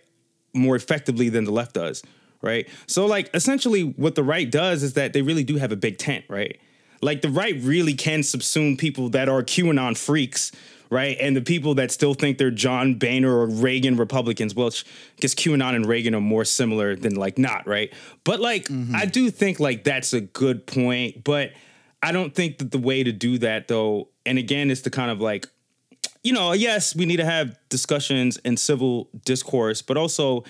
[0.55, 2.02] more effectively than the left does,
[2.40, 2.68] right?
[2.86, 5.98] So like essentially what the right does is that they really do have a big
[5.98, 6.59] tent, right?
[7.00, 10.52] Like the right really can subsume people that are QAnon freaks,
[10.90, 11.16] right?
[11.20, 14.70] And the people that still think they're John Boehner or Reagan Republicans, well,
[15.16, 17.92] because QAnon and Reagan are more similar than like not, right?
[18.24, 18.96] But like, mm-hmm.
[18.96, 21.52] I do think like that's a good point, but
[22.02, 25.10] I don't think that the way to do that though, and again, is to kind
[25.10, 25.46] of like,
[26.22, 30.44] you know, yes, we need to have discussions and civil discourse, but also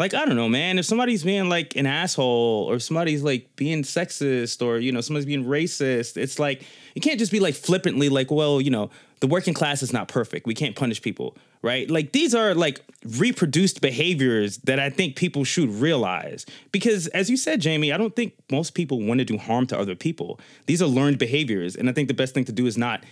[0.00, 0.78] like I don't know, man.
[0.78, 5.26] If somebody's being like an asshole, or somebody's like being sexist, or you know, somebody's
[5.26, 6.64] being racist, it's like
[6.94, 8.88] you can't just be like flippantly like, well, you know,
[9.20, 10.46] the working class is not perfect.
[10.46, 11.88] We can't punish people, right?
[11.90, 12.80] Like these are like
[13.18, 16.46] reproduced behaviors that I think people should realize.
[16.72, 19.78] Because as you said, Jamie, I don't think most people want to do harm to
[19.78, 20.40] other people.
[20.64, 23.04] These are learned behaviors, and I think the best thing to do is not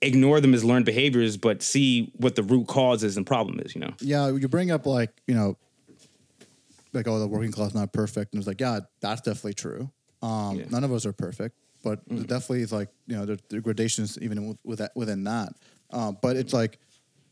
[0.00, 3.74] ignore them as learned behaviors, but see what the root cause is and problem is.
[3.74, 3.94] You know?
[3.98, 5.56] Yeah, you bring up like you know
[6.96, 9.90] like, oh, the working class not perfect, and it's like, yeah, that's definitely true.
[10.22, 10.64] Um, yeah.
[10.70, 12.26] None of us are perfect, but mm.
[12.26, 15.52] definitely is like you know the, the gradations even with, with that, within that.
[15.90, 16.78] Um, but it's like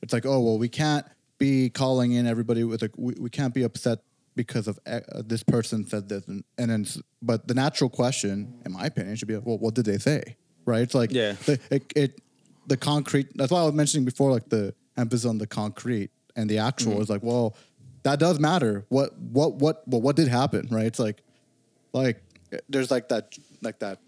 [0.02, 1.06] it's like oh well, we can't
[1.38, 4.00] be calling in everybody with like we, we can't be upset
[4.36, 6.86] because of uh, this person said this, and, and then
[7.22, 10.36] but the natural question, in my opinion, should be well, what did they say?
[10.66, 10.82] Right?
[10.82, 12.20] It's like yeah, the, it, it
[12.66, 13.28] the concrete.
[13.34, 16.94] That's why I was mentioning before, like the emphasis on the concrete and the actual
[16.94, 17.00] mm.
[17.00, 17.56] is like well
[18.04, 18.84] that does matter.
[18.88, 20.86] What what what well, what did happen, right?
[20.86, 21.22] It's like
[21.92, 22.22] like
[22.68, 23.98] there's like that like that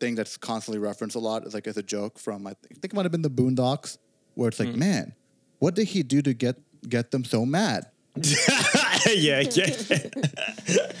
[0.00, 1.44] thing that's constantly referenced a lot.
[1.44, 3.98] It's like as a joke from I think it might have been the Boondocks,
[4.34, 4.76] where it's like, mm.
[4.76, 5.14] man,
[5.58, 6.56] what did he do to get
[6.88, 7.86] get them so mad?
[9.06, 9.66] yeah, yeah.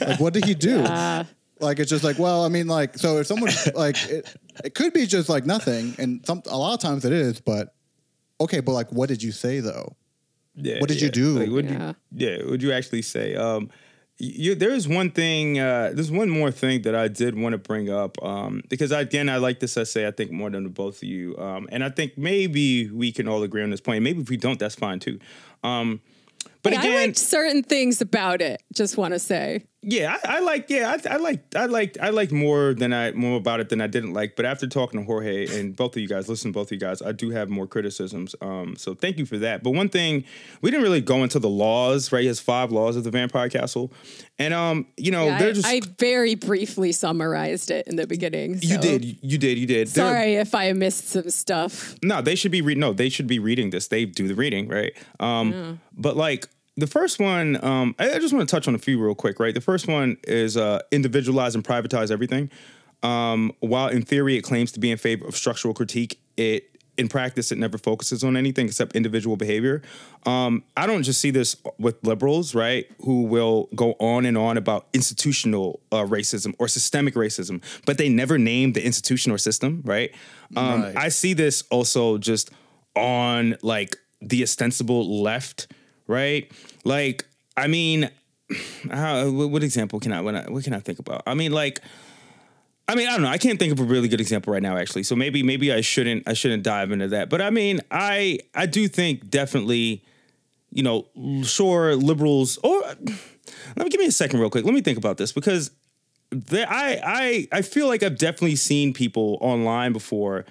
[0.00, 0.80] like what did he do?
[0.80, 1.24] Uh,
[1.58, 4.92] like it's just like, well, I mean, like so if someone like it, it could
[4.92, 7.74] be just like nothing, and some a lot of times it is, but
[8.40, 9.96] okay, but like what did you say though?
[10.54, 11.06] Yeah, what did yeah.
[11.06, 11.38] you do?
[11.38, 11.92] Like, what yeah.
[12.10, 13.34] You, yeah, would you actually say?
[13.34, 13.70] Um,
[14.18, 15.58] you, there is one thing.
[15.58, 19.00] Uh, there's one more thing that I did want to bring up um, because I,
[19.00, 20.06] again, I like this essay.
[20.06, 23.42] I think more than both of you, um, and I think maybe we can all
[23.42, 24.02] agree on this point.
[24.02, 25.18] Maybe if we don't, that's fine too.
[25.64, 26.00] Um,
[26.62, 28.62] but yeah, again, I liked certain things about it.
[28.72, 29.64] Just want to say.
[29.84, 30.70] Yeah, I, I like.
[30.70, 31.56] Yeah, I, I like.
[31.56, 31.98] I like.
[32.00, 34.36] I like more than I more about it than I didn't like.
[34.36, 36.78] But after talking to Jorge and both of you guys, listen to both of you
[36.78, 38.36] guys, I do have more criticisms.
[38.40, 39.64] Um, so thank you for that.
[39.64, 40.22] But one thing
[40.60, 42.12] we didn't really go into the laws.
[42.12, 43.92] Right, he has five laws of the Vampire Castle,
[44.38, 48.60] and um, you know, yeah, I, just, I, very briefly summarized it in the beginning.
[48.60, 48.68] So.
[48.68, 49.04] You did.
[49.04, 49.58] You did.
[49.58, 49.88] You did.
[49.88, 51.96] Sorry They're, if I missed some stuff.
[52.04, 52.80] No, they should be reading.
[52.80, 53.88] No, they should be reading this.
[53.88, 54.92] They do the reading, right?
[55.18, 55.72] Um, yeah.
[55.92, 56.46] but like
[56.76, 59.38] the first one, um, I, I, just want to touch on a few real quick,
[59.38, 59.54] right?
[59.54, 62.50] The first one is uh, individualize and privatize everything.
[63.02, 66.68] Um, while in theory it claims to be in favor of structural critique, it
[66.98, 69.82] in practice it never focuses on anything except individual behavior.
[70.24, 74.56] Um, I don't just see this with liberals, right, who will go on and on
[74.56, 79.82] about institutional uh, racism or systemic racism, but they never name the institution or system,
[79.84, 80.14] right?
[80.56, 80.96] Um, right.
[80.96, 82.50] I see this also just
[82.94, 85.66] on like the ostensible left
[86.06, 86.50] right?
[86.84, 87.24] Like,
[87.56, 88.10] I mean,
[88.90, 91.22] how, what example can I, what, can I think about?
[91.26, 91.80] I mean, like,
[92.88, 93.28] I mean, I don't know.
[93.28, 95.04] I can't think of a really good example right now, actually.
[95.04, 97.30] So maybe, maybe I shouldn't, I shouldn't dive into that.
[97.30, 100.04] But I mean, I, I do think definitely,
[100.70, 101.06] you know,
[101.44, 102.58] sure, liberals.
[102.62, 104.64] Or let me give me a second, real quick.
[104.64, 105.70] Let me think about this because
[106.30, 110.44] there, I, I, I feel like I've definitely seen people online before,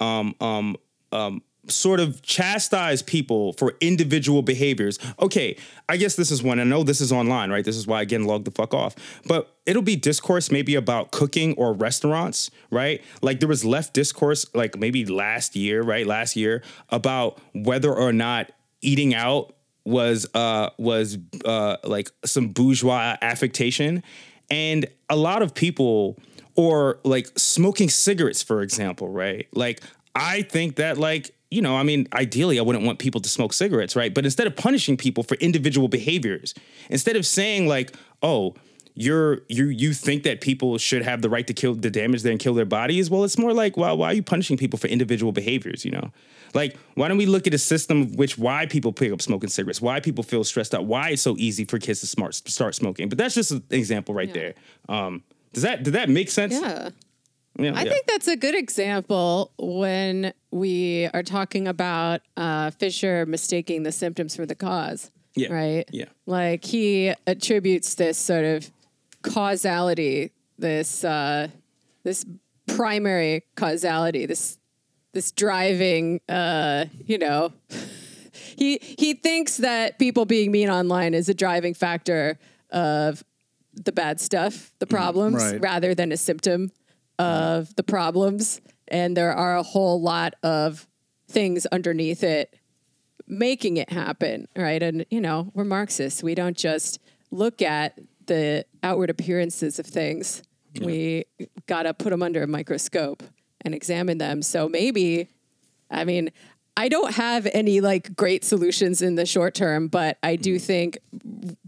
[0.00, 0.76] um, um,
[1.12, 4.98] um, sort of chastise people for individual behaviors.
[5.20, 5.56] Okay,
[5.88, 6.60] I guess this is one.
[6.60, 7.64] I know this is online, right?
[7.64, 8.94] This is why again log the fuck off.
[9.26, 13.02] But it'll be discourse maybe about cooking or restaurants, right?
[13.22, 16.06] Like there was left discourse like maybe last year, right?
[16.06, 18.50] Last year about whether or not
[18.80, 19.54] eating out
[19.84, 24.02] was uh was uh like some bourgeois affectation
[24.50, 26.18] and a lot of people
[26.56, 29.46] or like smoking cigarettes for example, right?
[29.52, 29.82] Like
[30.14, 33.52] I think that like you know, I mean, ideally, I wouldn't want people to smoke
[33.52, 34.12] cigarettes, right?
[34.12, 36.52] But instead of punishing people for individual behaviors,
[36.90, 37.94] instead of saying like,
[38.24, 38.56] oh,
[38.96, 42.32] you're you you think that people should have the right to kill the damage them
[42.32, 43.10] and kill their bodies?
[43.10, 46.12] Well it's more like well why are you punishing people for individual behaviors you know?
[46.54, 49.50] Like why don't we look at a system of which why people pick up smoking
[49.50, 52.76] cigarettes why people feel stressed out why it's so easy for kids to smart, start
[52.76, 53.08] smoking?
[53.08, 54.34] But that's just an example right yeah.
[54.34, 54.54] there.
[54.88, 56.54] Um does that did that make sense?
[56.54, 56.90] Yeah
[57.58, 57.90] yeah, I yeah.
[57.90, 64.34] think that's a good example when we are talking about uh, Fisher mistaking the symptoms
[64.34, 65.10] for the cause.
[65.36, 65.52] Yeah.
[65.52, 65.84] Right?
[65.92, 66.06] Yeah.
[66.26, 68.70] Like he attributes this sort of
[69.22, 71.48] causality, this uh,
[72.02, 72.24] this
[72.66, 74.58] primary causality, this
[75.12, 77.52] this driving uh, you know,
[78.56, 82.38] he he thinks that people being mean online is a driving factor
[82.70, 83.24] of
[83.72, 85.60] the bad stuff, the problems, right.
[85.60, 86.70] rather than a symptom
[87.18, 88.60] of the problems.
[88.88, 90.86] And there are a whole lot of
[91.28, 92.54] things underneath it
[93.26, 94.82] making it happen, right?
[94.82, 96.22] And you know, we're Marxists.
[96.22, 96.98] We don't just
[97.30, 100.42] look at the outward appearances of things.
[100.80, 101.24] We
[101.66, 103.22] got to put them under a microscope
[103.60, 104.42] and examine them.
[104.42, 105.28] So maybe,
[105.90, 106.32] I mean,
[106.76, 110.60] I don't have any like great solutions in the short term, but I do mm.
[110.60, 110.98] think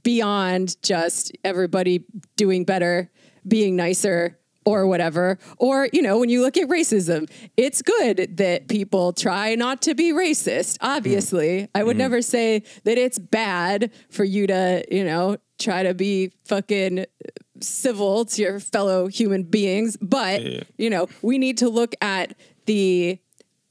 [0.02, 2.04] beyond just everybody
[2.36, 3.10] doing better,
[3.46, 4.36] being nicer,
[4.66, 5.38] or whatever.
[5.56, 9.94] Or, you know, when you look at racism, it's good that people try not to
[9.94, 11.62] be racist, obviously.
[11.62, 11.68] Mm.
[11.74, 11.98] I would mm-hmm.
[11.98, 17.06] never say that it's bad for you to, you know, try to be fucking
[17.60, 19.96] civil to your fellow human beings.
[20.02, 20.62] But, Yeah.
[20.76, 22.34] you know, we need to look at
[22.66, 23.18] the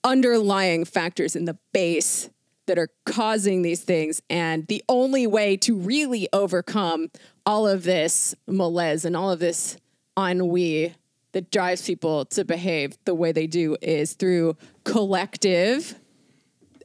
[0.04, 2.30] underlying factors in the base
[2.68, 4.22] that are causing these things.
[4.30, 7.12] And the only way to really overcome
[7.46, 9.78] all of this malaise and all of this
[10.18, 10.94] ennui
[11.34, 14.56] that drives people to behave the way they do is through
[14.86, 15.96] collective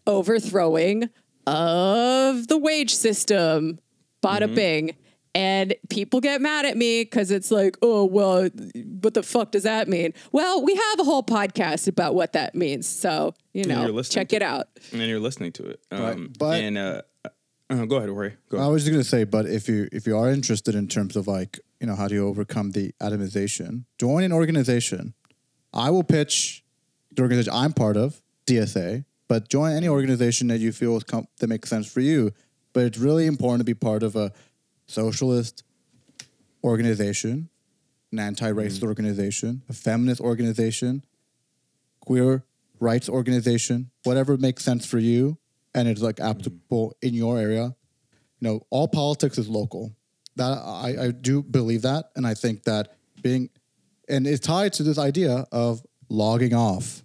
[0.07, 1.09] overthrowing
[1.47, 3.78] of the wage system.
[4.23, 4.97] Bada bing.
[5.32, 8.48] And people get mad at me because it's like, oh, well,
[9.01, 10.12] what the fuck does that mean?
[10.32, 12.89] Well, we have a whole podcast about what that means.
[12.89, 14.66] So, you you're know, listening check it out.
[14.93, 15.81] and you're listening to it.
[15.93, 17.02] Um, Right, but- and uh,
[17.70, 18.35] uh, go ahead, Jorge.
[18.48, 21.15] Go I was just gonna say, but if you if you are interested in terms
[21.15, 25.15] of like you know how do you overcome the atomization, join an organization.
[25.73, 26.65] I will pitch
[27.12, 31.48] the organization I'm part of, DSA, but join any organization that you feel com- that
[31.48, 32.32] makes sense for you.
[32.73, 34.32] But it's really important to be part of a
[34.86, 35.65] socialist
[36.62, 37.48] organization,
[38.12, 38.89] an anti-racist mm.
[38.89, 41.05] organization, a feminist organization,
[42.01, 42.44] queer
[42.78, 45.39] rights organization, whatever makes sense for you
[45.74, 46.28] and it's like mm.
[46.28, 47.74] applicable in your area.
[48.40, 49.94] You know, all politics is local.
[50.41, 53.51] That I, I do believe that, and I think that being
[54.09, 57.05] and it's tied to this idea of logging off.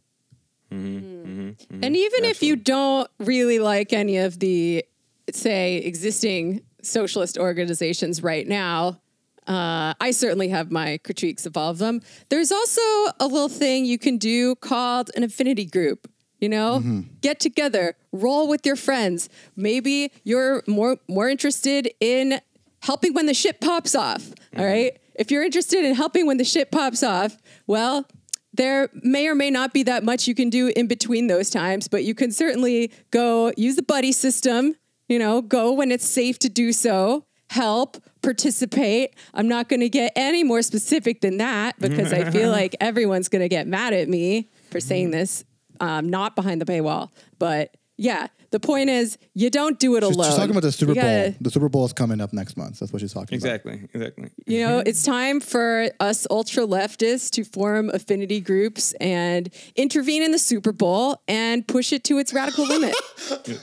[0.71, 1.83] Mm-hmm, mm-hmm, mm-hmm.
[1.83, 4.83] And even if you don't really like any of the,
[5.31, 8.99] say, existing socialist organizations right now,
[9.47, 12.01] uh, I certainly have my critiques of all of them.
[12.29, 12.81] There's also
[13.19, 16.09] a little thing you can do called an affinity group.
[16.39, 19.29] You know, get together, roll with your friends.
[19.55, 22.41] Maybe you're more more interested in
[22.85, 24.31] helping when the shit pops off.
[24.55, 24.97] all right.
[25.15, 27.37] If you're interested in helping when the shit pops off,
[27.67, 28.05] well,
[28.53, 31.87] there may or may not be that much you can do in between those times,
[31.87, 34.75] but you can certainly go use the buddy system,
[35.09, 39.15] you know, go when it's safe to do so, help, participate.
[39.33, 43.29] I'm not going to get any more specific than that because I feel like everyone's
[43.29, 45.43] going to get mad at me for saying this,
[45.79, 47.09] um, not behind the paywall.
[47.39, 50.25] But yeah, the point is you don't do it She's, alone.
[50.27, 51.01] she's talking about the Super Bowl.
[51.03, 52.79] gotta- The Super Bowl is coming up next month.
[52.79, 53.45] That's what she's talking about.
[53.55, 53.89] Exactly.
[53.93, 54.29] Exactly.
[54.45, 60.31] you know, it's time for us ultra leftists to form affinity groups and intervene in
[60.31, 62.95] the Super Bowl and push it to its radical limit.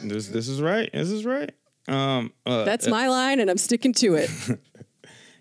[0.03, 0.91] This this is right.
[0.93, 1.51] This is right.
[1.89, 4.31] Um, uh, That's my line, and I'm sticking to it.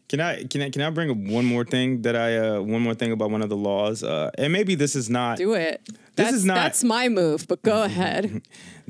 [0.10, 2.82] Can I can I can I bring up one more thing that I uh one
[2.82, 4.04] more thing about one of the laws?
[4.04, 5.82] Uh, and maybe this is not Do it.
[5.88, 8.42] This That's, is not- that's my move, but go ahead.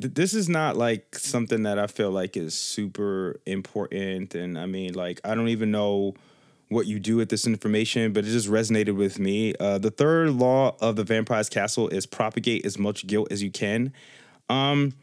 [0.02, 4.36] Th- this is not like something that I feel like is super important.
[4.36, 6.16] And I mean, like I don't even know
[6.70, 9.54] what you do with this information, but it just resonated with me.
[9.60, 13.52] Uh, the third law of the Vampire's Castle is propagate as much guilt as you
[13.52, 13.92] can.
[14.50, 14.94] Um,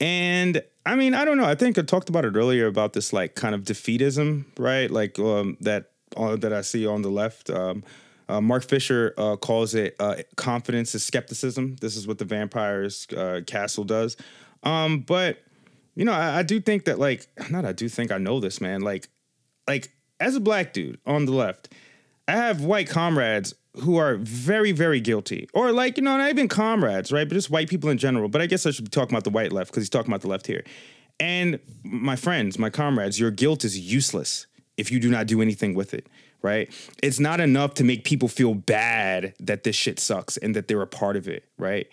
[0.00, 1.46] and I mean, I don't know.
[1.46, 4.90] I think I talked about it earlier about this like kind of defeatism, right?
[4.90, 7.48] Like um, that uh, that I see on the left.
[7.50, 7.84] Um,
[8.28, 11.76] uh, Mark Fisher uh, calls it uh, confidence is skepticism.
[11.80, 14.16] This is what the Vampire's uh, Castle does.
[14.64, 15.38] Um, but
[15.94, 17.64] you know, I, I do think that like not.
[17.64, 18.80] I do think I know this, man.
[18.80, 19.08] Like,
[19.68, 21.72] like as a black dude on the left,
[22.26, 26.48] I have white comrades who are very, very guilty, or like you know, not even
[26.48, 27.28] comrades, right?
[27.28, 28.28] But just white people in general.
[28.28, 30.22] But I guess I should be talking about the white left because he's talking about
[30.22, 30.64] the left here.
[31.20, 34.46] And my friends, my comrades, your guilt is useless
[34.76, 36.08] if you do not do anything with it,
[36.42, 36.72] right?
[37.02, 40.82] It's not enough to make people feel bad that this shit sucks and that they're
[40.82, 41.86] a part of it, right?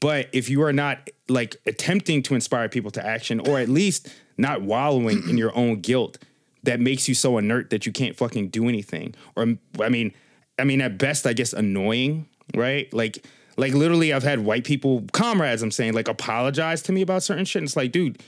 [0.00, 4.08] But if you are not like attempting to inspire people to action, or at least
[4.36, 6.18] not wallowing in your own guilt,
[6.64, 9.14] that makes you so inert that you can't fucking do anything.
[9.36, 10.12] Or I mean,
[10.58, 12.92] I mean, at best, I guess annoying, right?
[12.92, 13.24] Like,
[13.56, 17.44] like literally, I've had white people, comrades, I'm saying, like apologize to me about certain
[17.44, 17.60] shit.
[17.60, 18.20] And it's like, dude,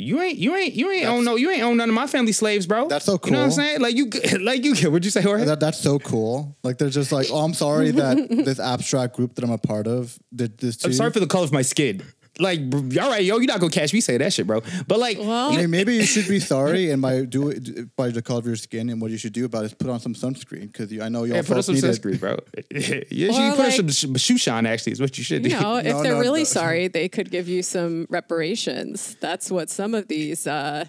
[0.00, 2.32] you ain't, you ain't, you ain't own no, you ain't own none of my family
[2.32, 2.88] slaves, bro.
[2.88, 3.30] That's so cool.
[3.30, 3.80] You know what I'm saying?
[3.80, 4.10] Like you,
[4.40, 5.44] like you, what'd you say, Jorge?
[5.44, 6.56] That, that's so cool.
[6.62, 9.86] Like they're just like, oh, I'm sorry that this abstract group that I'm a part
[9.86, 12.02] of did this to I'm sorry for the color of my skin.
[12.38, 12.60] Like,
[13.00, 14.62] all right, yo, you're not gonna catch me say that shit, bro.
[14.86, 18.22] But like, Well- Hey, maybe you should be sorry, and by do it by the
[18.22, 20.14] color of your skin, and what you should do about it is put on some
[20.14, 22.36] sunscreen because I know you yeah, all put on some sunscreen, bro.
[22.70, 24.66] yeah, you Or should put like- on some sh- shoe shine.
[24.66, 25.50] Actually, is what you should do.
[25.50, 26.44] You know, if No, they're no, really no.
[26.44, 29.16] sorry, they could give you some reparations.
[29.20, 30.84] That's what some of these, uh,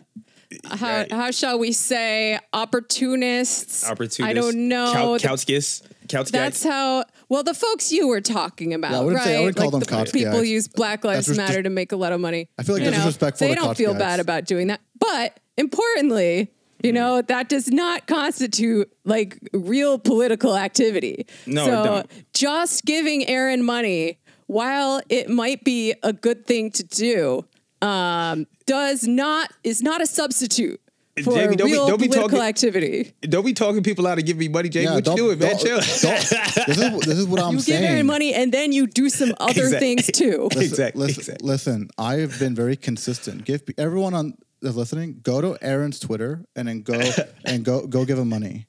[0.66, 1.12] how, Right.
[1.12, 3.88] how shall we say, opportunists.
[3.90, 4.22] Opportunist.
[4.30, 4.92] I don't know.
[4.94, 5.82] Couch, Couchskis.
[6.32, 7.04] That's how.
[7.30, 9.26] Well, the folks you were talking about, Yeah, I wouldn't right?
[9.26, 10.50] say- I wouldn't call like them the people guys.
[10.50, 12.48] use Black Lives That's Matter just- to make a lot of money.
[12.58, 14.00] I feel like You that's know, disrespectful They to don't feel guys.
[14.00, 16.52] bad about doing that, but importantly.
[16.82, 17.28] You know, mm.
[17.28, 21.28] that does not constitute like real political activity.
[21.46, 22.12] No, it so don't.
[22.34, 24.18] just giving Aaron money,
[24.48, 27.44] while it might be a good thing to do,
[27.82, 30.80] um, does not is not a substitute
[31.24, 33.12] for Jamie, don't be- real don't be political talking- activity.
[33.22, 34.86] Don't be talking people out to give me money, Jamie.
[34.86, 35.58] Yeah, what you doing, man?
[35.58, 35.78] Chill.
[35.78, 37.82] this is this is what I'm You saying.
[37.82, 40.44] give Aaron money and then you do some other Exact- things too.
[40.54, 41.48] Listen, Exactly, Listen, exactly.
[41.50, 43.44] listen, I have been very consistent.
[43.46, 47.00] Give everyone on that's listening, go to Aaron's Twitter and then go
[47.46, 48.66] and go go give him money.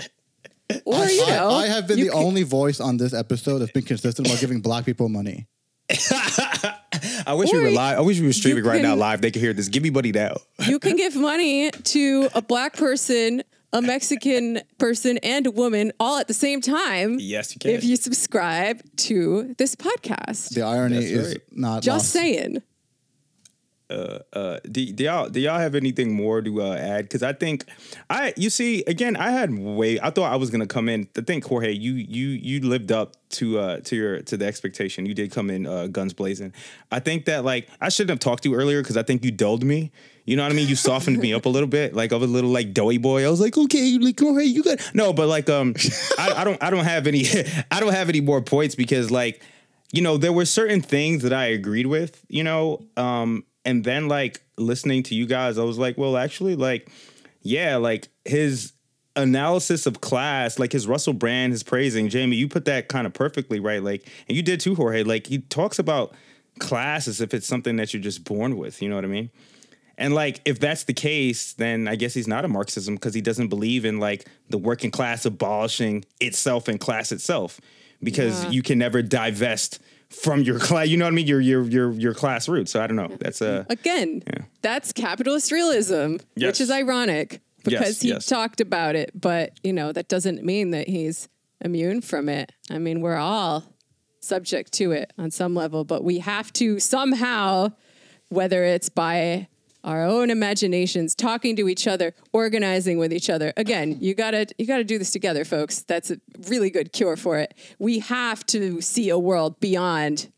[0.84, 3.58] Or I, you I- know, I, have been the can- only voice on this episode
[3.58, 5.46] that's been consistent about giving black people money.
[7.26, 7.98] I wish we were live.
[7.98, 9.20] I wish we were streaming right now live.
[9.20, 9.68] They could hear this.
[9.68, 10.36] Give me money now.
[10.66, 13.42] You can give money to a black person,
[13.72, 17.18] a Mexican person, and a woman all at the same time.
[17.20, 17.70] Yes, you can.
[17.72, 20.54] If you subscribe to this podcast.
[20.54, 21.42] The irony That's is right.
[21.52, 22.10] not Just lost.
[22.12, 22.62] saying.
[23.90, 27.04] Uh, do, do y'all do y'all have anything more to uh, add?
[27.04, 27.64] Because I think
[28.08, 31.08] I you see again I had way I thought I was gonna come in.
[31.16, 35.06] I think Jorge you you you lived up to uh to your to the expectation.
[35.06, 36.52] You did come in uh, guns blazing.
[36.90, 39.30] I think that like I shouldn't have talked to you earlier because I think you
[39.30, 39.90] dulled me.
[40.24, 40.68] You know what I mean?
[40.68, 41.94] You softened me up a little bit.
[41.94, 43.26] Like of a little like doughy boy.
[43.26, 45.74] I was like okay, like Jorge you got no, but like um
[46.18, 47.24] I, I don't I don't have any
[47.70, 49.42] I don't have any more points because like
[49.92, 54.08] you know, there were certain things that I agreed with, you know, um, and then
[54.08, 56.90] like listening to you guys, I was like, well, actually, like,
[57.42, 58.72] yeah, like his
[59.16, 63.12] analysis of class, like his Russell Brand, his praising, Jamie, you put that kind of
[63.12, 65.02] perfectly right, like, and you did too, Jorge.
[65.02, 66.14] Like he talks about
[66.58, 68.80] class as if it's something that you're just born with.
[68.82, 69.30] You know what I mean?
[69.98, 73.20] And like, if that's the case, then I guess he's not a Marxism because he
[73.20, 77.60] doesn't believe in like the working class abolishing itself and class itself,
[78.02, 78.50] because Yeah.
[78.50, 79.78] you can never divest
[80.10, 80.88] from your class.
[80.88, 81.26] You know what I mean?
[81.26, 82.72] Your your your your class roots.
[82.72, 83.16] So I don't know.
[83.20, 84.44] That's a Again, Yeah.
[84.62, 86.46] that's capitalist realism, Yes.
[86.48, 88.26] which is ironic because Yes, he yes.
[88.26, 91.28] talked about it, but you know, that doesn't mean that he's
[91.60, 92.52] immune from it.
[92.70, 93.64] I mean, we're all
[94.20, 97.72] subject to it on some level, but we have to somehow,
[98.28, 99.48] whether it's by
[99.84, 103.52] our own imaginations, talking to each other, organizing with each other.
[103.56, 105.82] Again, you gotta you gotta do this together, folks.
[105.82, 107.54] That's a really good cure for it.
[107.78, 110.28] We have to see a world beyond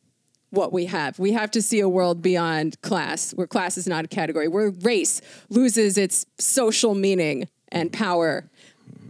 [0.51, 1.19] what we have.
[1.19, 4.71] We have to see a world beyond class, where class is not a category, where
[4.71, 8.49] race loses its social meaning and power.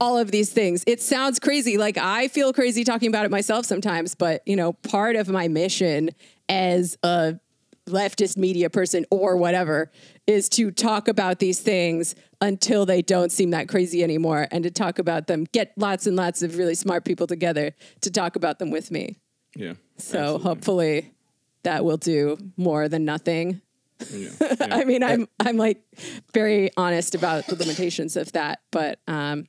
[0.01, 0.83] All of these things.
[0.87, 1.77] It sounds crazy.
[1.77, 5.49] Like I feel crazy talking about it myself sometimes, but you know, part of my
[5.49, 6.11] mission
[6.49, 7.39] as a
[7.89, 9.91] leftist media person or whatever
[10.27, 14.71] is to talk about these things until they don't seem that crazy anymore and to
[14.71, 18.59] talk about them, get lots and lots of really smart people together to talk about
[18.59, 19.17] them with me.
[19.57, 19.75] yeah.
[19.99, 21.13] So hopefully
[21.63, 23.61] that will do more than nothing.
[24.61, 25.81] I mean, I'm I'm like
[26.35, 29.47] very honest about the limitations of that, but um,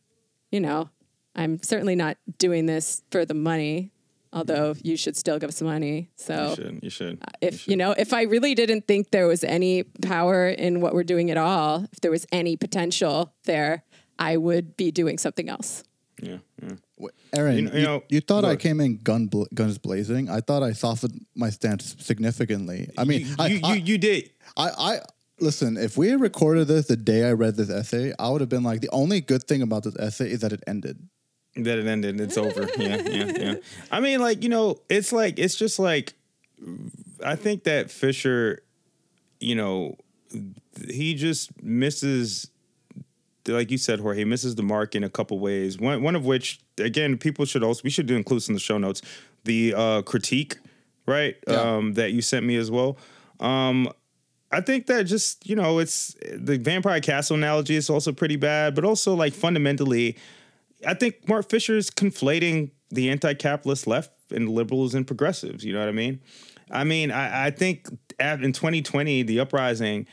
[0.52, 0.90] you know,
[1.36, 3.93] I'm certainly not doing this for the money.
[4.34, 6.10] Although you should still give us money.
[6.16, 6.80] So You should.
[6.84, 7.20] You should.
[7.22, 10.94] Uh, if you know, if I really didn't think there was any power in what
[10.96, 13.84] we're doing at all, if there was any potential there,
[14.18, 15.84] I would be doing something else.
[16.22, 16.38] Yeah.
[16.62, 17.08] yeah.
[17.34, 20.30] Aaron, You you, you know- you thought I came in gun bl- guns blazing.
[20.30, 22.90] I thought I softened my stance significantly.
[22.98, 24.30] I mean, you, I, you, I, you, you did.
[24.56, 25.00] I, I
[25.40, 25.78] listen.
[25.78, 28.64] If we had recorded this the day I read this essay, I would have been
[28.64, 30.98] like, the only good thing about this essay is that it ended.
[31.56, 32.20] That it ended.
[32.20, 32.68] It's over.
[32.78, 33.56] Yeah, yeah, yeah.
[33.92, 36.14] I mean, like you know, it's like it's just like
[37.24, 38.64] I think that Fisher,
[39.40, 39.98] you know,
[40.90, 42.50] he just misses,
[43.48, 45.78] like you said, Jorge, misses the mark in a couple ways.
[45.78, 48.78] One one of which, again, people should also we should do include in the show
[48.78, 49.02] notes
[49.44, 50.58] the uh, critique,
[51.06, 51.36] right?
[51.48, 51.56] Yeah.
[51.56, 52.98] Um, that you sent me as well.
[53.40, 53.90] Um,
[54.52, 58.76] I think that just you know, it's the vampire castle analogy is also pretty bad,
[58.76, 60.18] but also like fundamentally.
[60.86, 65.64] I think Mark Fisher is conflating the anti-capitalist left and liberals and progressives.
[65.64, 66.22] You know what I mean?
[66.72, 67.88] I mean, I, I think
[68.20, 70.08] in 2020, the uprising,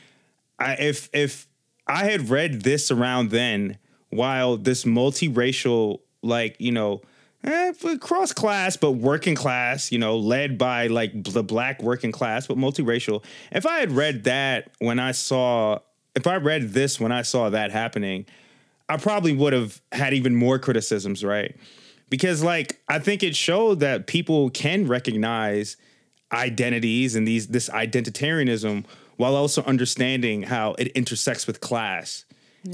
[0.59, 1.47] I, if if
[1.87, 3.77] I had read this around then,
[4.09, 7.01] while this multiracial, like you know,
[7.43, 12.47] eh, cross class, but working class, you know, led by like the black working class,
[12.47, 13.23] but multiracial.
[13.51, 15.79] If I had read that when I saw,
[16.15, 18.25] if I read this when I saw that happening,
[18.91, 21.55] I probably would have had even more criticisms, right?
[22.09, 25.77] Because like I think it showed that people can recognize
[26.33, 28.83] identities and these this identitarianism
[29.15, 32.25] while also understanding how it intersects with class.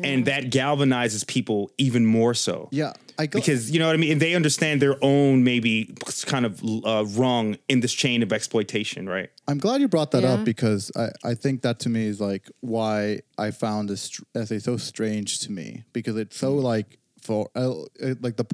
[0.04, 2.68] And that galvanizes people even more so.
[2.72, 5.96] Yeah, I go, Because you know what I mean, and they understand their own maybe
[6.26, 9.30] kind of uh, wrong in this chain of exploitation, right?
[9.48, 10.34] I'm glad you brought that Yeah.
[10.34, 14.24] up because I, I think that to me is like why I found this str-
[14.36, 17.74] essay so strange to me because it's so like for uh,
[18.20, 18.46] like the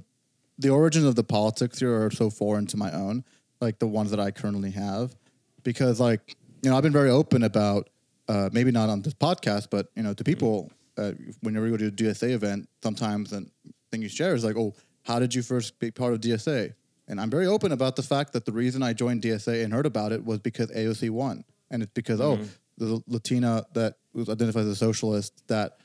[0.60, 3.24] the origins of the politics here are so foreign to my own
[3.60, 5.16] like the ones that I currently have
[5.64, 7.90] because like you know I've been very open about
[8.28, 11.12] uh, maybe not on this podcast but you know to people uh,
[11.42, 13.50] whenever you go to a DSA event sometimes and
[13.92, 16.74] thing you share is like oh how did you first be part of DSA
[17.08, 19.86] and I'm very open about the fact that the reason I joined DSA and heard
[19.86, 21.44] about it was because AOC won.
[21.70, 22.40] And it's because, oh,
[22.78, 25.78] the Latina that was identified as a socialist that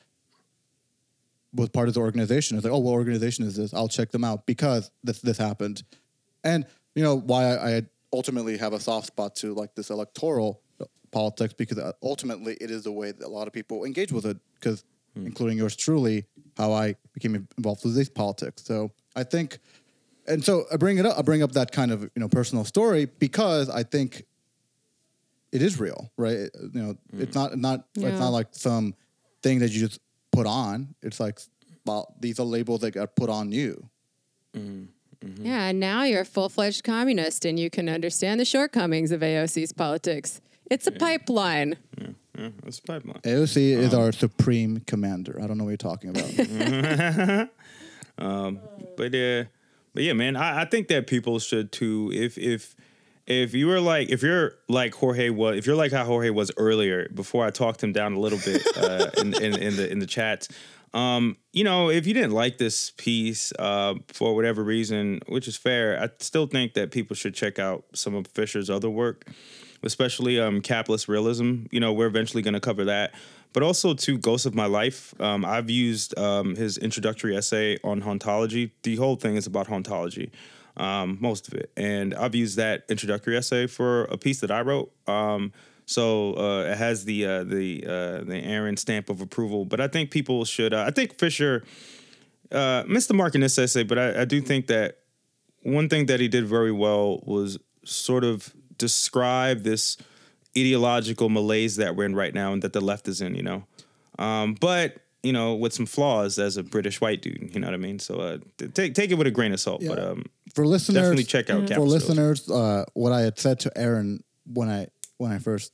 [1.52, 2.56] was part of the organization.
[2.56, 3.74] It's like, oh, what organization is this?
[3.74, 5.82] I'll check them out because this this happened.
[6.44, 7.82] And, you know, why I, I
[8.12, 10.62] ultimately have a soft spot to like this electoral
[11.10, 14.26] politics because uh, ultimately it is the way that a lot of people engage with
[14.26, 15.26] it because Hmm.
[15.26, 16.24] including yours truly
[16.56, 19.58] how i became involved with this politics so i think
[20.28, 21.18] and so I bring it up.
[21.18, 24.24] I bring up that kind of you know personal story because I think
[25.50, 26.50] it is real, right?
[26.60, 27.22] You know, hmm.
[27.22, 28.08] it's not not Yeah.
[28.08, 28.94] it's not like some
[29.42, 30.94] thing that you just put on.
[31.02, 31.40] It's like,
[31.86, 33.88] well, these are labels that got put on you.
[34.54, 35.26] Mm-hmm.
[35.26, 35.46] Mm-hmm.
[35.46, 39.20] Yeah, and now you're a full fledged communist and you can understand the shortcomings of
[39.20, 40.40] AOC's politics.
[40.70, 41.76] It's a pipeline.
[41.98, 42.08] Yeah,
[42.62, 43.20] that's pipeline.
[43.22, 45.38] AOC is our supreme commander.
[45.42, 47.48] I don't know what you're talking about.
[48.96, 49.44] But uh,
[49.94, 52.10] but yeah, man, I, I think that people should too.
[52.12, 52.74] If if
[53.26, 56.50] if you were like if you're like Jorge was, if you're like how Jorge was
[56.56, 59.98] earlier, before I talked him down a little bit uh, in, in in the in
[59.98, 60.48] the chats.
[60.94, 65.54] Um, you know, if you didn't like this piece uh, for whatever reason, which is
[65.54, 69.26] fair, I still think that people should check out some of Fisher's other work,
[69.82, 71.64] especially um, Capitalist Realism.
[71.70, 73.14] You know, we're eventually going to cover that,
[73.52, 75.18] but also to Ghosts of My Life.
[75.20, 78.70] Um, I've used um, his introductory essay on hauntology.
[78.82, 80.30] The whole thing is about hauntology,
[80.76, 84.62] um, most of it, and I've used that introductory essay for a piece that I
[84.62, 84.92] wrote.
[85.06, 85.52] Um,
[85.88, 89.64] so uh, it has the uh, the uh, the Aaron stamp of approval.
[89.64, 90.74] But I think people should.
[90.74, 91.64] Uh, I think Fisher
[92.52, 94.98] uh, missed the mark in this essay, but I, I do think that
[95.62, 99.96] one thing that he did very well was sort of describe this
[100.56, 103.34] ideological malaise that we're in right now and that the left is in.
[103.34, 103.64] You know,
[104.18, 107.50] um, but you know, with some flaws as a British white dude.
[107.52, 107.98] You know what I mean?
[107.98, 108.38] So uh,
[108.74, 109.82] take take it with a grain of salt.
[109.86, 110.24] But um,
[110.54, 114.68] For listeners, definitely check out for listeners, uh, what I had said to Aaron when
[114.68, 115.72] I when I first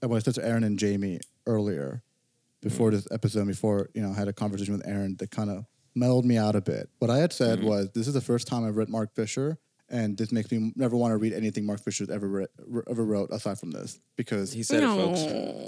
[0.00, 2.02] when I said to Aaron and Jamie earlier
[2.62, 5.64] before this episode, before you know, I had a conversation with Aaron that kind of
[5.94, 6.88] mellowed me out a bit.
[6.98, 9.58] What I had said was, "This is the first time I've read Mark Fisher,
[9.88, 12.48] and this makes me never want to read anything Mark Fisher's ever read,
[12.90, 15.20] ever wrote aside from this because He said it, folks.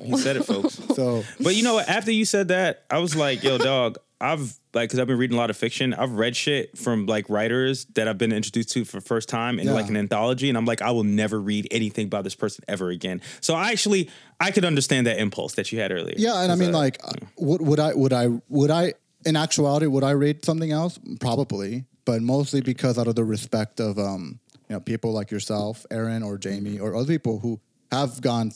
[0.06, 0.80] He said it, folks.
[0.94, 1.88] so." But you know what?
[1.88, 5.36] After you said that, I was like, yo, dog, I've like, cause I've been reading
[5.36, 5.92] a lot of fiction.
[5.92, 9.58] I've read shit from like writers that I've been introduced to for the first time
[9.58, 9.72] in Yeah.
[9.74, 10.48] like an anthology.
[10.48, 13.20] And I'm like, I will never read anything by this person ever again.
[13.42, 14.08] So I actually,
[14.40, 16.14] I could understand that impulse that you had earlier.
[16.16, 16.98] Yeah, and I mean, uh, like,
[17.38, 18.94] would would I would I would I
[19.26, 20.98] in actuality would I read something else?
[21.20, 25.84] Probably, but mostly because out of the respect of um you know people like yourself,
[25.90, 27.60] Aaron or Jamie or other people who
[27.92, 28.52] have gone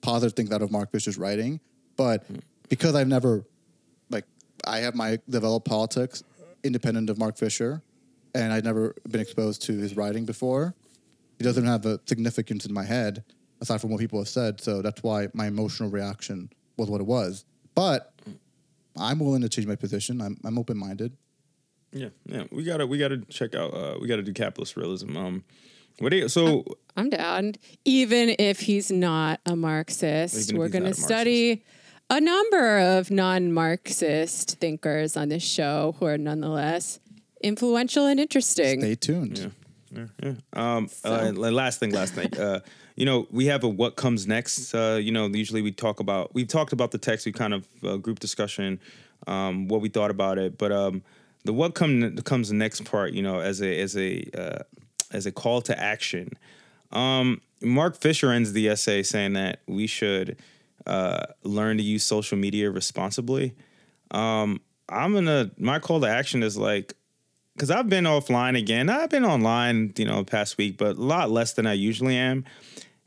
[0.00, 1.60] positive things out of Mark Fisher's writing,
[1.96, 2.26] but
[2.68, 3.44] because I've never
[4.10, 4.24] like
[4.66, 6.24] I have my developed politics
[6.64, 7.82] independent of Mark Fisher,
[8.34, 10.74] and I'd never been exposed to his writing before.
[11.38, 13.22] He doesn't have a significance in my head
[13.60, 14.60] aside from what people have said.
[14.60, 17.44] So that's why my emotional reaction was what it was.
[17.74, 18.12] But
[18.96, 20.20] I'm willing to change my position.
[20.20, 21.16] I'm, I'm open minded.
[21.94, 25.16] Yeah, yeah, we gotta, we gotta check out, uh, we gotta do capitalist realism.
[25.16, 25.44] Um,
[26.00, 26.64] what do you, so
[26.96, 27.54] I'm down.
[27.84, 31.62] Even if he's not a Marxist, we're going to a study
[32.10, 37.00] a number of non Marxist thinkers on this show who are nonetheless
[37.42, 38.80] influential and interesting.
[38.80, 39.52] Stay tuned.
[39.90, 40.32] Yeah, yeah.
[40.52, 42.36] Um, uh, and last thing, last thing.
[42.36, 42.60] Uh,
[42.96, 44.74] you know, we have a what comes next.
[44.74, 47.26] Uh, you know, usually we talk about we've talked about the text.
[47.26, 48.80] We kind of uh, group discussion,
[49.26, 50.58] um, what we thought about it.
[50.58, 51.02] But um,
[51.44, 53.12] the what come comes the next part.
[53.12, 54.62] You know, as a as a uh,
[55.12, 56.32] as a call to action.
[56.92, 60.36] Um, Mark Fisher ends the essay saying that we should
[60.86, 63.54] uh, learn to use social media responsibly.
[64.10, 66.94] Um, I'm gonna my call to action is like
[67.54, 68.88] because I've been offline again.
[68.90, 72.44] I've been online, you know, past week, but a lot less than I usually am.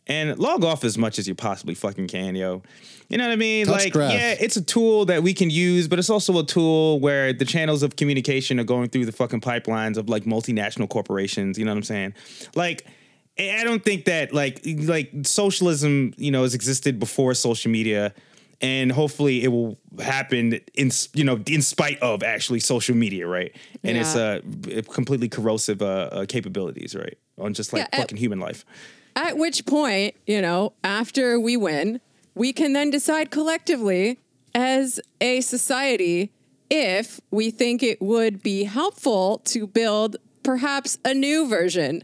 [0.08, 2.64] And log off as much as you possibly fucking can, yo.
[3.10, 3.66] You know what I mean?
[3.66, 4.14] Touch like, grass.
[4.14, 7.46] yeah, it's a tool that we can use, but it's also a tool where the
[7.46, 11.58] channels of communication are going through the fucking pipelines of like multinational corporations.
[11.58, 12.14] You know what I'm saying?
[12.56, 12.86] Like,
[13.40, 18.14] I don't think that like like socialism, you know, has existed before social media,
[18.62, 23.56] and hopefully it will happen in you know in spite of actually social media, right?
[23.84, 28.18] And it's a uh completely corrosive uh, uh, capabilities, right, on just like Yeah, fucking
[28.18, 28.66] human life.
[29.18, 32.02] At which point, you know, after we win,
[32.36, 34.20] we can then decide collectively
[34.54, 36.32] as a society
[36.70, 42.04] if we think it would be helpful to build perhaps a new version,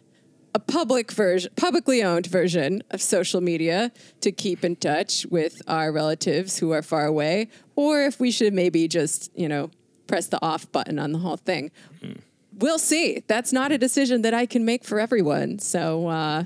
[0.56, 3.91] a public version, publicly owned version of social media
[4.22, 8.56] to keep in touch with our relatives who are far away, or if we should
[8.56, 9.69] maybe just, you know,
[10.07, 11.69] press the off button on the whole thing.
[12.02, 12.14] Hmm.
[12.57, 13.23] We'll see.
[13.27, 15.59] That's not a decision that I can make for everyone.
[15.59, 16.43] So, uh,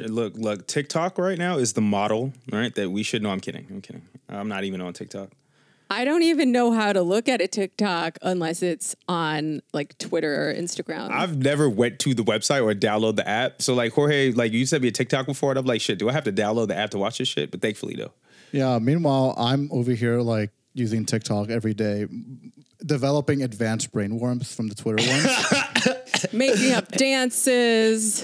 [0.00, 2.74] Look, look, TikTok right now is the model, right?
[2.74, 3.30] That we should know.
[3.30, 3.66] I'm kidding.
[3.70, 4.02] I'm kidding.
[4.28, 5.30] I'm not even on TikTok.
[5.90, 10.48] I don't even know how to look at a TikTok unless it's on like Twitter
[10.50, 11.10] or Instagram.
[11.10, 13.60] I've never went to the website or download the app.
[13.60, 16.08] So like Jorge, like you sent me a TikTok before, and I'm like, shit, do
[16.08, 17.50] I have to download the app to watch this shit?
[17.50, 18.12] But thankfully, though.
[18.50, 18.78] Yeah.
[18.78, 22.06] Meanwhile, I'm over here like using TikTok every day,
[22.84, 26.32] developing advanced brain worms from the Twitter ones.
[26.32, 28.22] Making up dances.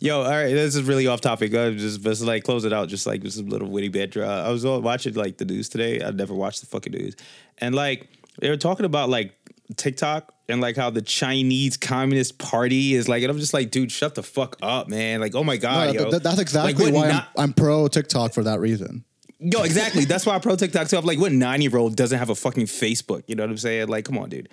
[0.00, 1.54] Yo, all right, this is really off topic.
[1.54, 2.88] Uh, just, just like close it out.
[2.88, 4.16] Just like just a little witty bit.
[4.16, 6.02] Uh, I was watching like the news today.
[6.02, 7.16] I never watched the fucking news,
[7.58, 8.08] and like
[8.40, 9.34] they were talking about like
[9.76, 13.92] TikTok and like how the Chinese Communist Party is like, and I'm just like, dude,
[13.92, 15.20] shut the fuck up, man.
[15.20, 16.10] Like, oh my No, god, yo.
[16.10, 19.04] that- that's exactly what why not- I'm, I'm pro TikTok for that reason.
[19.42, 20.04] Yo, exactly.
[20.04, 20.96] That's why I pro TikTok too.
[20.96, 23.24] I'm like, what nine year old doesn't have a fucking Facebook?
[23.26, 23.88] You know what I'm saying?
[23.88, 24.48] Like, come on, dude.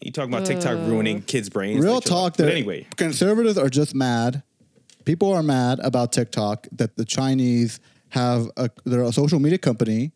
[0.00, 0.80] You talking about TikTok uh.
[0.82, 1.82] ruining kids' brains?
[1.82, 2.36] Real Like, talk.
[2.36, 4.42] But That anyway, conservatives are just mad.
[5.04, 7.78] People are mad about TikTok that the Chinese
[8.08, 10.12] have a they're a social media company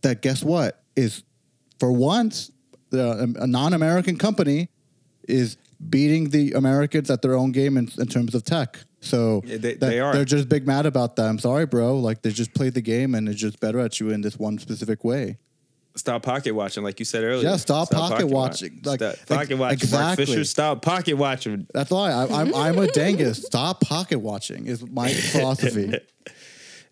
[0.00, 1.22] that guess what is
[1.78, 2.50] for once
[2.90, 4.68] the, a non-American company
[5.28, 5.56] is
[5.88, 8.78] beating the Americans at their own game in, in terms of tech.
[9.00, 10.12] So Yeah, they, they are.
[10.12, 11.28] They're just big mad about that.
[11.28, 11.96] I'm sorry, bro.
[11.96, 14.58] Like they just played the game and it's just better at you in this one
[14.58, 15.38] specific way.
[15.96, 17.48] stop pocket watching, like you said earlier.
[17.48, 18.80] Yeah, stop pocket watching.
[18.84, 19.58] Like, Stop pocket watching.
[19.58, 20.26] Mark exactly.
[20.26, 21.66] Fisher, stop pocket watching.
[21.74, 23.44] That's why I, I'm I'm a dangus.
[23.44, 25.98] Stop pocket watching is my philosophy.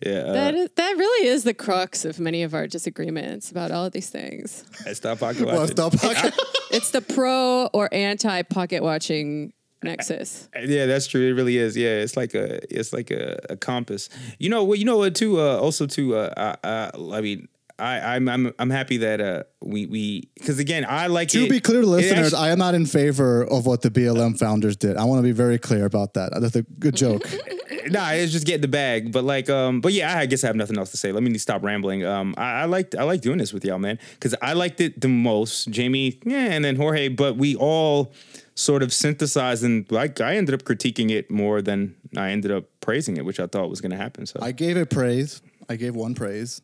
[0.05, 3.71] Yeah, uh, That is, that really is the crux of many of our disagreements about
[3.71, 4.63] all of these things.
[4.93, 5.55] stop pocket watching.
[5.57, 6.33] Well, stop pocket.
[6.71, 9.51] It's the pro or anti pocket watching
[9.83, 10.47] nexus.
[10.57, 11.29] Yeah, that's true.
[11.29, 11.75] It really is.
[11.75, 14.07] Yeah, it's like a it's like a, a compass.
[14.39, 14.79] You know what?
[14.79, 15.13] You know what?
[15.13, 15.37] Too.
[15.41, 16.15] Uh, also, too.
[16.15, 20.59] Uh, I, I, I mean, I, I'm I'm I'm happy that uh we we because
[20.59, 23.43] again I like to it- be clear to listeners, actually- I am not in favor
[23.43, 24.95] of what the BLM founders did.
[24.95, 26.31] I want to be very clear about that.
[26.39, 27.23] That's a good joke.
[27.87, 29.11] nah, it's just getting the bag.
[29.11, 31.11] But like, um, but yeah, I guess I have nothing else to say.
[31.11, 32.05] Let me stop rambling.
[32.05, 34.99] Um, I, I like I like doing this with y'all, man, because I liked it
[34.99, 35.69] the most.
[35.69, 38.13] Jamie, yeah, and then Jorge, but we all
[38.55, 42.65] sort of synthesized and like I ended up critiquing it more than I ended up
[42.81, 44.25] praising it, which I thought was going to happen.
[44.25, 45.41] So I gave it praise.
[45.69, 46.61] I gave one praise.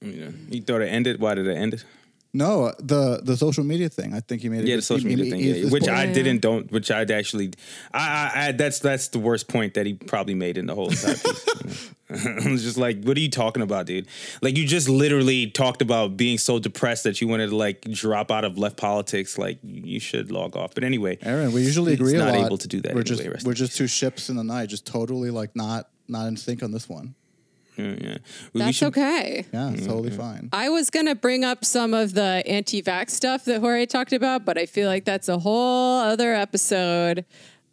[0.00, 1.20] you, know, you thought it ended.
[1.20, 1.84] Why did it end?
[2.34, 4.12] No, the the social media thing.
[4.12, 4.68] I think he made it.
[4.68, 7.52] Yeah, the social media thing, yeah, which I didn't don't, which I'd actually,
[7.92, 7.98] I,
[8.34, 11.14] I, I, that's that's the worst point that he probably made in the whole entire
[11.14, 11.90] piece.
[12.10, 14.08] I was just like, what are you talking about, dude?
[14.42, 18.30] Like, you just literally talked about being so depressed that you wanted to like drop
[18.30, 19.38] out of left politics.
[19.38, 20.74] Like, you should log off.
[20.74, 22.46] But anyway, Aaron, we usually he's agree a not lot.
[22.46, 22.94] able to do that.
[22.94, 26.26] We're anyway, just we're just two ships in the night, just totally like not not
[26.26, 27.14] in sync on this one.
[27.78, 27.98] Peace.
[28.00, 28.18] yeah, yeah.
[28.52, 29.44] We- we That's should- okay.
[29.52, 30.48] Yeah, it's totally fine.
[30.52, 34.58] I was gonna bring up some of the anti-vax stuff that Jorge talked about, but
[34.58, 37.24] I feel like that's a whole other episode.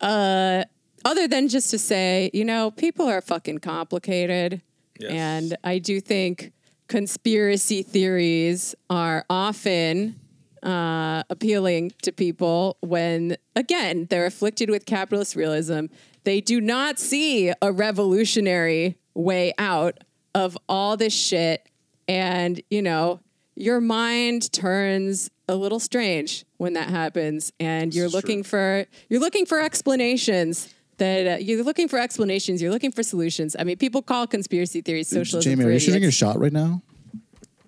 [0.01, 0.63] Uh,
[1.03, 4.61] other than just to say, you know, people are fucking complicated,
[4.99, 5.11] Yes.
[5.11, 6.51] and I do think
[6.87, 10.15] conspiracy theories are often
[10.63, 15.85] uh, appealing to people when, again, they're afflicted with capitalist realism.
[16.23, 19.97] They do not see a revolutionary way out
[20.35, 21.67] of all this shit.
[22.07, 23.21] And, you know,
[23.55, 27.51] your mind turns a little strange when that happens.
[27.59, 28.17] And you're true.
[28.17, 32.61] looking for you're looking for explanations that uh, you're looking for explanations.
[32.61, 33.55] You're looking for solutions.
[33.57, 35.51] I mean, people call conspiracy theories socialism.
[35.51, 36.81] Jamie, are you shooting your shot right now?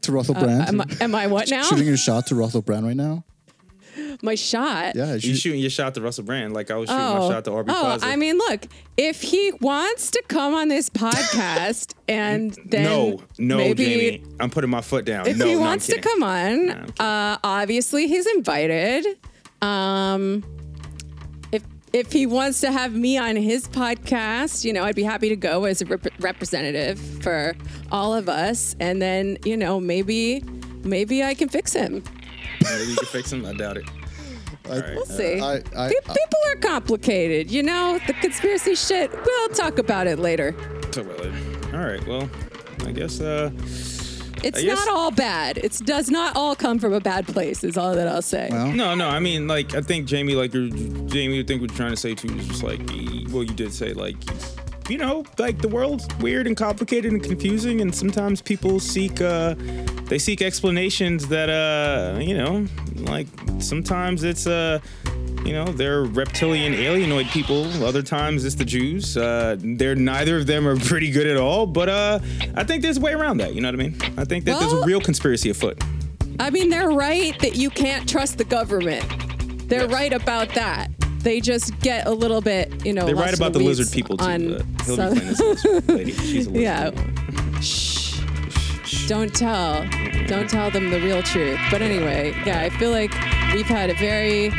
[0.02, 0.62] To Russell Brand?
[0.62, 1.64] Uh, Am I, am I what now?
[1.64, 3.26] shooting your shot to Russell Brand right now?
[4.22, 4.96] My shot.
[4.96, 7.46] Yeah, You shoot- shooting your shot to Russell Brand like I was shooting my shot
[7.46, 8.06] to Aubrey oh, Plaza.
[8.06, 8.66] I mean, look,
[8.98, 14.50] if he wants to come on this podcast and then no, no, maybe Jamie, I'm
[14.50, 15.28] putting my foot down.
[15.28, 19.06] if no, he no, I'm wants to come on, I'm uh, obviously he's invited.
[19.62, 20.44] Um,
[21.94, 25.36] if he wants to have me on his podcast, you know, I'd be happy to
[25.36, 27.56] go as a rep- representative for
[27.92, 28.76] all of us.
[28.80, 30.44] And then, you know, maybe,
[30.84, 32.04] maybe I can fix him.
[32.64, 33.46] Maybe you can fix him.
[33.46, 33.86] I doubt it.
[34.70, 34.96] All right.
[34.96, 35.40] We'll see.
[35.40, 39.12] I- I- Pe- People are complicated, you know, the conspiracy shit.
[39.26, 40.52] We'll talk about it later.
[40.92, 41.78] Talk about it later.
[41.78, 42.06] All right.
[42.08, 42.30] Well,
[42.86, 43.22] I guess.
[43.22, 43.50] uh
[44.44, 45.58] It's I guess- not all bad.
[45.58, 48.50] It does not all come from a bad place, is all that I'll say.
[48.52, 49.08] Well, No, no.
[49.10, 51.98] I mean, like, I think Jamie, like, you're, Jamie, I think what you're trying to
[51.98, 52.80] say too is just like,
[53.32, 54.16] well, you did say like,
[54.90, 59.56] you know, like the world's weird and complicated and confusing, and sometimes people seek, uh,
[60.06, 62.66] they seek explanations that, uh, you know,
[63.12, 63.28] like
[63.60, 64.80] sometimes it's, uh,
[65.46, 67.66] you know, they're reptilian alienoid people.
[67.86, 69.16] Other times it's the Jews.
[69.18, 71.66] Uh, they're neither of them are pretty good at all.
[71.66, 72.20] But uh,
[72.56, 73.54] I think there's a way around that.
[73.54, 73.96] You know what I mean?
[74.18, 75.82] I think that there's a real conspiracy afoot.
[76.40, 79.04] I mean, they're right that you can't trust the government.
[79.70, 79.92] They're Yes.
[79.92, 80.90] right about that.
[81.28, 83.06] They just get a little bit, you know.
[83.06, 84.24] Lost in about the weeds lizard people too.
[84.24, 86.12] on Hillary some- Clinton lizard lady.
[86.32, 86.96] She's a lizard.
[86.96, 87.60] Yeah.
[87.60, 88.22] Shh.
[89.10, 89.86] Don't tell.
[90.28, 91.60] Don't tell them the real truth.
[91.70, 93.12] But anyway, yeah, I feel like
[93.54, 94.52] we've had a very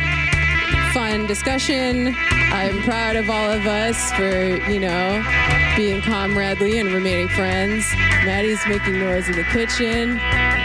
[0.93, 2.15] fun discussion.
[2.53, 5.25] I'm proud of all of us for, you know,
[5.75, 7.91] being comradely and remaining friends.
[8.27, 10.19] Maddie's making noise in the kitchen,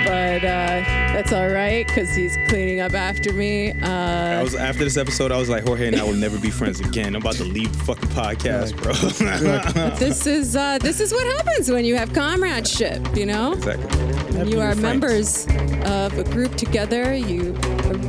[0.06, 0.82] but uh,
[1.14, 3.72] that's all right because he's cleaning up after me.
[3.72, 5.32] Uh, I was after this episode.
[5.32, 7.16] I was like, Jorge and I will never be friends again.
[7.16, 8.94] I'm about to leave the fucking podcast, bro.
[9.98, 13.54] this is uh, this is what happens when you have comradeship, you know.
[13.54, 14.38] exactly.
[14.38, 15.46] Have you are members
[15.86, 17.14] of a group together.
[17.14, 17.58] You,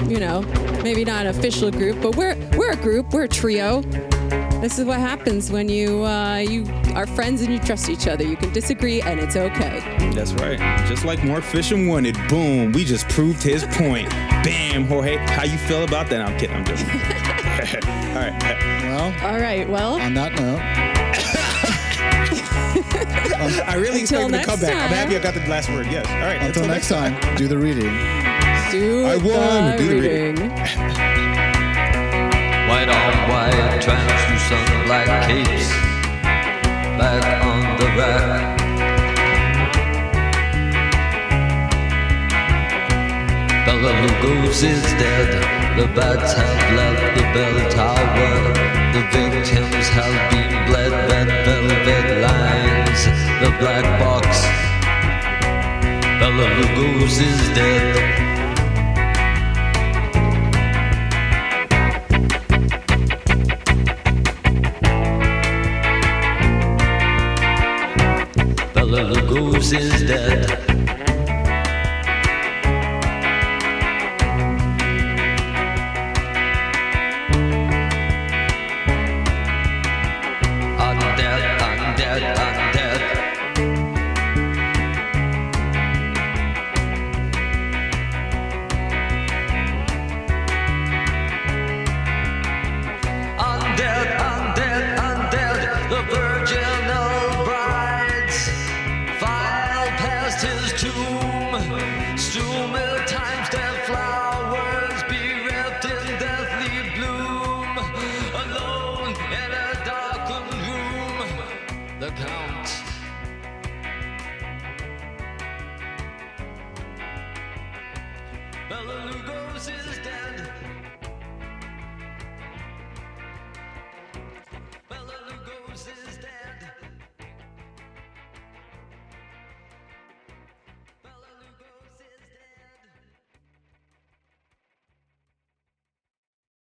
[0.09, 0.43] you know,
[0.83, 3.13] maybe not an official group, but we're we're a group.
[3.13, 3.83] We're a trio.
[4.65, 6.65] This is what happens when you uh, you
[6.95, 8.25] are friends and you trust each other.
[8.25, 9.81] You can disagree and it's okay.
[10.15, 10.59] That's right.
[10.89, 12.17] Just like Mark Fisher wanted.
[12.31, 12.73] Boom.
[12.73, 14.09] We just proved his point.
[14.09, 15.19] Bam, Jorge.
[15.19, 16.23] How you feel about that?
[16.23, 16.57] I'm kidding.
[16.57, 16.87] I'm joking.
[16.89, 18.33] All right.
[18.85, 19.69] well, All right.
[19.69, 20.61] Well, on that note,
[23.69, 24.91] I really Until expected to next come back.
[24.91, 25.89] I'm happy I got the last word.
[25.89, 26.07] Yes.
[26.09, 26.41] All right.
[26.41, 27.93] until next time, do the reading.
[28.71, 29.73] do I won.
[29.73, 30.37] the Do the reading.
[30.51, 30.95] reading.
[32.75, 35.69] White on white, translucent black capes
[36.99, 38.59] back on the rack.
[43.65, 45.31] Bella Lugos is dead.
[45.79, 48.35] The bats have left the bell tower.
[48.93, 50.93] The victims have been bled.
[51.09, 53.05] Red velvet lines.
[53.39, 54.27] The black box.
[56.19, 58.14] Bella Lugos is dead.
[69.55, 70.74] Lugosi's